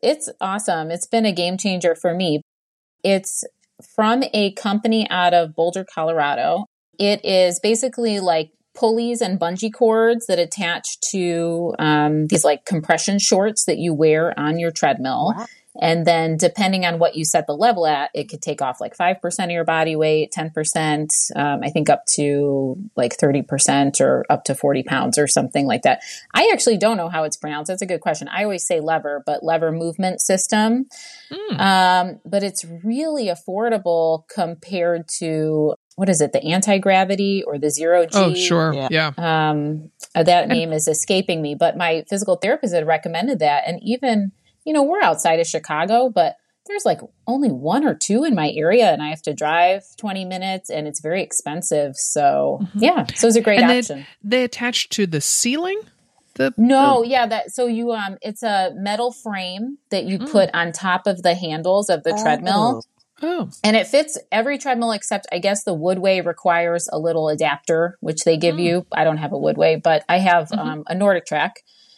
It's 0.03 0.29
awesome. 0.39 0.91
It's 0.91 1.07
been 1.07 1.25
a 1.25 1.31
game 1.31 1.57
changer 1.57 1.95
for 1.95 2.13
me. 2.13 2.43
It's 3.03 3.43
from 3.95 4.23
a 4.31 4.51
company 4.53 5.09
out 5.09 5.33
of 5.33 5.55
Boulder, 5.55 5.85
Colorado. 5.91 6.65
It 6.99 7.25
is 7.25 7.59
basically 7.59 8.19
like 8.19 8.51
pulleys 8.75 9.21
and 9.21 9.39
bungee 9.39 9.73
cords 9.73 10.27
that 10.27 10.37
attach 10.37 10.99
to 11.11 11.73
um, 11.79 12.27
these 12.27 12.45
like 12.45 12.63
compression 12.65 13.17
shorts 13.17 13.65
that 13.65 13.79
you 13.79 13.91
wear 13.91 14.39
on 14.39 14.59
your 14.59 14.71
treadmill. 14.71 15.33
Wow. 15.35 15.47
And 15.79 16.05
then, 16.05 16.37
depending 16.37 16.85
on 16.85 16.97
what 16.97 17.15
you 17.15 17.23
set 17.23 17.45
the 17.45 17.55
level 17.55 17.85
at, 17.85 18.09
it 18.13 18.27
could 18.27 18.41
take 18.41 18.61
off 18.61 18.81
like 18.81 18.97
5% 18.97 19.43
of 19.43 19.51
your 19.51 19.63
body 19.63 19.95
weight, 19.95 20.33
10%, 20.35 21.31
um, 21.35 21.59
I 21.63 21.69
think 21.69 21.89
up 21.89 22.05
to 22.15 22.75
like 22.95 23.17
30% 23.17 24.01
or 24.01 24.25
up 24.29 24.45
to 24.45 24.55
40 24.55 24.83
pounds 24.83 25.17
or 25.17 25.27
something 25.27 25.67
like 25.67 25.83
that. 25.83 26.01
I 26.33 26.49
actually 26.51 26.77
don't 26.77 26.97
know 26.97 27.09
how 27.09 27.23
it's 27.23 27.37
pronounced. 27.37 27.69
That's 27.69 27.83
a 27.83 27.87
good 27.87 28.01
question. 28.01 28.27
I 28.27 28.43
always 28.43 28.65
say 28.65 28.79
lever, 28.79 29.21
but 29.25 29.43
lever 29.43 29.71
movement 29.71 30.21
system. 30.21 30.87
Mm. 31.31 31.59
Um, 31.59 32.19
but 32.25 32.43
it's 32.43 32.65
really 32.83 33.27
affordable 33.27 34.23
compared 34.27 35.07
to 35.19 35.75
what 35.99 36.07
is 36.07 36.21
it, 36.21 36.31
the 36.31 36.41
anti 36.41 36.77
gravity 36.77 37.43
or 37.45 37.59
the 37.59 37.69
zero 37.69 38.05
G? 38.05 38.11
Oh, 38.13 38.33
sure. 38.33 38.73
Yeah. 38.73 38.87
Yeah. 38.89 39.11
um, 39.17 39.91
that 40.15 40.47
name 40.47 40.71
is 40.71 40.87
escaping 40.87 41.41
me, 41.41 41.55
but 41.55 41.75
my 41.75 42.05
physical 42.09 42.37
therapist 42.37 42.73
had 42.73 42.87
recommended 42.87 43.39
that. 43.39 43.63
And 43.67 43.81
even, 43.83 44.31
you 44.69 44.73
know, 44.73 44.83
we're 44.83 45.01
outside 45.01 45.39
of 45.39 45.47
Chicago, 45.47 46.09
but 46.13 46.35
there's 46.67 46.85
like 46.85 46.99
only 47.25 47.49
one 47.49 47.83
or 47.87 47.95
two 47.95 48.23
in 48.23 48.35
my 48.35 48.51
area, 48.51 48.91
and 48.93 49.01
I 49.01 49.09
have 49.09 49.23
to 49.23 49.33
drive 49.33 49.81
20 49.97 50.25
minutes, 50.25 50.69
and 50.69 50.87
it's 50.87 50.99
very 51.01 51.23
expensive. 51.23 51.95
So, 51.95 52.59
yeah, 52.75 53.07
so 53.15 53.27
it's 53.27 53.35
a 53.35 53.41
great 53.41 53.61
And 53.61 53.71
option. 53.71 54.05
they, 54.21 54.37
they 54.37 54.43
attach 54.43 54.89
to 54.89 55.07
the 55.07 55.21
ceiling? 55.21 55.81
The, 56.35 56.53
No, 56.55 57.01
yeah, 57.03 57.25
that 57.25 57.49
so 57.49 57.65
you 57.65 57.91
um 57.93 58.17
it's 58.21 58.43
a 58.43 58.71
metal 58.75 59.11
frame 59.11 59.79
that 59.89 60.03
you 60.05 60.19
Mm. 60.19 60.31
put 60.31 60.49
on 60.53 60.71
top 60.71 61.07
of 61.07 61.23
the 61.23 61.33
handles 61.33 61.89
of 61.89 62.03
the 62.03 62.13
treadmill. 62.13 62.83
Oh. 63.23 63.49
And 63.63 63.75
it 63.75 63.87
fits 63.87 64.19
every 64.31 64.59
treadmill 64.59 64.91
except 64.91 65.25
I 65.31 65.39
guess 65.39 65.63
the 65.63 65.75
Woodway 65.75 66.23
requires 66.23 66.87
a 66.93 66.99
little 66.99 67.27
adapter, 67.29 67.97
which 68.01 68.23
they 68.25 68.37
give 68.37 68.55
Mm. 68.57 68.63
you. 68.63 68.85
I 68.93 69.03
don't 69.03 69.17
have 69.17 69.33
a 69.33 69.37
Woodway, 69.37 69.81
but 69.81 70.05
I 70.07 70.19
have 70.19 70.49
Mhm. 70.49 70.59
um, 70.59 70.83
a 70.87 70.93
NordicTrack. 70.93 71.53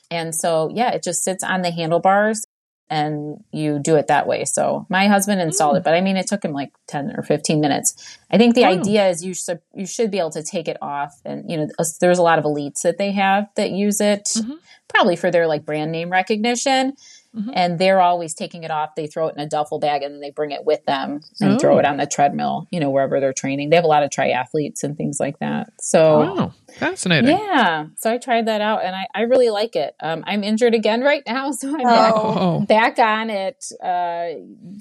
And 0.10 0.34
so, 0.36 0.70
yeah, 0.74 0.92
it 0.92 1.04
just 1.04 1.24
sits 1.24 1.44
on 1.44 1.62
the 1.62 1.72
handlebars 1.72 2.46
and 2.92 3.42
you 3.54 3.80
do 3.80 3.96
it 3.96 4.08
that 4.08 4.28
way. 4.28 4.44
So 4.44 4.86
my 4.90 5.08
husband 5.08 5.40
installed 5.42 5.76
Mm. 5.76 5.78
it, 5.80 5.84
but 5.86 5.94
I 5.94 6.02
mean, 6.02 6.18
it 6.18 6.28
took 6.28 6.44
him 6.44 6.52
like 6.52 6.72
10 6.88 7.14
or 7.18 7.24
15 7.24 7.62
minutes. 7.62 7.96
I 8.30 8.38
think 8.38 8.54
the 8.54 8.64
Wow. 8.64 8.72
idea 8.72 9.08
is 9.08 9.24
you 9.24 9.34
should, 9.34 9.62
you 9.74 9.86
should 9.88 10.12
be 10.12 10.20
able 10.20 10.32
to 10.32 10.44
take 10.44 10.68
it 10.68 10.78
off. 10.82 11.14
And, 11.24 11.50
you 11.50 11.56
know, 11.58 11.68
there's 12.02 12.20
a 12.20 12.24
lot 12.24 12.38
of 12.38 12.44
elites 12.46 12.82
that 12.82 12.98
they 12.98 13.12
have 13.14 13.48
that 13.56 13.72
use 13.72 14.02
it 14.02 14.26
Mhm. 14.36 14.58
probably 14.90 15.16
for 15.16 15.32
their 15.32 15.48
like 15.48 15.66
brand 15.66 15.92
name 15.94 16.10
recognition. 16.12 16.94
Mm-hmm. 17.36 17.50
And 17.54 17.80
they're 17.80 18.02
always 18.02 18.34
taking 18.34 18.64
it 18.64 18.72
off. 18.72 18.96
They 18.96 19.08
throw 19.08 19.28
it 19.28 19.36
in 19.36 19.42
a 19.42 19.48
duffel 19.48 19.80
bag 19.80 20.02
and 20.04 20.14
then 20.14 20.20
they 20.20 20.32
bring 20.32 20.52
it 20.52 20.66
with 20.66 20.84
them 20.84 21.22
and 21.40 21.62
throw 21.62 21.78
it 21.80 21.86
on 21.86 21.96
the 21.96 22.06
treadmill, 22.06 22.68
you 22.72 22.80
know, 22.82 22.90
wherever 22.90 23.22
they're 23.22 23.32
training. 23.32 23.70
They 23.70 23.78
have 23.78 23.86
a 23.86 23.88
lot 23.88 24.04
of 24.04 24.10
triathletes 24.10 24.84
and 24.84 24.98
things 24.98 25.18
like 25.18 25.40
that. 25.40 25.72
So, 25.80 26.20
wow, 26.20 26.54
fascinating. 26.78 27.30
Yeah. 27.30 27.86
So 27.96 28.12
I 28.12 28.18
tried 28.18 28.48
that 28.48 28.60
out 28.60 28.84
and 28.84 28.94
I, 28.94 29.08
I 29.16 29.22
really 29.22 29.50
like 29.50 29.78
it. 29.78 29.96
Um, 30.02 30.26
I'm 30.28 30.44
injured 30.44 30.74
again 30.74 31.02
right 31.12 31.24
now. 31.26 31.52
So 31.52 31.70
I'm 31.70 31.86
Oh. 31.88 32.60
back, 32.68 32.98
back 32.98 33.00
on 33.00 33.30
it 33.30 33.66
uh, 33.82 34.32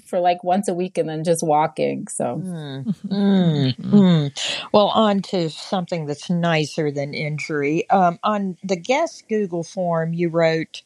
for 0.05 0.19
like 0.19 0.43
once 0.43 0.67
a 0.67 0.73
week 0.73 0.97
and 0.97 1.07
then 1.07 1.23
just 1.23 1.43
walking. 1.43 2.07
So, 2.09 2.41
Mm, 2.43 3.75
mm. 3.77 4.67
Well, 4.73 4.87
on 4.87 5.21
to 5.21 5.49
something 5.49 6.05
that's 6.05 6.29
nicer 6.29 6.91
than 6.91 7.13
injury. 7.13 7.89
Um, 7.89 8.19
on 8.23 8.57
the 8.63 8.75
guest 8.75 9.29
Google 9.29 9.63
form, 9.63 10.13
you 10.13 10.29
wrote, 10.29 10.81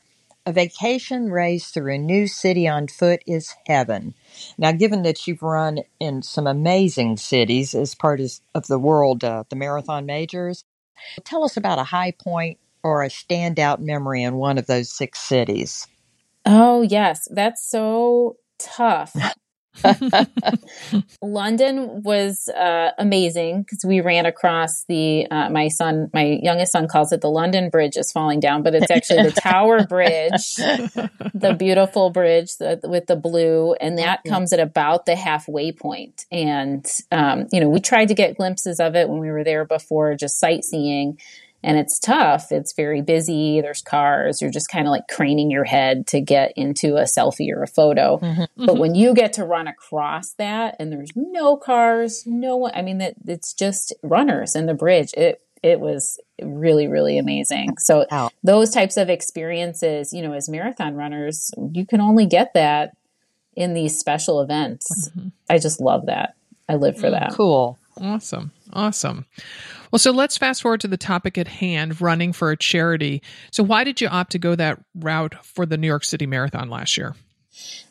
a 0.45 0.53
vacation 0.53 1.31
race 1.31 1.69
through 1.69 1.93
a 1.93 1.97
new 1.97 2.27
city 2.27 2.67
on 2.67 2.87
foot 2.87 3.21
is 3.25 3.55
heaven. 3.65 4.13
Now, 4.57 4.71
given 4.71 5.03
that 5.03 5.25
you've 5.25 5.41
run 5.41 5.79
in 5.99 6.21
some 6.21 6.47
amazing 6.47 7.17
cities 7.17 7.73
as 7.73 7.95
part 7.95 8.21
of 8.53 8.67
the 8.67 8.79
world, 8.79 9.23
uh, 9.23 9.43
the 9.49 9.55
marathon 9.55 10.05
majors, 10.05 10.63
tell 11.23 11.43
us 11.43 11.57
about 11.57 11.79
a 11.79 11.83
high 11.83 12.11
point 12.11 12.59
or 12.83 13.03
a 13.03 13.09
standout 13.09 13.79
memory 13.79 14.21
in 14.21 14.35
one 14.35 14.57
of 14.57 14.67
those 14.67 14.91
six 14.91 15.19
cities. 15.19 15.87
oh, 16.45 16.83
yes, 16.83 17.27
that's 17.31 17.67
so 17.67 18.37
tough. 18.59 19.15
London 21.21 22.01
was 22.03 22.47
uh, 22.49 22.91
amazing 22.97 23.63
because 23.63 23.83
we 23.85 24.01
ran 24.01 24.25
across 24.25 24.85
the 24.85 25.27
uh, 25.29 25.49
my 25.49 25.67
son, 25.67 26.09
my 26.13 26.39
youngest 26.41 26.71
son 26.71 26.87
calls 26.87 27.11
it 27.11 27.21
the 27.21 27.29
London 27.29 27.69
Bridge 27.69 27.97
is 27.97 28.11
falling 28.11 28.39
down, 28.39 28.63
but 28.63 28.75
it's 28.75 28.91
actually 28.91 29.23
the 29.23 29.31
Tower 29.31 29.85
Bridge, 29.89 30.55
the 30.55 31.55
beautiful 31.57 32.09
bridge 32.09 32.57
the, 32.57 32.79
with 32.83 33.07
the 33.07 33.15
blue, 33.15 33.73
and 33.75 33.97
that 33.97 34.23
comes 34.27 34.53
at 34.53 34.59
about 34.59 35.05
the 35.05 35.15
halfway 35.15 35.71
point. 35.71 36.25
And 36.31 36.85
um, 37.11 37.47
you 37.51 37.59
know, 37.59 37.69
we 37.69 37.79
tried 37.79 38.07
to 38.09 38.13
get 38.15 38.37
glimpses 38.37 38.79
of 38.79 38.95
it 38.95 39.09
when 39.09 39.19
we 39.19 39.29
were 39.29 39.43
there 39.43 39.65
before, 39.65 40.15
just 40.15 40.39
sightseeing. 40.39 41.19
And 41.65 41.79
it's 41.79 41.97
tough. 41.97 42.51
It's 42.51 42.73
very 42.73 43.01
busy. 43.01 43.59
There's 43.59 43.81
cars. 43.81 44.39
You're 44.39 44.51
just 44.51 44.69
kind 44.69 44.85
of 44.85 44.91
like 44.91 45.07
craning 45.09 45.49
your 45.49 45.63
head 45.63 46.05
to 46.07 46.21
get 46.21 46.53
into 46.55 46.95
a 46.95 47.03
selfie 47.03 47.51
or 47.51 47.63
a 47.63 47.67
photo. 47.67 48.19
Mm-hmm. 48.19 48.43
But 48.55 48.73
mm-hmm. 48.73 48.79
when 48.79 48.93
you 48.93 49.15
get 49.15 49.33
to 49.33 49.45
run 49.45 49.67
across 49.67 50.33
that 50.33 50.75
and 50.79 50.91
there's 50.91 51.09
no 51.15 51.57
cars, 51.57 52.23
no 52.27 52.55
one, 52.55 52.71
I 52.75 52.83
mean, 52.83 52.99
that 52.99 53.15
it's 53.25 53.51
just 53.51 53.95
runners 54.03 54.55
and 54.55 54.69
the 54.69 54.75
bridge. 54.75 55.11
It, 55.17 55.41
it 55.63 55.79
was 55.79 56.19
really, 56.39 56.87
really 56.87 57.17
amazing. 57.17 57.77
So 57.79 58.05
Wow. 58.11 58.29
those 58.43 58.69
types 58.69 58.95
of 58.95 59.09
experiences, 59.09 60.13
you 60.13 60.21
know, 60.21 60.33
as 60.33 60.47
marathon 60.47 60.93
runners, 60.93 61.51
you 61.73 61.87
can 61.87 61.99
only 61.99 62.27
get 62.27 62.53
that 62.53 62.95
in 63.55 63.73
these 63.73 63.97
special 63.97 64.39
events. 64.39 65.09
Mm-hmm. 65.09 65.29
I 65.49 65.57
just 65.57 65.81
love 65.81 66.05
that. 66.05 66.35
I 66.69 66.75
live 66.75 66.99
for 66.99 67.07
mm, 67.07 67.19
that. 67.19 67.33
Cool. 67.33 67.79
Awesome. 67.99 68.51
Awesome. 68.73 69.25
Well, 69.91 69.99
so 69.99 70.11
let's 70.11 70.37
fast 70.37 70.61
forward 70.61 70.81
to 70.81 70.87
the 70.87 70.97
topic 70.97 71.37
at 71.37 71.47
hand 71.47 72.01
running 72.01 72.33
for 72.33 72.51
a 72.51 72.57
charity. 72.57 73.21
So, 73.51 73.63
why 73.63 73.83
did 73.83 74.01
you 74.01 74.07
opt 74.07 74.31
to 74.31 74.39
go 74.39 74.55
that 74.55 74.79
route 74.95 75.35
for 75.45 75.65
the 75.65 75.77
New 75.77 75.87
York 75.87 76.03
City 76.03 76.25
Marathon 76.25 76.69
last 76.69 76.97
year? 76.97 77.15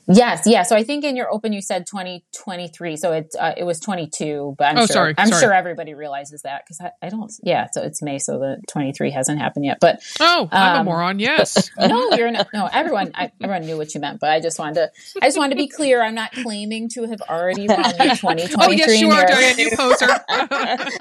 Yes, 0.07 0.43
yeah. 0.47 0.65
So 0.65 0.77
I 0.77 0.83
think 0.85 1.03
in 1.03 1.17
your 1.17 1.33
open 1.33 1.55
you 1.55 1.63
said 1.63 1.87
2023. 1.87 2.99
So 2.99 3.13
it 3.13 3.35
uh, 3.41 3.55
it 3.57 3.65
was 3.65 3.81
22, 3.81 4.55
but 4.59 4.65
I'm 4.67 4.77
Oh, 4.77 4.81
sure 4.81 4.87
sorry, 4.89 5.15
I'm 5.17 5.29
sorry. 5.29 5.41
sure 5.41 5.53
everybody 5.55 5.95
realizes 5.95 6.43
that 6.43 6.63
because 6.63 6.79
I, 6.83 6.91
I 7.07 7.09
don't. 7.09 7.33
Yeah, 7.43 7.69
so 7.73 7.81
it's 7.83 8.03
May, 8.03 8.19
so 8.19 8.39
the 8.39 8.59
23 8.69 9.11
hasn't 9.13 9.39
happened 9.39 9.65
yet. 9.65 9.79
But 9.81 10.03
Oh, 10.21 10.47
I'm 10.53 10.77
a 10.77 10.81
Um, 10.81 10.85
moron. 10.85 11.19
Yes. 11.21 11.71
no, 11.79 12.11
you're 12.13 12.31
not. 12.31 12.49
No, 12.53 12.69
everyone 12.71 13.13
I, 13.15 13.33
everyone 13.43 13.65
knew 13.65 13.79
what 13.79 13.95
you 13.95 14.01
meant, 14.03 14.21
but 14.21 14.29
I 14.29 14.41
just 14.41 14.59
wanted 14.59 14.75
to 14.75 14.91
I 15.23 15.27
just 15.29 15.39
wanted 15.39 15.55
to 15.55 15.57
be 15.57 15.69
clear. 15.69 16.03
I'm 16.03 16.15
not 16.15 16.33
claiming 16.33 16.91
to 16.91 17.05
have 17.05 17.23
already 17.23 17.67
run 17.69 17.83
the 17.83 18.19
2023. 18.21 18.57
oh, 18.61 18.71
yes, 18.73 19.01
you 19.01 19.07
are, 19.11 19.25
marathon. 19.25 19.37
Diane. 19.37 19.59
You 19.59 19.71
poser. 19.75 20.07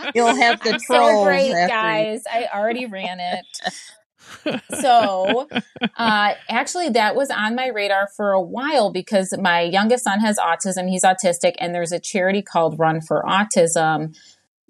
You'll 0.16 0.34
have 0.36 0.62
the 0.64 0.74
I'm 0.76 0.80
so 0.80 1.24
great, 1.26 1.52
after 1.52 1.62
you- 1.64 1.68
guys. 1.68 2.24
I 2.32 2.48
already 2.54 2.86
ran 2.86 3.20
it. 3.20 3.46
so, 4.80 5.48
uh, 5.98 6.34
actually, 6.50 6.90
that 6.90 7.16
was 7.16 7.30
on 7.30 7.56
my 7.56 7.68
radar 7.68 8.08
for 8.16 8.32
a 8.32 8.42
while 8.42 8.92
because 8.92 9.34
my 9.38 9.62
youngest 9.62 10.04
son 10.04 10.20
has 10.20 10.38
autism. 10.38 10.90
He's 10.90 11.04
autistic, 11.04 11.54
and 11.60 11.74
there's 11.74 11.92
a 11.92 12.00
charity 12.00 12.42
called 12.42 12.80
Run 12.80 13.02
for 13.02 13.24
Autism. 13.24 14.16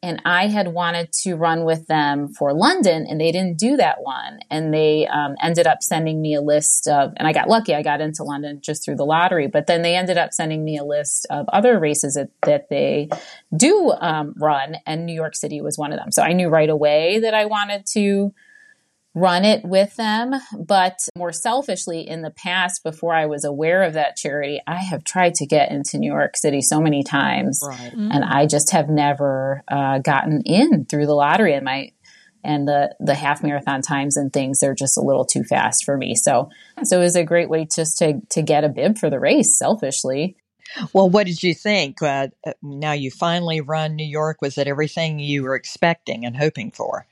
And 0.03 0.21
I 0.25 0.47
had 0.47 0.67
wanted 0.67 1.13
to 1.21 1.35
run 1.35 1.63
with 1.63 1.87
them 1.87 2.27
for 2.27 2.53
London, 2.53 3.07
and 3.09 3.21
they 3.21 3.31
didn't 3.31 3.57
do 3.57 3.77
that 3.77 4.01
one. 4.01 4.39
And 4.51 4.73
they 4.73 5.07
um, 5.07 5.35
ended 5.41 5.65
up 5.65 5.81
sending 5.81 6.21
me 6.21 6.35
a 6.35 6.41
list 6.41 6.89
of, 6.89 7.13
and 7.15 7.25
I 7.25 7.31
got 7.31 7.47
lucky, 7.47 7.73
I 7.73 7.83
got 7.83 8.01
into 8.01 8.25
London 8.25 8.59
just 8.61 8.83
through 8.83 8.97
the 8.97 9.05
lottery. 9.05 9.47
But 9.47 9.65
then 9.65 9.81
they 9.81 9.95
ended 9.95 10.17
up 10.17 10.33
sending 10.33 10.65
me 10.65 10.77
a 10.77 10.83
list 10.83 11.25
of 11.29 11.47
other 11.47 11.79
races 11.79 12.15
that, 12.15 12.31
that 12.45 12.67
they 12.67 13.07
do 13.55 13.93
um, 13.97 14.33
run, 14.37 14.75
and 14.85 15.05
New 15.05 15.15
York 15.15 15.37
City 15.37 15.61
was 15.61 15.77
one 15.77 15.93
of 15.93 15.99
them. 15.99 16.11
So 16.11 16.21
I 16.21 16.33
knew 16.33 16.49
right 16.49 16.69
away 16.69 17.19
that 17.19 17.33
I 17.33 17.45
wanted 17.45 17.85
to 17.93 18.33
run 19.15 19.45
it 19.45 19.63
with 19.63 19.95
them. 19.95 20.33
But 20.57 20.99
more 21.17 21.31
selfishly, 21.31 22.07
in 22.07 22.21
the 22.21 22.31
past, 22.31 22.83
before 22.83 23.13
I 23.13 23.25
was 23.27 23.45
aware 23.45 23.83
of 23.83 23.93
that 23.93 24.15
charity, 24.15 24.59
I 24.65 24.77
have 24.77 25.03
tried 25.03 25.35
to 25.35 25.45
get 25.45 25.71
into 25.71 25.97
New 25.97 26.11
York 26.11 26.35
City 26.35 26.61
so 26.61 26.79
many 26.81 27.03
times, 27.03 27.61
Right. 27.63 27.93
and 27.93 28.23
I 28.23 28.45
just 28.47 28.71
have 28.71 28.89
never 28.89 29.63
uh, 29.67 29.99
gotten 29.99 30.41
in 30.45 30.85
through 30.85 31.05
the 31.05 31.13
lottery. 31.15 31.53
And 31.53 31.65
my 31.65 31.91
and 32.45 32.67
the 32.67 32.93
the 32.99 33.15
half 33.15 33.41
marathon 33.41 33.81
times 33.81 34.17
and 34.17 34.33
things 34.33 34.59
they're 34.59 34.75
just 34.75 34.97
a 34.97 35.01
little 35.01 35.23
too 35.23 35.43
fast 35.45 35.85
for 35.85 35.95
me. 35.95 36.13
So 36.13 36.49
so 36.83 36.97
it 36.97 37.03
was 37.03 37.15
a 37.15 37.23
great 37.23 37.49
way 37.49 37.65
just 37.73 37.97
to 37.99 38.19
to 38.31 38.41
get 38.41 38.65
a 38.65 38.69
bib 38.69 38.97
for 38.97 39.09
the 39.09 39.19
race. 39.19 39.57
Selfishly, 39.57 40.35
Well, 40.91 41.09
what 41.09 41.25
did 41.25 41.41
you 41.41 41.53
think? 41.53 42.01
Uh, 42.01 42.27
uh, 42.45 42.51
now 42.61 42.91
you 42.91 43.11
finally 43.11 43.61
run 43.61 43.95
New 43.95 44.05
York. 44.05 44.41
Was 44.41 44.57
it 44.57 44.67
everything 44.67 45.19
you 45.19 45.43
were 45.43 45.55
expecting 45.55 46.25
and 46.25 46.35
hoping 46.35 46.71
for? 46.71 47.05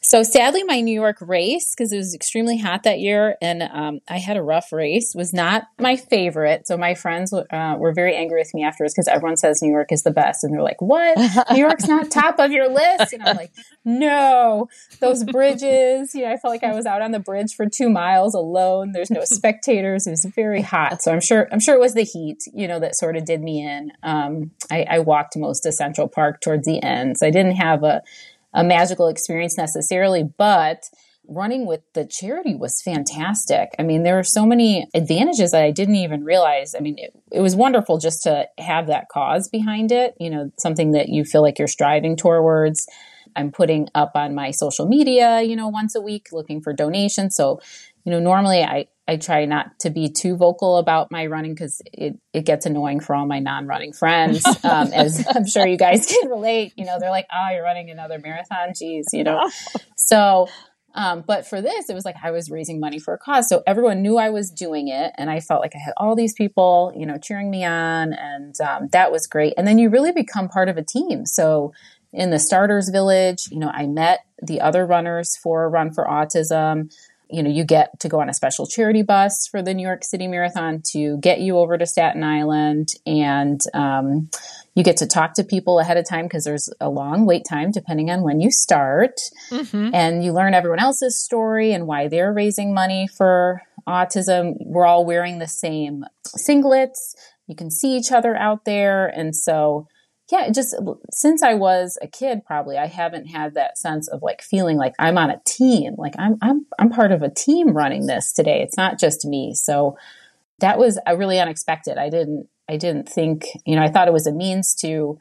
So 0.00 0.22
sadly, 0.22 0.62
my 0.64 0.80
New 0.80 0.94
York 0.94 1.18
race, 1.20 1.74
because 1.74 1.92
it 1.92 1.98
was 1.98 2.14
extremely 2.14 2.58
hot 2.58 2.84
that 2.84 3.00
year 3.00 3.36
and 3.42 3.62
um, 3.62 4.00
I 4.08 4.18
had 4.18 4.36
a 4.36 4.42
rough 4.42 4.72
race, 4.72 5.12
was 5.14 5.32
not 5.32 5.64
my 5.78 5.96
favorite. 5.96 6.66
So 6.66 6.76
my 6.76 6.94
friends 6.94 7.32
uh, 7.32 7.76
were 7.78 7.92
very 7.92 8.16
angry 8.16 8.40
with 8.40 8.54
me 8.54 8.64
afterwards 8.64 8.94
because 8.94 9.08
everyone 9.08 9.36
says 9.36 9.60
New 9.62 9.70
York 9.70 9.92
is 9.92 10.02
the 10.02 10.10
best. 10.10 10.44
And 10.44 10.54
they're 10.54 10.62
like, 10.62 10.80
what? 10.80 11.18
New 11.52 11.60
York's 11.60 11.86
not 11.86 12.10
top 12.10 12.38
of 12.38 12.50
your 12.50 12.68
list? 12.68 13.12
And 13.12 13.22
I'm 13.22 13.36
like, 13.36 13.52
no, 13.84 14.68
those 15.00 15.24
bridges. 15.24 16.14
You 16.14 16.22
know, 16.22 16.32
I 16.32 16.36
felt 16.36 16.52
like 16.52 16.64
I 16.64 16.74
was 16.74 16.86
out 16.86 17.02
on 17.02 17.12
the 17.12 17.20
bridge 17.20 17.54
for 17.54 17.66
two 17.66 17.90
miles 17.90 18.34
alone. 18.34 18.92
There's 18.92 19.10
no 19.10 19.24
spectators. 19.24 20.06
It 20.06 20.10
was 20.10 20.26
very 20.34 20.62
hot. 20.62 21.02
So 21.02 21.12
I'm 21.12 21.20
sure, 21.20 21.48
I'm 21.52 21.60
sure 21.60 21.74
it 21.74 21.80
was 21.80 21.94
the 21.94 22.04
heat, 22.04 22.38
you 22.54 22.68
know, 22.68 22.80
that 22.80 22.96
sort 22.96 23.16
of 23.16 23.24
did 23.24 23.42
me 23.42 23.64
in. 23.64 23.92
Um, 24.02 24.52
I, 24.70 24.86
I 24.88 24.98
walked 25.00 25.36
most 25.36 25.66
of 25.66 25.74
Central 25.74 26.08
Park 26.08 26.40
towards 26.40 26.66
the 26.66 26.82
end. 26.82 27.18
So 27.18 27.26
I 27.26 27.30
didn't 27.30 27.56
have 27.56 27.82
a, 27.82 28.02
a 28.54 28.64
magical 28.64 29.08
experience 29.08 29.56
necessarily, 29.56 30.24
but 30.24 30.84
running 31.28 31.66
with 31.66 31.82
the 31.92 32.06
charity 32.06 32.54
was 32.54 32.80
fantastic. 32.82 33.74
I 33.78 33.82
mean, 33.82 34.02
there 34.02 34.16
were 34.16 34.24
so 34.24 34.46
many 34.46 34.88
advantages 34.94 35.50
that 35.50 35.62
I 35.62 35.70
didn't 35.70 35.96
even 35.96 36.24
realize. 36.24 36.74
I 36.74 36.80
mean, 36.80 36.96
it, 36.98 37.12
it 37.30 37.40
was 37.40 37.54
wonderful 37.54 37.98
just 37.98 38.22
to 38.22 38.48
have 38.56 38.86
that 38.86 39.08
cause 39.12 39.48
behind 39.48 39.92
it, 39.92 40.14
you 40.18 40.30
know, 40.30 40.50
something 40.58 40.92
that 40.92 41.10
you 41.10 41.24
feel 41.24 41.42
like 41.42 41.58
you're 41.58 41.68
striving 41.68 42.16
towards. 42.16 42.86
I'm 43.36 43.52
putting 43.52 43.88
up 43.94 44.12
on 44.14 44.34
my 44.34 44.50
social 44.50 44.86
media, 44.86 45.42
you 45.42 45.54
know, 45.54 45.68
once 45.68 45.94
a 45.94 46.00
week 46.00 46.28
looking 46.32 46.62
for 46.62 46.72
donations. 46.72 47.36
So, 47.36 47.60
you 48.04 48.10
know, 48.10 48.20
normally 48.20 48.62
I, 48.62 48.86
I 49.08 49.16
try 49.16 49.46
not 49.46 49.78
to 49.80 49.90
be 49.90 50.10
too 50.10 50.36
vocal 50.36 50.76
about 50.76 51.10
my 51.10 51.26
running 51.26 51.54
because 51.54 51.80
it, 51.92 52.18
it 52.34 52.44
gets 52.44 52.66
annoying 52.66 53.00
for 53.00 53.14
all 53.14 53.26
my 53.26 53.38
non 53.38 53.66
running 53.66 53.92
friends. 53.92 54.44
Um, 54.68 54.92
as 54.92 55.24
I'm 55.34 55.46
sure 55.46 55.66
you 55.66 55.78
guys 55.78 56.06
can 56.06 56.28
relate, 56.28 56.74
you 56.76 56.84
know, 56.84 56.98
they're 56.98 57.10
like, 57.10 57.26
oh, 57.32 57.48
you're 57.52 57.62
running 57.62 57.90
another 57.90 58.18
marathon. 58.18 58.72
Geez, 58.76 59.06
you 59.12 59.24
know. 59.24 59.50
So, 59.96 60.48
um, 60.94 61.22
but 61.26 61.46
for 61.46 61.60
this, 61.60 61.88
it 61.88 61.94
was 61.94 62.04
like 62.04 62.16
I 62.22 62.30
was 62.30 62.50
raising 62.50 62.80
money 62.80 62.98
for 62.98 63.14
a 63.14 63.18
cause. 63.18 63.48
So 63.48 63.62
everyone 63.66 64.02
knew 64.02 64.16
I 64.16 64.30
was 64.30 64.50
doing 64.50 64.88
it. 64.88 65.12
And 65.16 65.30
I 65.30 65.40
felt 65.40 65.60
like 65.60 65.74
I 65.74 65.78
had 65.78 65.92
all 65.96 66.16
these 66.16 66.32
people, 66.32 66.92
you 66.96 67.06
know, 67.06 67.18
cheering 67.18 67.50
me 67.50 67.64
on. 67.64 68.12
And 68.12 68.58
um, 68.60 68.88
that 68.92 69.12
was 69.12 69.26
great. 69.26 69.54
And 69.56 69.66
then 69.66 69.78
you 69.78 69.90
really 69.90 70.12
become 70.12 70.48
part 70.48 70.68
of 70.68 70.76
a 70.76 70.82
team. 70.82 71.24
So 71.26 71.72
in 72.12 72.30
the 72.30 72.38
starters 72.38 72.88
village, 72.88 73.48
you 73.50 73.58
know, 73.58 73.70
I 73.72 73.86
met 73.86 74.20
the 74.42 74.60
other 74.60 74.86
runners 74.86 75.36
for 75.36 75.68
Run 75.68 75.92
for 75.92 76.06
Autism. 76.06 76.92
You 77.30 77.42
know, 77.42 77.50
you 77.50 77.64
get 77.64 78.00
to 78.00 78.08
go 78.08 78.20
on 78.20 78.28
a 78.28 78.34
special 78.34 78.66
charity 78.66 79.02
bus 79.02 79.46
for 79.46 79.62
the 79.62 79.74
New 79.74 79.86
York 79.86 80.04
City 80.04 80.26
Marathon 80.26 80.82
to 80.92 81.18
get 81.18 81.40
you 81.40 81.58
over 81.58 81.76
to 81.76 81.86
Staten 81.86 82.22
Island. 82.22 82.94
And, 83.06 83.60
um, 83.74 84.30
you 84.74 84.84
get 84.84 84.98
to 84.98 85.06
talk 85.06 85.34
to 85.34 85.44
people 85.44 85.80
ahead 85.80 85.96
of 85.96 86.08
time 86.08 86.26
because 86.26 86.44
there's 86.44 86.68
a 86.80 86.88
long 86.88 87.26
wait 87.26 87.44
time 87.44 87.72
depending 87.72 88.10
on 88.10 88.22
when 88.22 88.40
you 88.40 88.50
start. 88.50 89.20
Mhm. 89.50 89.90
And 89.92 90.24
you 90.24 90.32
learn 90.32 90.54
everyone 90.54 90.78
else's 90.78 91.20
story 91.20 91.72
and 91.72 91.86
why 91.86 92.08
they're 92.08 92.32
raising 92.32 92.72
money 92.72 93.08
for 93.08 93.60
autism. 93.88 94.54
We're 94.64 94.86
all 94.86 95.04
wearing 95.04 95.38
the 95.38 95.48
same 95.48 96.04
singlets. 96.26 97.14
You 97.46 97.56
can 97.56 97.70
see 97.70 97.96
each 97.96 98.12
other 98.12 98.36
out 98.36 98.64
there. 98.64 99.06
And 99.08 99.34
so 99.34 99.88
yeah, 100.30 100.50
just 100.50 100.74
since 101.10 101.42
I 101.42 101.54
was 101.54 101.96
a 102.02 102.06
kid, 102.06 102.44
probably 102.44 102.76
I 102.76 102.86
haven't 102.86 103.26
had 103.26 103.54
that 103.54 103.78
sense 103.78 104.08
of 104.08 104.22
like 104.22 104.42
feeling 104.42 104.76
like 104.76 104.94
I'm 104.98 105.16
on 105.16 105.30
a 105.30 105.40
team. 105.46 105.94
Like 105.96 106.14
I'm 106.18 106.36
I'm 106.42 106.66
I'm 106.78 106.90
part 106.90 107.12
of 107.12 107.22
a 107.22 107.30
team 107.30 107.70
running 107.70 108.06
this 108.06 108.32
today. 108.32 108.60
It's 108.62 108.76
not 108.76 108.98
just 108.98 109.24
me. 109.24 109.54
So 109.54 109.96
that 110.60 110.78
was 110.78 110.98
a 111.06 111.16
really 111.16 111.40
unexpected. 111.40 111.96
I 111.96 112.10
didn't 112.10 112.48
I 112.68 112.76
didn't 112.76 113.08
think, 113.08 113.46
you 113.64 113.76
know, 113.76 113.82
I 113.82 113.88
thought 113.88 114.08
it 114.08 114.12
was 114.12 114.26
a 114.26 114.32
means 114.32 114.74
to 114.76 115.18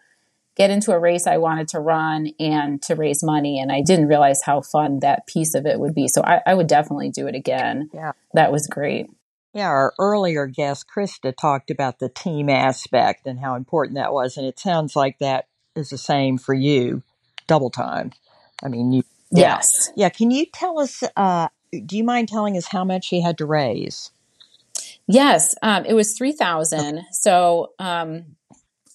get 0.57 0.71
into 0.71 0.91
a 0.91 0.99
race 0.99 1.27
I 1.27 1.37
wanted 1.37 1.69
to 1.69 1.79
run 1.79 2.31
and 2.39 2.81
to 2.83 2.95
raise 2.95 3.23
money. 3.23 3.59
And 3.59 3.71
I 3.71 3.81
didn't 3.81 4.07
realize 4.07 4.41
how 4.43 4.61
fun 4.61 4.99
that 4.99 5.27
piece 5.27 5.53
of 5.53 5.65
it 5.65 5.79
would 5.79 5.93
be. 5.93 6.07
So 6.07 6.21
I, 6.23 6.41
I 6.45 6.53
would 6.55 6.67
definitely 6.67 7.11
do 7.11 7.27
it 7.27 7.35
again. 7.35 7.89
Yeah. 7.93 8.13
That 8.33 8.51
was 8.51 8.67
great. 8.67 9.07
Yeah, 9.57 9.69
our 9.69 9.95
earlier 9.97 10.45
guest, 10.45 10.85
Krista, 10.87 11.35
talked 11.35 11.71
about 11.71 11.97
the 11.97 12.09
team 12.09 12.47
aspect 12.47 13.25
and 13.25 13.39
how 13.39 13.55
important 13.55 13.95
that 13.95 14.13
was. 14.13 14.37
And 14.37 14.45
it 14.45 14.59
sounds 14.59 14.95
like 14.95 15.17
that 15.17 15.47
is 15.75 15.89
the 15.89 15.97
same 15.97 16.37
for 16.37 16.53
you, 16.53 17.01
double 17.47 17.71
time. 17.71 18.11
I 18.63 18.67
mean, 18.67 18.91
you. 18.91 19.01
Yeah. 19.31 19.55
Yes. 19.55 19.89
Yeah. 19.95 20.09
Can 20.09 20.29
you 20.29 20.45
tell 20.45 20.77
us, 20.77 21.03
uh, 21.15 21.47
do 21.87 21.97
you 21.97 22.03
mind 22.03 22.29
telling 22.29 22.55
us 22.55 22.67
how 22.67 22.85
much 22.85 23.11
you 23.11 23.23
had 23.23 23.39
to 23.39 23.47
raise? 23.47 24.11
Yes. 25.07 25.55
Um, 25.63 25.85
it 25.85 25.95
was 25.95 26.15
3000 26.15 27.07
So 27.11 27.73
um, 27.79 28.35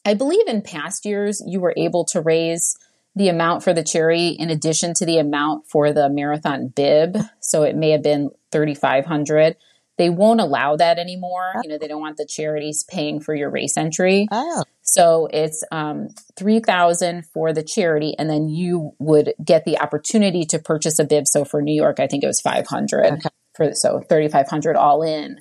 I 0.06 0.14
believe 0.14 0.46
in 0.46 0.62
past 0.62 1.04
years, 1.04 1.42
you 1.44 1.58
were 1.58 1.74
able 1.76 2.04
to 2.04 2.20
raise 2.20 2.78
the 3.16 3.28
amount 3.28 3.64
for 3.64 3.74
the 3.74 3.82
cherry 3.82 4.28
in 4.28 4.48
addition 4.48 4.94
to 4.94 5.06
the 5.06 5.18
amount 5.18 5.66
for 5.66 5.92
the 5.92 6.08
marathon 6.08 6.68
bib. 6.68 7.18
So 7.40 7.64
it 7.64 7.74
may 7.74 7.90
have 7.90 8.04
been 8.04 8.30
3500 8.52 9.56
they 9.98 10.10
won't 10.10 10.40
allow 10.40 10.76
that 10.76 10.98
anymore. 10.98 11.52
You 11.62 11.70
know, 11.70 11.78
they 11.78 11.88
don't 11.88 12.00
want 12.00 12.16
the 12.16 12.26
charities 12.26 12.84
paying 12.88 13.20
for 13.20 13.34
your 13.34 13.50
race 13.50 13.76
entry. 13.76 14.26
Oh. 14.30 14.64
So 14.82 15.28
it's 15.32 15.62
um, 15.70 16.08
three 16.36 16.60
thousand 16.60 17.26
for 17.26 17.52
the 17.52 17.62
charity, 17.62 18.14
and 18.18 18.28
then 18.28 18.48
you 18.48 18.92
would 18.98 19.34
get 19.44 19.64
the 19.64 19.78
opportunity 19.78 20.44
to 20.46 20.58
purchase 20.58 20.98
a 20.98 21.04
bib. 21.04 21.26
So 21.26 21.44
for 21.44 21.62
New 21.62 21.74
York, 21.74 22.00
I 22.00 22.06
think 22.06 22.24
it 22.24 22.26
was 22.26 22.40
five 22.40 22.66
hundred 22.66 23.06
Okay. 23.06 23.28
for 23.54 23.74
so 23.74 24.00
thirty 24.08 24.28
five 24.28 24.48
hundred 24.48 24.76
all 24.76 25.02
in. 25.02 25.38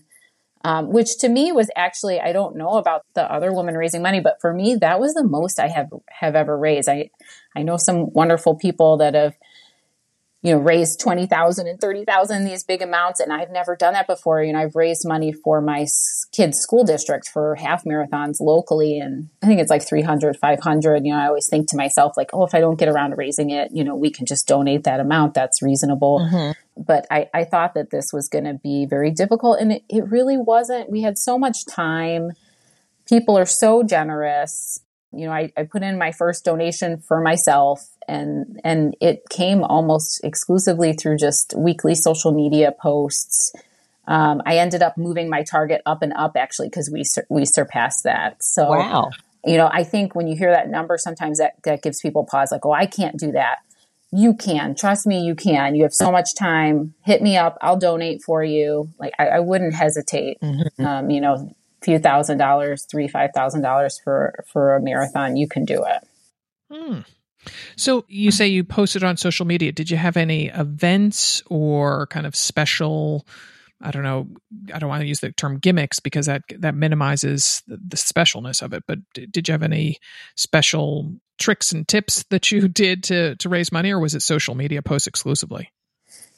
Um, 0.63 0.91
which 0.91 1.17
to 1.19 1.27
me 1.29 1.51
was 1.51 1.71
actually 1.75 2.19
I 2.19 2.33
don't 2.33 2.55
know 2.55 2.77
about 2.77 3.01
the 3.15 3.23
other 3.23 3.51
women 3.51 3.75
raising 3.75 4.03
money, 4.03 4.19
but 4.19 4.37
for 4.41 4.53
me 4.53 4.75
that 4.75 4.99
was 4.99 5.15
the 5.15 5.23
most 5.23 5.59
I 5.59 5.69
have 5.69 5.87
have 6.09 6.35
ever 6.35 6.55
raised. 6.55 6.87
I 6.87 7.09
I 7.55 7.63
know 7.63 7.77
some 7.77 8.13
wonderful 8.13 8.55
people 8.55 8.97
that 8.97 9.15
have 9.15 9.33
you 10.43 10.51
know, 10.51 10.59
raised 10.59 10.99
20,000 10.99 11.67
and 11.67 11.79
30,000 11.79 12.45
these 12.45 12.63
big 12.63 12.81
amounts. 12.81 13.19
And 13.19 13.31
I've 13.31 13.51
never 13.51 13.75
done 13.75 13.93
that 13.93 14.07
before. 14.07 14.41
You 14.41 14.53
know, 14.53 14.59
I've 14.59 14.75
raised 14.75 15.07
money 15.07 15.31
for 15.31 15.61
my 15.61 15.85
kids' 16.31 16.57
school 16.57 16.83
district 16.83 17.27
for 17.27 17.55
half 17.55 17.83
marathons 17.83 18.39
locally. 18.39 18.97
And 18.97 19.29
I 19.43 19.45
think 19.45 19.61
it's 19.61 19.69
like 19.69 19.87
300, 19.87 20.37
500. 20.37 21.05
You 21.05 21.13
know, 21.13 21.19
I 21.19 21.27
always 21.27 21.47
think 21.47 21.69
to 21.69 21.77
myself, 21.77 22.17
like, 22.17 22.31
oh, 22.33 22.43
if 22.43 22.55
I 22.55 22.59
don't 22.59 22.79
get 22.79 22.89
around 22.89 23.11
to 23.11 23.17
raising 23.17 23.51
it, 23.51 23.69
you 23.71 23.83
know, 23.83 23.95
we 23.95 24.09
can 24.09 24.25
just 24.25 24.47
donate 24.47 24.85
that 24.85 24.99
amount. 24.99 25.35
That's 25.35 25.61
reasonable. 25.61 26.21
Mm-hmm. 26.21 26.83
But 26.83 27.05
I, 27.11 27.29
I 27.35 27.43
thought 27.43 27.75
that 27.75 27.91
this 27.91 28.11
was 28.11 28.27
going 28.27 28.45
to 28.45 28.55
be 28.55 28.87
very 28.87 29.11
difficult. 29.11 29.59
And 29.59 29.73
it, 29.73 29.83
it 29.89 30.09
really 30.09 30.37
wasn't. 30.37 30.89
We 30.89 31.03
had 31.03 31.19
so 31.19 31.37
much 31.37 31.67
time. 31.67 32.31
People 33.07 33.37
are 33.37 33.45
so 33.45 33.83
generous. 33.83 34.79
You 35.13 35.27
know, 35.27 35.33
I, 35.33 35.51
I 35.55 35.63
put 35.63 35.83
in 35.83 35.99
my 35.99 36.11
first 36.11 36.45
donation 36.45 36.97
for 36.99 37.21
myself 37.21 37.90
and 38.07 38.59
and 38.63 38.95
it 39.01 39.23
came 39.29 39.63
almost 39.63 40.23
exclusively 40.23 40.93
through 40.93 41.17
just 41.17 41.53
weekly 41.57 41.95
social 41.95 42.31
media 42.31 42.71
posts. 42.71 43.53
Um, 44.07 44.41
I 44.45 44.57
ended 44.57 44.81
up 44.81 44.97
moving 44.97 45.29
my 45.29 45.43
target 45.43 45.81
up 45.85 46.01
and 46.01 46.11
up 46.13 46.35
actually 46.35 46.67
because 46.69 46.89
we 46.91 47.03
sur- 47.03 47.25
we 47.29 47.45
surpassed 47.45 48.03
that. 48.03 48.43
So 48.43 48.69
Wow. 48.69 49.11
you 49.45 49.57
know, 49.57 49.69
I 49.71 49.83
think 49.83 50.15
when 50.15 50.27
you 50.27 50.35
hear 50.35 50.51
that 50.51 50.69
number, 50.69 50.97
sometimes 50.97 51.37
that 51.37 51.53
that 51.63 51.81
gives 51.83 52.01
people 52.01 52.25
pause, 52.25 52.51
like, 52.51 52.65
oh, 52.65 52.71
I 52.71 52.85
can't 52.85 53.17
do 53.17 53.31
that. 53.33 53.59
You 54.11 54.33
can 54.33 54.75
trust 54.75 55.07
me. 55.07 55.21
You 55.21 55.35
can. 55.35 55.73
You 55.75 55.83
have 55.83 55.93
so 55.93 56.11
much 56.11 56.35
time. 56.35 56.93
Hit 57.03 57.21
me 57.21 57.37
up. 57.37 57.57
I'll 57.61 57.77
donate 57.77 58.21
for 58.23 58.43
you. 58.43 58.89
Like 58.99 59.13
I, 59.17 59.27
I 59.27 59.39
wouldn't 59.39 59.73
hesitate. 59.73 60.37
Um, 60.79 61.09
you 61.09 61.21
know, 61.21 61.33
a 61.35 61.85
few 61.85 61.97
thousand 61.97 62.37
dollars, 62.37 62.85
three 62.91 63.07
five 63.07 63.29
thousand 63.33 63.61
dollars 63.61 63.99
for 64.03 64.43
for 64.51 64.75
a 64.75 64.81
marathon, 64.81 65.37
you 65.37 65.47
can 65.47 65.63
do 65.63 65.85
it. 65.85 66.07
Hmm. 66.73 66.99
So 67.75 68.05
you 68.07 68.31
say 68.31 68.47
you 68.47 68.63
posted 68.63 69.03
on 69.03 69.17
social 69.17 69.45
media. 69.45 69.71
Did 69.71 69.89
you 69.89 69.97
have 69.97 70.17
any 70.17 70.47
events 70.47 71.41
or 71.47 72.07
kind 72.07 72.25
of 72.25 72.35
special? 72.35 73.27
I 73.81 73.91
don't 73.91 74.03
know. 74.03 74.27
I 74.73 74.79
don't 74.79 74.89
want 74.89 75.01
to 75.01 75.07
use 75.07 75.21
the 75.21 75.31
term 75.31 75.57
gimmicks 75.57 75.99
because 75.99 76.27
that 76.27 76.43
that 76.59 76.75
minimizes 76.75 77.63
the, 77.67 77.77
the 77.77 77.97
specialness 77.97 78.61
of 78.61 78.73
it. 78.73 78.83
But 78.87 78.99
d- 79.13 79.25
did 79.25 79.47
you 79.47 79.53
have 79.53 79.63
any 79.63 79.97
special 80.35 81.15
tricks 81.39 81.71
and 81.71 81.87
tips 81.87 82.23
that 82.29 82.51
you 82.51 82.67
did 82.67 83.03
to 83.05 83.35
to 83.37 83.49
raise 83.49 83.71
money, 83.71 83.91
or 83.91 83.99
was 83.99 84.15
it 84.15 84.21
social 84.21 84.55
media 84.55 84.81
posts 84.81 85.07
exclusively? 85.07 85.71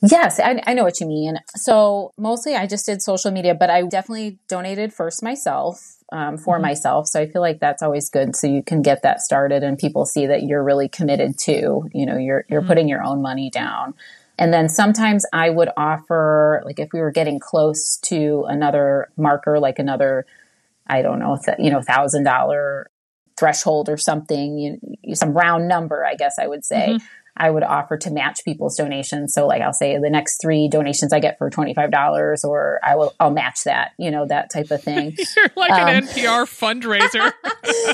Yes, 0.05 0.39
I, 0.39 0.61
I 0.67 0.73
know 0.73 0.83
what 0.83 0.99
you 0.99 1.07
mean. 1.07 1.37
So 1.55 2.13
mostly 2.17 2.55
I 2.55 2.67
just 2.67 2.85
did 2.85 3.01
social 3.01 3.31
media, 3.31 3.55
but 3.55 3.69
I 3.69 3.83
definitely 3.83 4.37
donated 4.49 4.93
first 4.93 5.23
myself 5.23 5.79
um, 6.11 6.37
for 6.37 6.55
mm-hmm. 6.55 6.63
myself. 6.63 7.07
So 7.07 7.21
I 7.21 7.27
feel 7.27 7.41
like 7.41 7.61
that's 7.61 7.81
always 7.81 8.09
good. 8.09 8.35
So 8.35 8.47
you 8.47 8.63
can 8.63 8.81
get 8.81 9.03
that 9.03 9.21
started 9.21 9.63
and 9.63 9.77
people 9.77 10.05
see 10.05 10.27
that 10.27 10.43
you're 10.43 10.63
really 10.63 10.89
committed 10.89 11.37
to, 11.45 11.87
you 11.93 12.05
know, 12.05 12.17
you're, 12.17 12.45
you're 12.49 12.61
mm-hmm. 12.61 12.67
putting 12.67 12.89
your 12.89 13.01
own 13.01 13.21
money 13.21 13.49
down. 13.49 13.93
And 14.37 14.53
then 14.53 14.67
sometimes 14.67 15.25
I 15.31 15.49
would 15.49 15.69
offer, 15.77 16.61
like 16.65 16.79
if 16.79 16.89
we 16.91 16.99
were 16.99 17.11
getting 17.11 17.39
close 17.39 17.97
to 18.03 18.45
another 18.49 19.07
marker, 19.15 19.57
like 19.59 19.79
another, 19.79 20.25
I 20.85 21.01
don't 21.01 21.19
know, 21.19 21.37
th- 21.43 21.59
you 21.59 21.71
know, 21.71 21.81
thousand 21.81 22.25
dollar 22.25 22.89
threshold 23.39 23.87
or 23.87 23.97
something, 23.97 24.57
you, 24.57 25.15
some 25.15 25.33
round 25.33 25.67
number, 25.67 26.05
I 26.05 26.15
guess 26.15 26.35
I 26.39 26.47
would 26.47 26.65
say. 26.65 26.89
Mm-hmm. 26.89 27.05
I 27.35 27.49
would 27.49 27.63
offer 27.63 27.97
to 27.97 28.11
match 28.11 28.41
people's 28.45 28.77
donations. 28.77 29.33
So 29.33 29.47
like 29.47 29.61
I'll 29.61 29.73
say 29.73 29.97
the 29.97 30.09
next 30.09 30.39
three 30.41 30.69
donations 30.69 31.11
I 31.13 31.19
get 31.19 31.37
for 31.37 31.49
$25 31.49 32.43
or 32.43 32.79
I 32.83 32.95
will, 32.95 33.13
I'll 33.19 33.31
match 33.31 33.63
that, 33.65 33.91
you 33.97 34.11
know, 34.11 34.25
that 34.27 34.51
type 34.51 34.69
of 34.71 34.83
thing. 34.83 35.15
You're 35.35 35.47
like 35.55 35.71
an 35.71 36.03
Um, 36.03 36.07
NPR 36.09 36.45
fundraiser. 36.45 37.31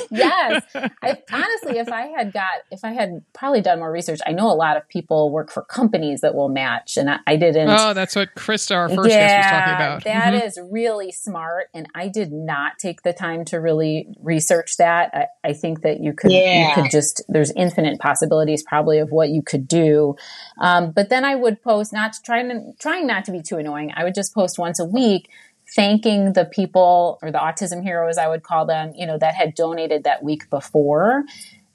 yes. 0.10 0.62
I, 1.02 1.18
honestly, 1.32 1.78
if 1.78 1.88
I 1.88 2.08
had 2.08 2.32
got, 2.32 2.50
if 2.70 2.84
I 2.84 2.90
had 2.92 3.22
probably 3.32 3.60
done 3.62 3.78
more 3.78 3.90
research, 3.90 4.20
I 4.26 4.32
know 4.32 4.50
a 4.50 4.54
lot 4.54 4.76
of 4.76 4.86
people 4.88 5.30
work 5.30 5.50
for 5.50 5.62
companies 5.62 6.20
that 6.20 6.34
will 6.34 6.48
match 6.48 6.96
and 6.96 7.08
I, 7.10 7.18
I 7.26 7.36
didn't. 7.36 7.68
oh, 7.70 7.94
that's 7.94 8.14
what 8.16 8.34
Krista, 8.34 8.76
our 8.76 8.88
first 8.88 9.08
guest, 9.08 9.36
was 9.36 9.46
talking 9.60 9.74
about. 9.74 10.04
That 10.04 10.34
Mhm. 10.34 10.46
is 10.46 10.58
really 10.70 11.12
smart, 11.12 11.68
and 11.74 11.86
I 11.94 12.08
did 12.08 12.30
not 12.32 12.78
take 12.78 13.02
the 13.02 13.12
time 13.12 13.44
to 13.46 13.56
really 13.58 14.08
research 14.22 14.76
that. 14.76 15.10
I, 15.14 15.48
I 15.50 15.52
think 15.54 15.82
that 15.82 16.00
you 16.00 16.12
could, 16.12 16.30
Yeah. 16.32 16.68
you 16.68 16.74
could 16.74 16.90
just 16.90 17.22
there's 17.28 17.50
infinite 17.52 17.98
possibilities 18.00 18.62
probably 18.62 18.98
of 18.98 19.10
what 19.10 19.29
you 19.30 19.42
could 19.42 19.66
do. 19.66 20.16
Um, 20.58 20.92
but 20.92 21.08
then 21.08 21.24
I 21.24 21.34
would 21.34 21.62
post, 21.62 21.92
not 21.92 22.14
trying 22.24 22.48
to, 22.48 22.72
trying 22.78 23.06
not 23.06 23.24
to 23.26 23.32
be 23.32 23.42
too 23.42 23.56
annoying. 23.56 23.92
I 23.94 24.04
would 24.04 24.14
just 24.14 24.34
post 24.34 24.58
once 24.58 24.78
a 24.78 24.84
week, 24.84 25.30
thanking 25.74 26.32
the 26.32 26.44
people 26.44 27.18
or 27.22 27.30
the 27.30 27.38
autism 27.38 27.82
heroes, 27.82 28.18
I 28.18 28.28
would 28.28 28.42
call 28.42 28.66
them, 28.66 28.92
you 28.96 29.06
know, 29.06 29.18
that 29.18 29.34
had 29.34 29.54
donated 29.54 30.04
that 30.04 30.22
week 30.22 30.50
before. 30.50 31.24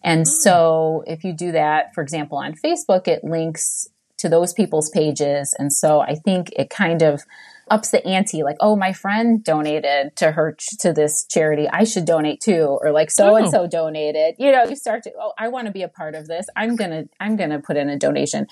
And 0.04 0.28
so 0.28 1.04
if 1.08 1.24
you 1.24 1.34
do 1.34 1.54
that, 1.54 1.96
for 1.96 2.04
example, 2.04 2.38
on 2.38 2.54
Facebook, 2.54 3.08
it 3.08 3.24
links 3.24 3.88
to 4.26 4.30
those 4.30 4.54
people's 4.54 4.90
pages. 4.90 5.56
And 5.60 5.72
so 5.72 6.02
I 6.02 6.16
think 6.16 6.52
it 6.56 6.72
kind 6.72 7.04
of 7.04 7.22
ups 7.70 7.92
the 7.92 8.04
ante 8.06 8.42
like, 8.42 8.58
oh, 8.60 8.76
my 8.76 8.92
friend 8.92 9.44
donated 9.44 10.16
to 10.16 10.32
her, 10.32 10.58
to 10.80 10.92
this 10.92 11.26
charity. 11.30 11.70
I 11.70 11.84
should 11.84 12.06
donate 12.06 12.42
too. 12.42 12.80
Or 12.82 12.92
like 12.92 13.12
so 13.12 13.36
and 13.36 13.50
so 13.50 13.68
donated, 13.68 14.36
you 14.40 14.52
know, 14.52 14.64
you 14.64 14.76
start 14.76 15.04
to, 15.04 15.12
oh, 15.20 15.34
I 15.38 15.50
want 15.50 15.68
to 15.68 15.72
be 15.72 15.84
a 15.84 15.88
part 15.88 16.16
of 16.16 16.28
this. 16.28 16.48
I'm 16.56 16.76
going 16.76 16.90
to, 16.90 17.10
I'm 17.20 17.36
going 17.36 17.52
to 17.52 17.60
put 17.60 17.78
in 17.78 17.88
a 17.88 18.00
donation. 18.00 18.48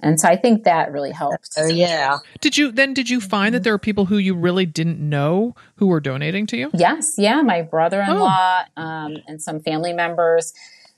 And 0.00 0.20
so 0.20 0.28
I 0.28 0.36
think 0.36 0.64
that 0.64 0.92
really 0.92 1.12
helped. 1.12 1.48
Oh, 1.56 1.68
yeah. 1.68 2.18
Did 2.42 2.58
you 2.58 2.70
then? 2.70 2.92
Did 2.92 3.08
you 3.08 3.22
find 3.22 3.54
that 3.54 3.62
there 3.62 3.72
are 3.72 3.78
people 3.78 4.04
who 4.04 4.18
you 4.18 4.34
really 4.34 4.66
didn't 4.66 5.00
know 5.00 5.54
who 5.76 5.86
were 5.86 6.00
donating 6.00 6.46
to 6.48 6.58
you? 6.58 6.70
Yes, 6.74 7.14
yeah, 7.16 7.40
my 7.40 7.62
brother-in-law 7.62 8.64
um, 8.76 9.16
and 9.26 9.40
some 9.40 9.60
family 9.60 9.94
members 9.94 10.52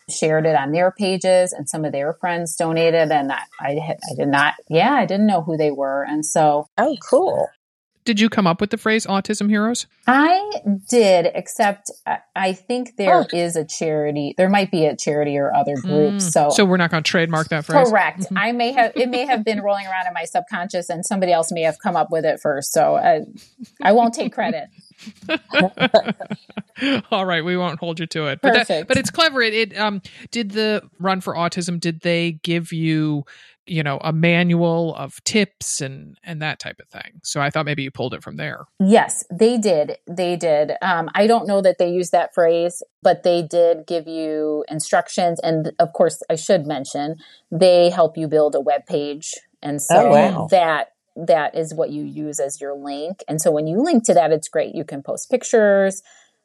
shared 0.09 0.47
it 0.47 0.55
on 0.55 0.73
their 0.73 0.91
pages, 0.91 1.53
and 1.53 1.69
some 1.69 1.85
of 1.85 1.93
their 1.93 2.13
friends 2.15 2.55
donated, 2.57 3.11
and 3.11 3.33
I, 3.33 3.41
I, 3.61 3.71
I 4.11 4.15
did 4.17 4.29
not, 4.29 4.55
yeah, 4.69 4.93
I 4.93 5.07
didn't 5.07 5.27
know 5.27 5.43
who 5.43 5.57
they 5.57 5.71
were, 5.71 6.05
and 6.05 6.25
so 6.25 6.69
Oh, 6.79 6.97
cool. 7.09 7.49
Did 8.05 8.21
you 8.21 8.29
come 8.29 8.47
up 8.47 8.61
with 8.61 8.71
the 8.71 8.77
phrase 8.77 9.05
"autism 9.05 9.49
heroes"? 9.51 9.89
I 10.07 10.53
did. 10.89 11.27
Except 11.35 11.91
I, 12.07 12.19
I 12.37 12.53
think 12.53 12.95
there 12.97 13.23
Oh. 13.23 13.27
is 13.33 13.57
a 13.57 13.65
charity. 13.65 14.33
There 14.39 14.49
might 14.49 14.71
be 14.71 14.87
a 14.87 14.95
charity 14.95 15.37
or 15.37 15.53
other 15.53 15.75
group. 15.75 16.13
Hmm. 16.13 16.19
So. 16.21 16.51
So 16.51 16.65
we're 16.65 16.77
not 16.77 16.93
going 16.93 17.03
to 17.03 17.11
trademark 17.11 17.49
that 17.49 17.65
phrase. 17.65 17.89
Correct. 17.91 18.21
Mm-hmm. 18.21 18.39
I 18.39 18.53
may 18.53 18.71
have 18.71 18.93
it 18.95 19.09
may 19.09 19.27
have 19.27 19.45
been 19.45 19.61
rolling 19.61 19.89
around 19.89 20.07
in 20.07 20.15
my 20.15 20.25
subconscious, 20.25 20.89
and 20.89 21.05
somebody 21.05 21.33
else 21.33 21.51
may 21.51 21.63
have 21.63 21.81
come 21.81 21.97
up 21.97 22.13
with 22.13 22.25
it 22.25 22.39
first. 22.39 22.73
So 22.73 22.95
I, 22.95 23.23
I 23.83 23.91
won't 23.91 24.15
take 24.15 24.33
credit. 24.33 24.69
All 27.11 27.25
right, 27.25 27.45
we 27.45 27.57
won't 27.57 27.79
hold 27.79 27.99
you 28.01 28.07
to 28.09 28.27
it. 28.27 28.41
But 28.43 28.67
that, 28.67 28.89
but 28.89 28.97
it's 28.97 29.11
clever. 29.11 29.41
It, 29.43 29.55
it 29.55 29.79
um 29.79 30.03
did 30.31 30.51
the 30.53 30.83
run 30.99 31.21
for 31.21 31.35
autism 31.35 31.81
did 31.81 32.01
they 32.01 32.33
give 32.43 32.73
you, 32.73 33.25
you 33.67 33.83
know, 33.83 33.99
a 34.03 34.13
manual 34.13 34.95
of 34.97 35.23
tips 35.25 35.81
and 35.81 36.19
and 36.23 36.43
that 36.43 36.59
type 36.59 36.81
of 36.81 36.89
thing. 36.89 37.21
So 37.23 37.41
I 37.41 37.51
thought 37.51 37.65
maybe 37.65 37.83
you 37.83 37.91
pulled 37.91 38.15
it 38.15 38.23
from 38.23 38.37
there. 38.37 38.67
Yes, 38.79 39.25
they 39.31 39.57
did. 39.59 39.97
They 40.07 40.37
did. 40.37 40.73
Um, 40.83 41.09
I 41.15 41.27
don't 41.27 41.47
know 41.47 41.63
that 41.63 41.79
they 41.79 41.91
used 41.91 42.13
that 42.13 42.35
phrase, 42.35 42.83
but 43.03 43.23
they 43.23 43.43
did 43.43 43.87
give 43.87 44.07
you 44.07 44.65
instructions. 44.69 45.41
And 45.41 45.73
of 45.79 45.93
course, 45.95 46.23
I 46.29 46.37
should 46.37 46.67
mention 46.67 47.17
they 47.51 47.91
help 47.91 48.17
you 48.19 48.29
build 48.29 48.55
a 48.55 48.61
web 48.61 48.85
page, 48.87 49.33
and 49.63 49.81
so 49.81 50.09
Oh, 50.09 50.11
wow. 50.11 50.49
that 50.51 50.93
that 51.17 51.55
is 51.55 51.75
what 51.75 51.91
you 51.91 52.05
use 52.05 52.39
as 52.41 52.61
your 52.61 52.75
link. 52.75 53.25
And 53.29 53.41
so 53.41 53.51
when 53.51 53.67
you 53.67 53.83
link 53.83 54.05
to 54.05 54.15
that, 54.15 54.33
it's 54.33 54.49
great. 54.49 54.75
You 54.75 54.85
can 54.85 55.03
post 55.03 55.31
pictures 55.31 56.03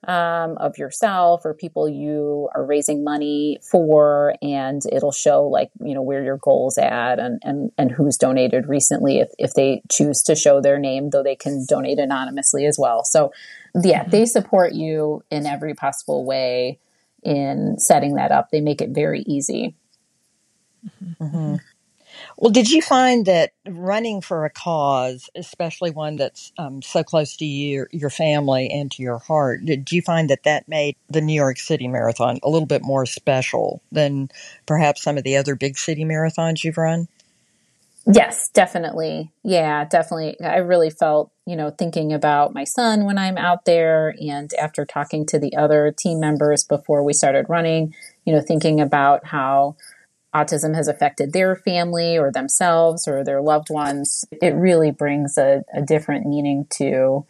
um, 0.07 0.57
of 0.57 0.77
yourself 0.77 1.45
or 1.45 1.53
people 1.53 1.87
you 1.87 2.49
are 2.55 2.65
raising 2.65 3.03
money 3.03 3.59
for, 3.69 4.35
and 4.41 4.81
it'll 4.91 5.11
show 5.11 5.45
like 5.45 5.69
you 5.79 5.93
know 5.93 6.01
where 6.01 6.23
your 6.23 6.37
goals 6.37 6.77
at 6.77 7.19
and 7.19 7.39
and 7.43 7.71
and 7.77 7.91
who's 7.91 8.17
donated 8.17 8.67
recently 8.67 9.19
if 9.19 9.29
if 9.37 9.53
they 9.53 9.83
choose 9.91 10.23
to 10.23 10.35
show 10.35 10.59
their 10.59 10.79
name, 10.79 11.11
though 11.11 11.23
they 11.23 11.35
can 11.35 11.65
donate 11.67 11.99
anonymously 11.99 12.65
as 12.65 12.77
well. 12.79 13.03
So 13.03 13.31
yeah, 13.75 14.01
mm-hmm. 14.01 14.09
they 14.09 14.25
support 14.25 14.73
you 14.73 15.23
in 15.29 15.45
every 15.45 15.75
possible 15.75 16.25
way 16.25 16.79
in 17.21 17.75
setting 17.77 18.15
that 18.15 18.31
up. 18.31 18.49
They 18.51 18.61
make 18.61 18.81
it 18.81 18.89
very 18.89 19.21
easy. 19.27 19.75
Mm-hmm. 20.83 21.23
Mm-hmm. 21.23 21.55
Well, 22.41 22.49
did 22.49 22.71
you 22.71 22.81
find 22.81 23.27
that 23.27 23.51
running 23.67 24.19
for 24.19 24.45
a 24.45 24.49
cause, 24.49 25.29
especially 25.35 25.91
one 25.91 26.15
that's 26.15 26.51
um, 26.57 26.81
so 26.81 27.03
close 27.03 27.37
to 27.37 27.45
you, 27.45 27.85
your 27.91 28.09
family, 28.09 28.67
and 28.67 28.91
to 28.93 29.03
your 29.03 29.19
heart, 29.19 29.63
did 29.63 29.91
you 29.91 30.01
find 30.01 30.27
that 30.31 30.41
that 30.45 30.67
made 30.67 30.95
the 31.07 31.21
New 31.21 31.35
York 31.35 31.59
City 31.59 31.87
Marathon 31.87 32.39
a 32.41 32.49
little 32.49 32.65
bit 32.65 32.81
more 32.81 33.05
special 33.05 33.83
than 33.91 34.31
perhaps 34.65 35.03
some 35.03 35.19
of 35.19 35.23
the 35.23 35.37
other 35.37 35.53
big 35.53 35.77
city 35.77 36.03
marathons 36.03 36.63
you've 36.63 36.79
run? 36.79 37.07
Yes, 38.11 38.49
definitely. 38.49 39.31
Yeah, 39.43 39.85
definitely. 39.85 40.41
I 40.41 40.57
really 40.57 40.89
felt, 40.89 41.31
you 41.45 41.55
know, 41.55 41.69
thinking 41.69 42.11
about 42.11 42.55
my 42.55 42.63
son 42.63 43.05
when 43.05 43.19
I'm 43.19 43.37
out 43.37 43.65
there 43.65 44.15
and 44.19 44.51
after 44.59 44.83
talking 44.83 45.27
to 45.27 45.37
the 45.37 45.55
other 45.55 45.93
team 45.95 46.19
members 46.19 46.63
before 46.63 47.03
we 47.03 47.13
started 47.13 47.45
running, 47.49 47.93
you 48.25 48.33
know, 48.33 48.41
thinking 48.41 48.81
about 48.81 49.27
how 49.27 49.75
autism 50.33 50.75
has 50.75 50.87
affected 50.87 51.33
their 51.33 51.55
family 51.55 52.17
or 52.17 52.31
themselves 52.31 53.07
or 53.07 53.23
their 53.23 53.41
loved 53.41 53.69
ones. 53.69 54.25
It 54.41 54.53
really 54.55 54.91
brings 54.91 55.37
a, 55.37 55.63
a 55.73 55.81
different 55.81 56.25
meaning 56.25 56.67
to 56.77 57.25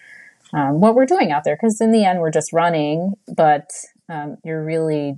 um, 0.53 0.81
what 0.81 0.95
we're 0.95 1.05
doing 1.05 1.31
out 1.31 1.43
there 1.43 1.55
because 1.55 1.81
in 1.81 1.91
the 1.91 2.05
end, 2.05 2.19
we're 2.19 2.31
just 2.31 2.53
running, 2.53 3.13
but 3.27 3.71
um, 4.09 4.37
you're 4.43 4.63
really 4.63 5.17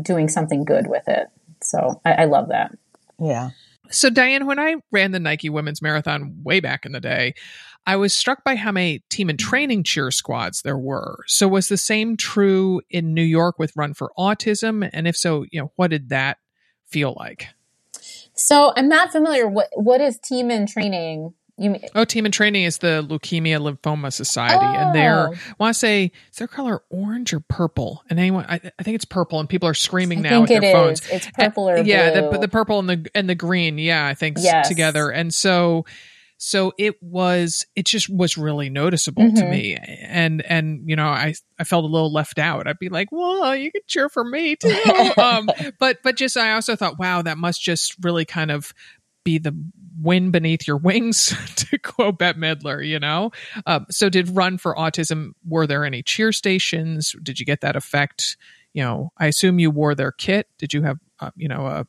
doing 0.00 0.28
something 0.28 0.64
good 0.64 0.86
with 0.86 1.08
it. 1.08 1.28
So 1.60 2.00
I, 2.04 2.12
I 2.12 2.24
love 2.26 2.48
that. 2.48 2.76
Yeah. 3.18 3.50
So, 3.90 4.10
Diane, 4.10 4.46
when 4.46 4.58
I 4.58 4.76
ran 4.92 5.12
the 5.12 5.18
Nike 5.18 5.48
Women's 5.48 5.80
Marathon 5.80 6.42
way 6.42 6.60
back 6.60 6.84
in 6.84 6.92
the 6.92 7.00
day, 7.00 7.34
I 7.86 7.96
was 7.96 8.12
struck 8.12 8.44
by 8.44 8.54
how 8.54 8.70
many 8.70 9.02
team 9.08 9.30
in 9.30 9.38
training 9.38 9.82
cheer 9.82 10.10
squads 10.10 10.60
there 10.60 10.76
were. 10.76 11.20
So, 11.26 11.48
was 11.48 11.68
the 11.68 11.78
same 11.78 12.16
true 12.18 12.82
in 12.90 13.14
New 13.14 13.22
York 13.22 13.58
with 13.58 13.72
Run 13.76 13.94
for 13.94 14.12
Autism? 14.18 14.88
And 14.92 15.08
if 15.08 15.16
so, 15.16 15.46
you 15.50 15.60
know, 15.60 15.72
what 15.76 15.88
did 15.88 16.10
that 16.10 16.36
feel 16.88 17.14
like? 17.18 17.48
So 18.34 18.72
I'm 18.76 18.88
not 18.88 19.10
familiar. 19.12 19.48
What 19.48 19.68
what 19.74 20.00
is 20.00 20.18
team 20.18 20.50
in 20.50 20.66
training? 20.66 21.34
You 21.60 21.70
mean, 21.70 21.82
Oh, 21.96 22.04
Team 22.04 22.24
in 22.24 22.30
Training 22.30 22.62
is 22.62 22.78
the 22.78 23.04
Leukemia 23.08 23.58
Lymphoma 23.58 24.12
Society, 24.12 24.64
and 24.64 24.94
they're 24.94 25.30
Oh. 25.30 25.32
I 25.32 25.54
want 25.58 25.74
to 25.74 25.78
say 25.78 26.12
is 26.30 26.38
their 26.38 26.46
color 26.46 26.82
orange 26.88 27.32
or 27.34 27.40
purple? 27.40 28.04
And 28.08 28.20
anyone, 28.20 28.44
I, 28.48 28.60
I 28.78 28.82
think 28.84 28.94
it's 28.94 29.04
purple, 29.04 29.40
and 29.40 29.48
people 29.48 29.68
are 29.68 29.74
screaming 29.74 30.20
I 30.20 30.30
now 30.30 30.40
with 30.42 30.50
their 30.50 30.62
it 30.62 30.72
phones. 30.72 31.02
It's 31.10 31.28
purple 31.32 31.66
uh, 31.66 31.72
or 31.72 31.78
yeah, 31.78 32.10
the 32.12 32.38
the 32.38 32.46
purple 32.46 32.78
and 32.78 32.88
the 32.88 33.10
and 33.12 33.28
the 33.28 33.34
green. 33.34 33.76
Yeah, 33.76 34.06
I 34.06 34.14
think 34.14 34.36
Yes. 34.40 34.68
together, 34.68 35.10
and 35.10 35.34
so 35.34 35.84
so 36.38 36.72
it 36.78 36.94
was 37.02 37.66
it 37.76 37.84
just 37.84 38.08
was 38.08 38.38
really 38.38 38.70
noticeable 38.70 39.30
to 39.34 39.42
Mhm. 39.42 39.50
me, 39.50 39.76
and 40.02 40.42
and 40.46 40.88
you 40.88 40.96
know 40.96 41.08
I 41.08 41.34
I 41.58 41.64
felt 41.64 41.84
a 41.84 41.88
little 41.88 42.12
left 42.12 42.38
out. 42.38 42.66
I'd 42.66 42.78
be 42.78 42.88
like, 42.88 43.08
well, 43.12 43.54
you 43.54 43.70
could 43.70 43.86
cheer 43.86 44.08
for 44.08 44.24
me 44.24 44.56
too, 44.56 45.12
um, 45.18 45.48
but 45.78 45.98
but 46.02 46.16
just 46.16 46.36
I 46.36 46.52
also 46.52 46.76
thought, 46.76 46.98
wow, 46.98 47.20
that 47.22 47.38
must 47.38 47.60
just 47.62 47.94
really 48.02 48.24
kind 48.24 48.50
of 48.50 48.72
be 49.24 49.36
the 49.38 49.54
wind 50.00 50.30
beneath 50.32 50.66
your 50.66 50.76
wings 50.76 51.34
to 51.56 51.76
quote 51.78 52.18
Bette 52.18 52.38
Midler, 52.38 52.86
you 52.86 53.00
know? 53.00 53.32
Um, 53.66 53.84
so 53.90 54.08
did 54.08 54.34
Run 54.34 54.56
for 54.56 54.76
Autism, 54.76 55.32
were 55.46 55.66
there 55.66 55.84
any 55.84 56.04
cheer 56.04 56.30
stations? 56.30 57.16
Did 57.20 57.40
you 57.40 57.44
get 57.44 57.60
that 57.62 57.74
effect? 57.74 58.36
You 58.74 58.84
know, 58.84 59.12
I 59.18 59.26
assume 59.26 59.58
you 59.58 59.72
wore 59.72 59.96
their 59.96 60.12
kit. 60.12 60.46
Did 60.56 60.72
you 60.72 60.82
have, 60.82 60.98
uh, 61.18 61.32
you 61.36 61.48
know, 61.48 61.66
a 61.66 61.84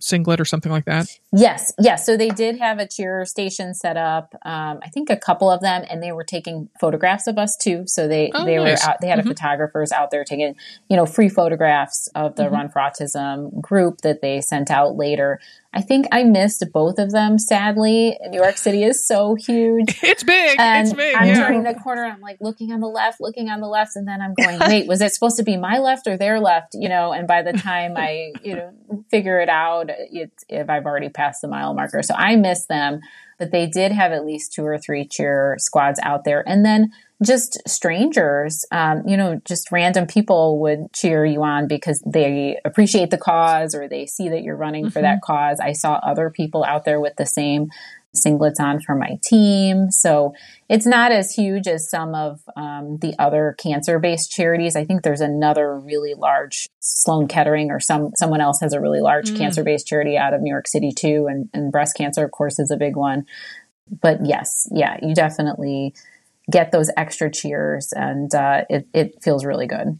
singlet 0.00 0.40
or 0.40 0.46
something 0.46 0.72
like 0.72 0.86
that? 0.86 1.06
Yes, 1.32 1.72
yes. 1.78 2.04
So 2.04 2.16
they 2.16 2.30
did 2.30 2.58
have 2.58 2.78
a 2.80 2.88
cheer 2.88 3.24
station 3.24 3.72
set 3.72 3.96
up. 3.96 4.34
Um, 4.44 4.80
I 4.82 4.88
think 4.92 5.10
a 5.10 5.16
couple 5.16 5.48
of 5.48 5.60
them, 5.60 5.84
and 5.88 6.02
they 6.02 6.10
were 6.10 6.24
taking 6.24 6.68
photographs 6.80 7.28
of 7.28 7.38
us 7.38 7.56
too. 7.56 7.84
So 7.86 8.08
they 8.08 8.32
Oh, 8.34 8.44
they 8.44 8.56
nice. 8.56 8.84
were 8.84 8.90
out. 8.90 9.00
They 9.00 9.06
had 9.06 9.20
a 9.20 9.22
Mhm. 9.22 9.28
photographers 9.28 9.92
out 9.92 10.10
there 10.10 10.24
taking 10.24 10.56
you 10.88 10.96
know 10.96 11.06
free 11.06 11.28
photographs 11.28 12.08
of 12.16 12.34
the 12.34 12.44
Mhm. 12.44 12.50
Run 12.52 12.68
for 12.68 12.80
Autism 12.80 13.60
group 13.60 14.00
that 14.00 14.22
they 14.22 14.40
sent 14.40 14.72
out 14.72 14.96
later. 14.96 15.38
I 15.72 15.82
think 15.82 16.08
I 16.10 16.24
missed 16.24 16.64
both 16.72 16.98
of 16.98 17.12
them. 17.12 17.38
Sadly, 17.38 18.18
New 18.30 18.38
York 18.42 18.56
City 18.56 18.82
is 18.82 19.06
so 19.06 19.36
huge. 19.36 20.00
It's 20.10 20.24
big. 20.24 20.58
And 20.58 20.88
it's 20.88 20.96
big. 20.96 21.14
I'm 21.14 21.28
yeah. 21.28 21.34
turning 21.46 21.62
the 21.62 21.74
corner. 21.74 22.04
I'm 22.06 22.20
like 22.20 22.38
looking 22.40 22.72
on 22.72 22.80
the 22.80 22.88
left, 22.88 23.20
looking 23.20 23.48
on 23.50 23.60
the 23.60 23.68
left, 23.68 23.94
and 23.94 24.08
then 24.08 24.20
I'm 24.20 24.34
going, 24.34 24.58
wait, 24.58 24.88
was 24.88 25.00
it 25.00 25.12
supposed 25.14 25.36
to 25.36 25.44
be 25.44 25.56
my 25.56 25.78
left 25.78 26.08
or 26.08 26.16
their 26.16 26.40
left? 26.40 26.74
You 26.74 26.88
know, 26.88 27.12
and 27.12 27.28
by 27.28 27.42
the 27.42 27.52
time 27.52 27.94
I, 27.96 28.32
you 28.42 28.56
know, 28.56 28.72
figure 29.12 29.38
it 29.38 29.48
out, 29.48 29.90
it's 30.10 30.44
if 30.48 30.68
I've 30.68 30.86
already 30.86 31.08
passed 31.20 31.42
the 31.42 31.48
mile 31.48 31.74
marker. 31.74 32.02
So 32.02 32.14
I 32.14 32.36
miss 32.36 32.64
them, 32.64 33.00
but 33.38 33.50
they 33.50 33.66
did 33.66 33.92
have 33.92 34.12
at 34.12 34.24
least 34.24 34.54
two 34.54 34.64
or 34.64 34.78
three 34.78 35.06
cheer 35.06 35.56
squads 35.58 36.00
out 36.02 36.24
there, 36.24 36.42
and 36.48 36.64
then 36.64 36.92
just 37.22 37.58
strangers, 37.68 38.64
um, 38.72 39.06
you 39.06 39.14
know, 39.14 39.40
just 39.44 39.70
random 39.70 40.06
people 40.06 40.58
would 40.60 40.90
cheer 40.94 41.26
you 41.26 41.42
on 41.42 41.68
because 41.68 42.02
they 42.06 42.58
appreciate 42.64 43.10
the 43.10 43.18
cause 43.18 43.74
or 43.74 43.86
they 43.88 44.06
see 44.06 44.30
that 44.30 44.42
you're 44.42 44.56
running 44.56 44.88
for 44.88 45.02
that 45.02 45.20
cause. 45.20 45.60
I 45.60 45.72
saw 45.72 46.00
other 46.02 46.30
people 46.30 46.64
out 46.64 46.86
there 46.86 46.98
with 46.98 47.16
the 47.16 47.26
same 47.26 47.70
singlets 48.14 48.58
on 48.58 48.80
for 48.80 48.94
my 48.94 49.18
team. 49.22 49.90
So 49.90 50.32
it's 50.68 50.86
not 50.86 51.12
as 51.12 51.32
huge 51.32 51.68
as 51.68 51.88
some 51.88 52.14
of 52.14 52.40
um, 52.56 52.98
the 52.98 53.14
other 53.18 53.54
cancer 53.58 53.98
based 53.98 54.32
charities. 54.32 54.74
I 54.76 54.84
think 54.84 55.02
there's 55.02 55.20
another 55.20 55.78
really 55.78 56.14
large 56.14 56.68
Sloan 56.80 57.28
Kettering 57.28 57.70
or 57.70 57.78
some 57.78 58.10
someone 58.16 58.40
else 58.40 58.60
has 58.60 58.72
a 58.72 58.80
really 58.80 59.00
large 59.00 59.30
Mm. 59.30 59.38
cancer 59.38 59.62
based 59.62 59.86
charity 59.86 60.16
out 60.16 60.34
of 60.34 60.40
New 60.40 60.50
York 60.50 60.66
City 60.66 60.90
too, 60.92 61.26
and, 61.30 61.48
and 61.54 61.70
breast 61.70 61.96
cancer, 61.96 62.24
of 62.24 62.30
course, 62.30 62.58
is 62.58 62.70
a 62.70 62.76
big 62.76 62.96
one. 62.96 63.26
But 64.00 64.24
yes, 64.24 64.68
yeah, 64.72 64.96
you 65.02 65.14
definitely 65.14 65.94
get 66.50 66.72
those 66.72 66.90
extra 66.96 67.30
cheers, 67.30 67.92
and 67.94 68.34
uh, 68.34 68.64
it 68.68 68.88
it 68.92 69.22
feels 69.22 69.44
really 69.44 69.66
good. 69.66 69.98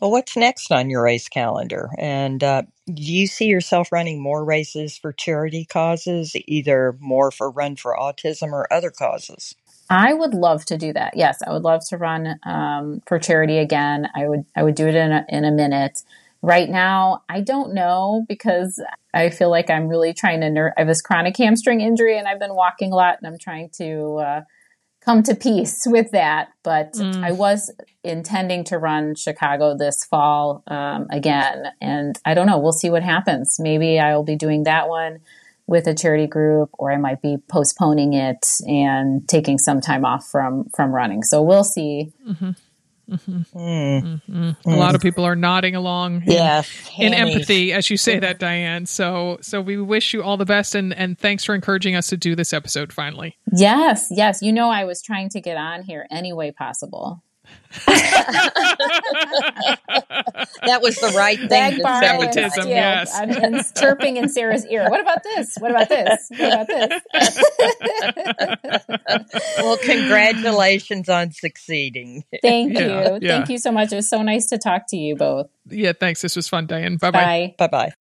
Well, 0.00 0.10
what's 0.10 0.36
next 0.36 0.72
on 0.72 0.90
your 0.90 1.02
race 1.02 1.28
calendar? 1.28 1.90
And 1.98 2.42
uh, 2.42 2.62
do 2.86 3.02
you 3.02 3.26
see 3.26 3.46
yourself 3.46 3.92
running 3.92 4.22
more 4.22 4.44
races 4.44 4.98
for 4.98 5.12
charity 5.12 5.64
causes, 5.64 6.34
either 6.46 6.96
more 7.00 7.30
for 7.30 7.50
Run 7.50 7.76
for 7.76 7.96
Autism 7.98 8.52
or 8.52 8.70
other 8.72 8.90
causes? 8.90 9.54
I 9.90 10.14
would 10.14 10.34
love 10.34 10.64
to 10.66 10.78
do 10.78 10.92
that. 10.94 11.16
Yes, 11.16 11.40
I 11.46 11.52
would 11.52 11.62
love 11.62 11.86
to 11.88 11.98
run 11.98 12.38
um, 12.44 13.02
for 13.06 13.18
charity 13.18 13.58
again. 13.58 14.08
I 14.14 14.28
would 14.28 14.44
I 14.56 14.62
would 14.62 14.74
do 14.74 14.88
it 14.88 14.94
in 14.94 15.12
a, 15.12 15.24
in 15.28 15.44
a 15.44 15.52
minute. 15.52 16.02
Right 16.42 16.68
now, 16.68 17.22
I 17.28 17.40
don't 17.40 17.72
know 17.72 18.24
because 18.28 18.82
I 19.14 19.30
feel 19.30 19.50
like 19.50 19.70
I'm 19.70 19.88
really 19.88 20.12
trying 20.12 20.40
to. 20.40 20.50
Ner- 20.50 20.74
I 20.76 20.80
have 20.80 20.88
this 20.88 21.02
chronic 21.02 21.36
hamstring 21.36 21.80
injury, 21.80 22.18
and 22.18 22.26
I've 22.26 22.38
been 22.38 22.54
walking 22.54 22.92
a 22.92 22.96
lot, 22.96 23.18
and 23.18 23.26
I'm 23.26 23.38
trying 23.38 23.70
to 23.74 24.16
uh, 24.16 24.40
come 25.04 25.22
to 25.24 25.34
peace 25.34 25.82
with 25.86 26.10
that. 26.12 26.48
But 26.62 26.92
Mm. 26.94 27.22
I 27.24 27.32
was 27.32 27.72
intending 28.02 28.64
to 28.64 28.78
run 28.78 29.14
Chicago 29.14 29.76
this 29.76 30.04
fall 30.04 30.62
um, 30.68 31.06
again, 31.10 31.66
and 31.80 32.18
I 32.24 32.34
don't 32.34 32.46
know. 32.46 32.58
We'll 32.58 32.72
see 32.72 32.90
what 32.90 33.02
happens. 33.02 33.56
Maybe 33.58 33.98
I 33.98 34.14
will 34.16 34.24
be 34.24 34.36
doing 34.36 34.64
that 34.64 34.88
one 34.88 35.20
with 35.66 35.86
a 35.86 35.94
charity 35.94 36.26
group 36.26 36.68
or 36.78 36.92
I 36.92 36.98
might 36.98 37.22
be 37.22 37.38
postponing 37.48 38.12
it 38.12 38.46
and 38.66 39.26
taking 39.28 39.56
some 39.58 39.80
time 39.80 40.04
off 40.04 40.26
from 40.30 40.68
from 40.76 40.94
running. 40.94 41.22
So 41.22 41.40
we'll 41.42 41.64
see. 41.64 42.12
Mm. 43.10 44.56
A 44.66 44.70
lot 44.70 44.94
of 44.94 45.00
people 45.00 45.24
are 45.24 45.36
nodding 45.36 45.74
along. 45.74 46.22
in- 46.22 46.32
Yes. 46.32 46.70
in 46.98 47.12
empathy 47.14 47.72
as 47.72 47.90
you 47.90 47.96
say 47.96 48.18
that 48.18 48.38
diane 48.38 48.86
so 48.86 49.38
so 49.40 49.60
we 49.60 49.76
wish 49.76 50.12
you 50.14 50.22
all 50.22 50.36
the 50.36 50.44
best 50.44 50.74
and 50.74 50.92
and 50.94 51.18
thanks 51.18 51.44
for 51.44 51.54
encouraging 51.54 51.94
us 51.96 52.08
to 52.08 52.16
do 52.16 52.34
this 52.36 52.52
episode 52.52 52.92
finally 52.92 53.36
Yes, 53.52 54.08
yes. 54.10 54.42
You 54.42 54.52
know 54.52 54.70
I 54.70 54.84
was 54.84 55.00
trying 55.02 55.28
to 55.30 55.40
get 55.40 55.56
on 55.56 55.82
here 55.82 56.06
any 56.10 56.32
way 56.32 56.50
possible. 56.52 57.22
that 60.64 60.80
was 60.80 60.96
the 60.96 61.12
right 61.16 61.38
thing 61.38 61.48
to 61.48 61.82
Bagbar 61.82 62.00
say. 62.00 62.08
and 62.08 62.20
Nepotism, 62.20 62.50
steel, 62.62 62.68
yes. 62.68 63.12
and, 63.18 63.30
and 63.32 63.64
chirping 63.76 64.16
in 64.16 64.28
Sarah's 64.28 64.64
ear. 64.66 64.88
What 64.88 65.00
about 65.00 65.22
this? 65.24 65.56
What 65.58 65.70
about 65.72 65.88
this? 65.88 66.28
What 66.36 66.52
about 66.52 66.68
this? 66.68 67.00
Well, 69.58 69.76
congratulations 69.78 71.08
on 71.08 71.32
succeeding. 71.32 72.24
Thank 72.42 72.74
Yeah, 72.74 73.14
you. 73.14 73.18
yeah. 73.22 73.36
Thank 73.38 73.48
you 73.50 73.58
so 73.58 73.72
much. 73.72 73.92
It 73.92 73.96
was 73.96 74.08
so 74.08 74.22
nice 74.22 74.46
to 74.46 74.58
talk 74.58 74.86
to 74.88 74.96
you 74.96 75.16
both. 75.16 75.48
yeah, 75.68 75.92
thanks. 75.98 76.20
This 76.22 76.36
was 76.36 76.48
fun, 76.48 76.66
Diane. 76.66 76.96
Bye 76.96 77.10
bye 77.10 77.54
bye. 77.58 77.68
Bye. 77.68 77.92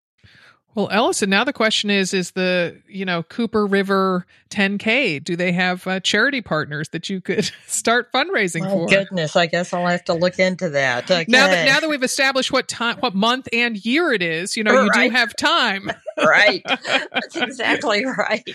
Well, 0.76 0.90
Ellison, 0.92 1.30
now 1.30 1.44
the 1.44 1.54
question 1.54 1.90
is: 1.90 2.14
Is 2.14 2.32
the 2.32 2.82
you 2.88 3.06
know 3.06 3.24
Cooper 3.24 3.66
River 3.66 4.26
10K? 4.50 5.24
Do 5.24 5.36
they 5.36 5.52
have 5.52 5.86
uh, 5.86 6.00
charity 6.00 6.42
partners 6.42 6.90
that 6.90 7.10
you 7.10 7.22
could 7.22 7.52
start 7.68 8.12
fundraising 8.12 8.62
My 8.62 8.70
for? 8.70 8.88
goodness, 8.88 9.36
I 9.36 9.46
guess 9.46 9.74
I'll 9.74 9.86
have 9.86 10.04
to 10.06 10.14
look 10.14 10.40
into 10.40 10.70
that. 10.70 11.10
Okay. 11.10 11.26
Now 11.28 11.48
that 11.48 11.66
now 11.66 11.80
that 11.80 11.90
we've 11.90 12.04
established 12.04 12.52
what 12.52 12.68
time, 12.68 12.98
what 13.00 13.14
month 13.14 13.48
and 13.54 13.84
year 13.86 14.12
it 14.12 14.22
is, 14.22 14.58
you 14.58 14.64
know, 14.64 14.84
you 14.84 14.92
do 14.94 15.10
have 15.10 15.36
time. 15.36 15.92
right. 16.18 16.64
That's 16.86 17.36
exactly 17.36 18.06
right. 18.06 18.48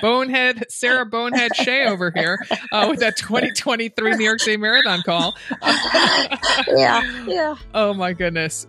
Bonehead 0.00 0.64
Sarah 0.68 1.06
Bonehead 1.06 1.54
Shea 1.56 1.86
over 1.86 2.10
here 2.14 2.38
uh, 2.72 2.86
with 2.88 3.00
that 3.00 3.16
2023 3.16 4.16
New 4.16 4.24
York 4.24 4.40
City 4.40 4.56
Marathon 4.56 5.02
call. 5.02 5.36
Yeah. 6.68 7.24
Yeah. 7.26 7.56
Oh 7.74 7.94
my 7.94 8.12
goodness. 8.12 8.66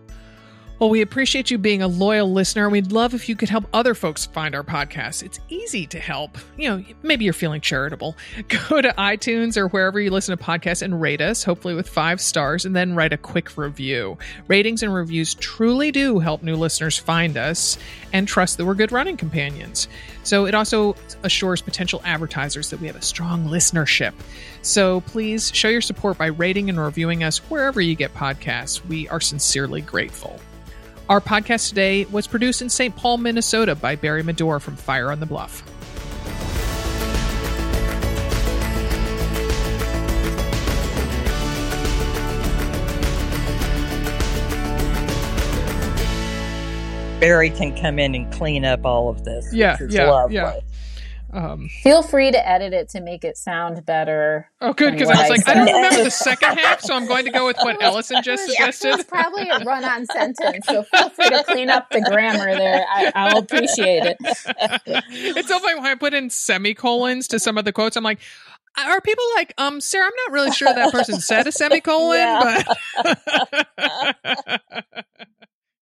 Well, 0.82 0.90
we 0.90 1.02
appreciate 1.02 1.52
you 1.52 1.60
being 1.60 1.84
a 1.84 1.88
loyal 1.88 2.34
listener. 2.34 2.68
We'd 2.68 2.92
love 2.92 3.14
if 3.14 3.30
you 3.30 3.36
could 3.36 3.50
help 3.50 3.66
other 3.72 3.94
folks 3.94 4.26
find 4.26 4.56
our 4.56 4.64
podcast. 4.64 5.22
It's 5.22 5.40
easy 5.48 5.86
to 5.86 6.00
help. 6.00 6.40
You 6.58 6.70
know, 6.70 6.86
maybe 7.04 7.24
you're 7.24 7.36
feeling 7.36 7.62
charitable. 7.62 8.18
Go 8.48 8.82
to 8.82 8.92
iTunes 8.98 9.58
or 9.58 9.68
wherever 9.68 10.02
you 10.02 10.10
listen 10.10 10.36
to 10.36 10.44
podcasts 10.44 10.82
and 10.82 11.00
rate 11.00 11.22
us, 11.22 11.44
hopefully 11.44 11.76
with 11.76 11.88
five 11.88 12.20
stars, 12.20 12.66
and 12.66 12.76
then 12.76 12.96
write 12.96 13.14
a 13.14 13.18
quick 13.18 13.60
review. 13.60 14.18
Ratings 14.48 14.82
and 14.82 14.92
reviews 14.92 15.36
truly 15.36 15.92
do 15.92 16.18
help 16.18 16.42
new 16.42 16.56
listeners 16.56 16.98
find 16.98 17.38
us 17.38 17.78
and 18.12 18.28
trust 18.28 18.58
that 18.58 18.66
we're 18.66 18.74
good 18.74 18.92
running 18.92 19.18
companions. 19.18 19.88
So 20.24 20.48
it 20.48 20.56
also 20.56 20.96
assures 21.22 21.62
potential 21.62 22.02
advertisers 22.06 22.72
that 22.72 22.82
we 22.82 22.88
have 22.88 22.96
a 22.96 23.04
strong 23.04 23.46
listenership. 23.46 24.14
So 24.64 25.02
please 25.02 25.52
show 25.54 25.70
your 25.70 25.82
support 25.82 26.18
by 26.18 26.26
rating 26.26 26.70
and 26.70 26.80
reviewing 26.80 27.24
us 27.24 27.38
wherever 27.52 27.82
you 27.82 27.94
get 27.94 28.16
podcasts. 28.16 28.84
We 28.88 29.08
are 29.10 29.22
sincerely 29.22 29.82
grateful. 29.82 30.40
Our 31.12 31.20
podcast 31.20 31.68
today 31.68 32.06
was 32.06 32.26
produced 32.26 32.62
in 32.62 32.70
St. 32.70 32.96
Paul, 32.96 33.18
Minnesota 33.18 33.76
by 33.76 33.98
Barry 33.98 34.24
Medore 34.24 34.62
from 34.62 34.78
Fire 34.78 35.12
on 35.12 35.20
the 35.20 35.26
Bluff. 35.26 35.62
Barry 47.20 47.50
can 47.50 47.76
come 47.76 48.00
in 48.00 48.16
and 48.16 48.32
clean 48.32 48.64
up 48.64 48.86
all 48.86 49.10
of 49.10 49.26
this. 49.26 49.54
Yeah, 49.54 49.76
yeah, 49.90 50.10
lovely. 50.10 50.36
yeah. 50.36 50.60
Um, 51.34 51.70
Feel 51.82 52.04
free 52.04 52.32
to 52.32 52.48
edit 52.50 52.74
it 52.74 52.90
to 52.90 53.02
make 53.02 53.24
it 53.24 53.38
sound 53.38 53.86
better. 53.86 54.50
oh, 54.60 54.74
good, 54.74 54.94
because 54.94 55.10
I 55.10 55.22
was 55.22 55.30
like, 55.30 55.48
I 55.48 55.54
don't 55.54 55.66
remember 55.66 56.04
the 56.04 56.12
second 56.12 56.58
half, 56.58 56.82
so 56.82 56.94
I'm 56.94 57.08
going 57.08 57.26
to 57.26 57.32
go 57.32 57.46
with 57.46 57.56
what 57.62 57.78
Ellison 57.82 58.22
just 58.22 58.48
Yeah, 58.48 58.68
It 58.68 58.76
suggested. 58.76 58.98
was 58.98 59.06
probably 59.06 59.50
a 59.50 59.60
run-on 59.60 60.06
sentence, 60.08 60.66
so 60.68 60.84
feel 60.84 61.10
free 61.10 61.30
to 61.30 61.44
clean 61.48 61.70
up 61.70 61.90
the 61.90 62.02
grammar 62.02 62.54
there. 62.56 62.86
I, 62.90 63.12
I'll 63.16 63.38
appreciate 63.40 64.04
it. 64.04 64.18
it's 64.26 65.48
so 65.48 65.60
funny 65.60 65.76
when 65.76 65.86
I 65.86 65.96
put 65.96 66.14
in 66.14 66.30
semicolons 66.30 67.28
to 67.30 67.40
some 67.40 67.58
of 67.58 67.66
the 67.66 67.72
quotes. 67.72 67.96
I'm 67.96 68.04
like, 68.04 68.20
are 68.78 69.02
people 69.02 69.24
like, 69.36 69.54
um, 69.58 69.82
Sarah? 69.82 70.06
I'm 70.06 70.12
not 70.28 70.34
really 70.34 70.52
sure 70.52 70.74
that 70.74 70.92
person 70.92 71.20
said 71.20 71.48
a 71.48 71.52
semicolon, 71.52 72.18
Yeah. 72.18 72.64
but 73.04 73.18